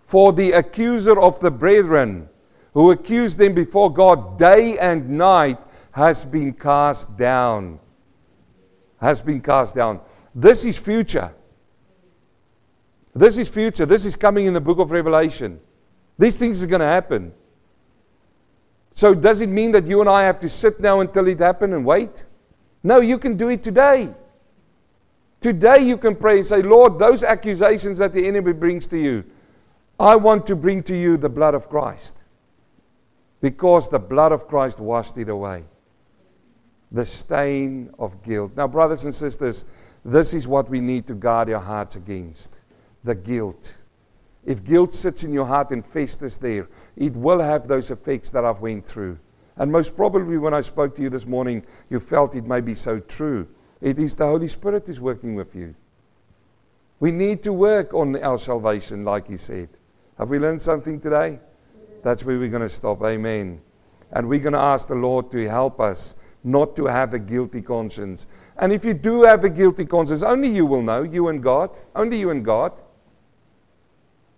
For 0.05 0.33
the 0.33 0.51
accuser 0.51 1.19
of 1.19 1.39
the 1.39 1.49
brethren, 1.49 2.29
who 2.75 2.91
accused 2.91 3.39
them 3.39 3.55
before 3.55 3.91
God 3.91 4.37
day 4.37 4.77
and 4.77 5.09
night, 5.09 5.57
has 5.93 6.23
been 6.23 6.53
cast 6.53 7.17
down. 7.17 7.79
Has 9.01 9.19
been 9.19 9.41
cast 9.41 9.73
down. 9.73 9.99
This 10.35 10.63
is 10.63 10.77
future. 10.77 11.33
This 13.15 13.39
is 13.39 13.49
future. 13.49 13.87
This 13.87 14.05
is 14.05 14.15
coming 14.15 14.45
in 14.45 14.53
the 14.53 14.61
book 14.61 14.77
of 14.77 14.91
Revelation. 14.91 15.59
These 16.19 16.37
things 16.37 16.63
are 16.63 16.67
going 16.67 16.81
to 16.81 16.85
happen. 16.85 17.33
So, 18.97 19.13
does 19.13 19.41
it 19.41 19.49
mean 19.49 19.73
that 19.73 19.85
you 19.85 20.01
and 20.01 20.09
I 20.09 20.23
have 20.23 20.39
to 20.39 20.49
sit 20.49 20.79
now 20.79 21.01
until 21.01 21.27
it 21.27 21.37
happens 21.37 21.71
and 21.71 21.85
wait? 21.85 22.25
No, 22.81 22.99
you 22.99 23.19
can 23.19 23.37
do 23.37 23.49
it 23.49 23.61
today. 23.61 24.11
Today, 25.39 25.83
you 25.83 25.99
can 25.99 26.15
pray 26.15 26.37
and 26.37 26.47
say, 26.47 26.63
Lord, 26.63 26.97
those 26.97 27.21
accusations 27.21 27.99
that 27.99 28.11
the 28.11 28.27
enemy 28.27 28.53
brings 28.53 28.87
to 28.87 28.97
you, 28.97 29.23
I 29.99 30.15
want 30.15 30.47
to 30.47 30.55
bring 30.55 30.81
to 30.81 30.97
you 30.97 31.15
the 31.15 31.29
blood 31.29 31.53
of 31.53 31.69
Christ. 31.69 32.15
Because 33.39 33.87
the 33.87 33.99
blood 33.99 34.31
of 34.31 34.47
Christ 34.47 34.79
washed 34.79 35.15
it 35.19 35.29
away. 35.29 35.63
The 36.91 37.05
stain 37.05 37.91
of 37.99 38.23
guilt. 38.23 38.53
Now, 38.57 38.67
brothers 38.67 39.05
and 39.05 39.13
sisters, 39.13 39.65
this 40.05 40.33
is 40.33 40.47
what 40.47 40.71
we 40.71 40.81
need 40.81 41.05
to 41.05 41.13
guard 41.13 41.51
our 41.51 41.61
hearts 41.61 41.97
against 41.97 42.49
the 43.03 43.13
guilt. 43.13 43.76
If 44.47 44.63
guilt 44.63 44.93
sits 44.93 45.25
in 45.25 45.33
your 45.33 45.45
heart 45.45 45.71
and 45.71 45.85
festers 45.85 46.37
there, 46.37 46.69
it 46.95 47.13
will 47.13 47.41
have 47.41 47.67
those 47.67 47.91
effects 47.91 48.29
that 48.29 48.45
I've 48.45 48.61
went 48.61 48.85
through. 48.85 49.19
And 49.57 49.69
most 49.69 49.97
probably 49.97 50.37
when 50.37 50.53
I 50.53 50.61
spoke 50.61 50.95
to 50.95 51.01
you 51.01 51.09
this 51.09 51.27
morning, 51.27 51.65
you 51.89 51.99
felt 51.99 52.33
it 52.33 52.45
may 52.45 52.61
be 52.61 52.73
so 52.73 53.01
true. 53.01 53.45
It 53.81 53.99
is 53.99 54.15
the 54.15 54.25
Holy 54.25 54.47
Spirit 54.47 54.87
is 54.87 55.01
working 55.01 55.35
with 55.35 55.53
you. 55.53 55.75
We 57.01 57.11
need 57.11 57.43
to 57.43 57.51
work 57.51 57.93
on 57.93 58.23
our 58.23 58.39
salvation, 58.39 59.03
like 59.03 59.27
he 59.27 59.35
said. 59.35 59.67
Have 60.17 60.29
we 60.29 60.39
learned 60.39 60.61
something 60.61 61.01
today? 61.01 61.39
That's 62.01 62.23
where 62.23 62.39
we're 62.39 62.47
going 62.47 62.61
to 62.61 62.69
stop. 62.69 63.03
Amen. 63.03 63.59
And 64.13 64.29
we're 64.29 64.39
going 64.39 64.53
to 64.53 64.59
ask 64.59 64.87
the 64.87 64.95
Lord 64.95 65.29
to 65.31 65.49
help 65.49 65.81
us 65.81 66.15
not 66.45 66.77
to 66.77 66.85
have 66.85 67.13
a 67.13 67.19
guilty 67.19 67.61
conscience. 67.61 68.27
And 68.59 68.71
if 68.71 68.85
you 68.85 68.93
do 68.93 69.23
have 69.23 69.43
a 69.43 69.49
guilty 69.49 69.85
conscience, 69.85 70.23
only 70.23 70.47
you 70.47 70.65
will 70.65 70.81
know, 70.81 71.03
you 71.03 71.27
and 71.27 71.43
God. 71.43 71.77
Only 71.93 72.17
you 72.17 72.29
and 72.29 72.45
God. 72.45 72.81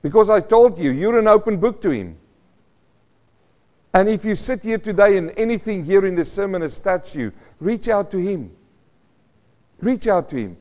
Because 0.02 0.30
I 0.30 0.40
told 0.40 0.80
you, 0.80 0.92
you're 0.92 1.20
an 1.20 1.28
open 1.28 1.58
book 1.58 1.82
to 1.82 1.90
Him. 1.90 2.18
And 3.94 4.08
if 4.08 4.24
you 4.24 4.36
sit 4.36 4.62
here 4.62 4.78
today 4.78 5.18
and 5.18 5.34
anything 5.36 5.84
here 5.84 6.06
in 6.06 6.16
the 6.16 6.24
sermon 6.24 6.62
has 6.62 6.80
touched 6.80 7.16
you, 7.16 7.34
reach 7.60 7.90
out 7.90 8.12
to 8.12 8.18
Him. 8.18 8.52
Reach 9.82 10.08
out 10.08 10.30
to 10.30 10.36
Him. 10.38 10.58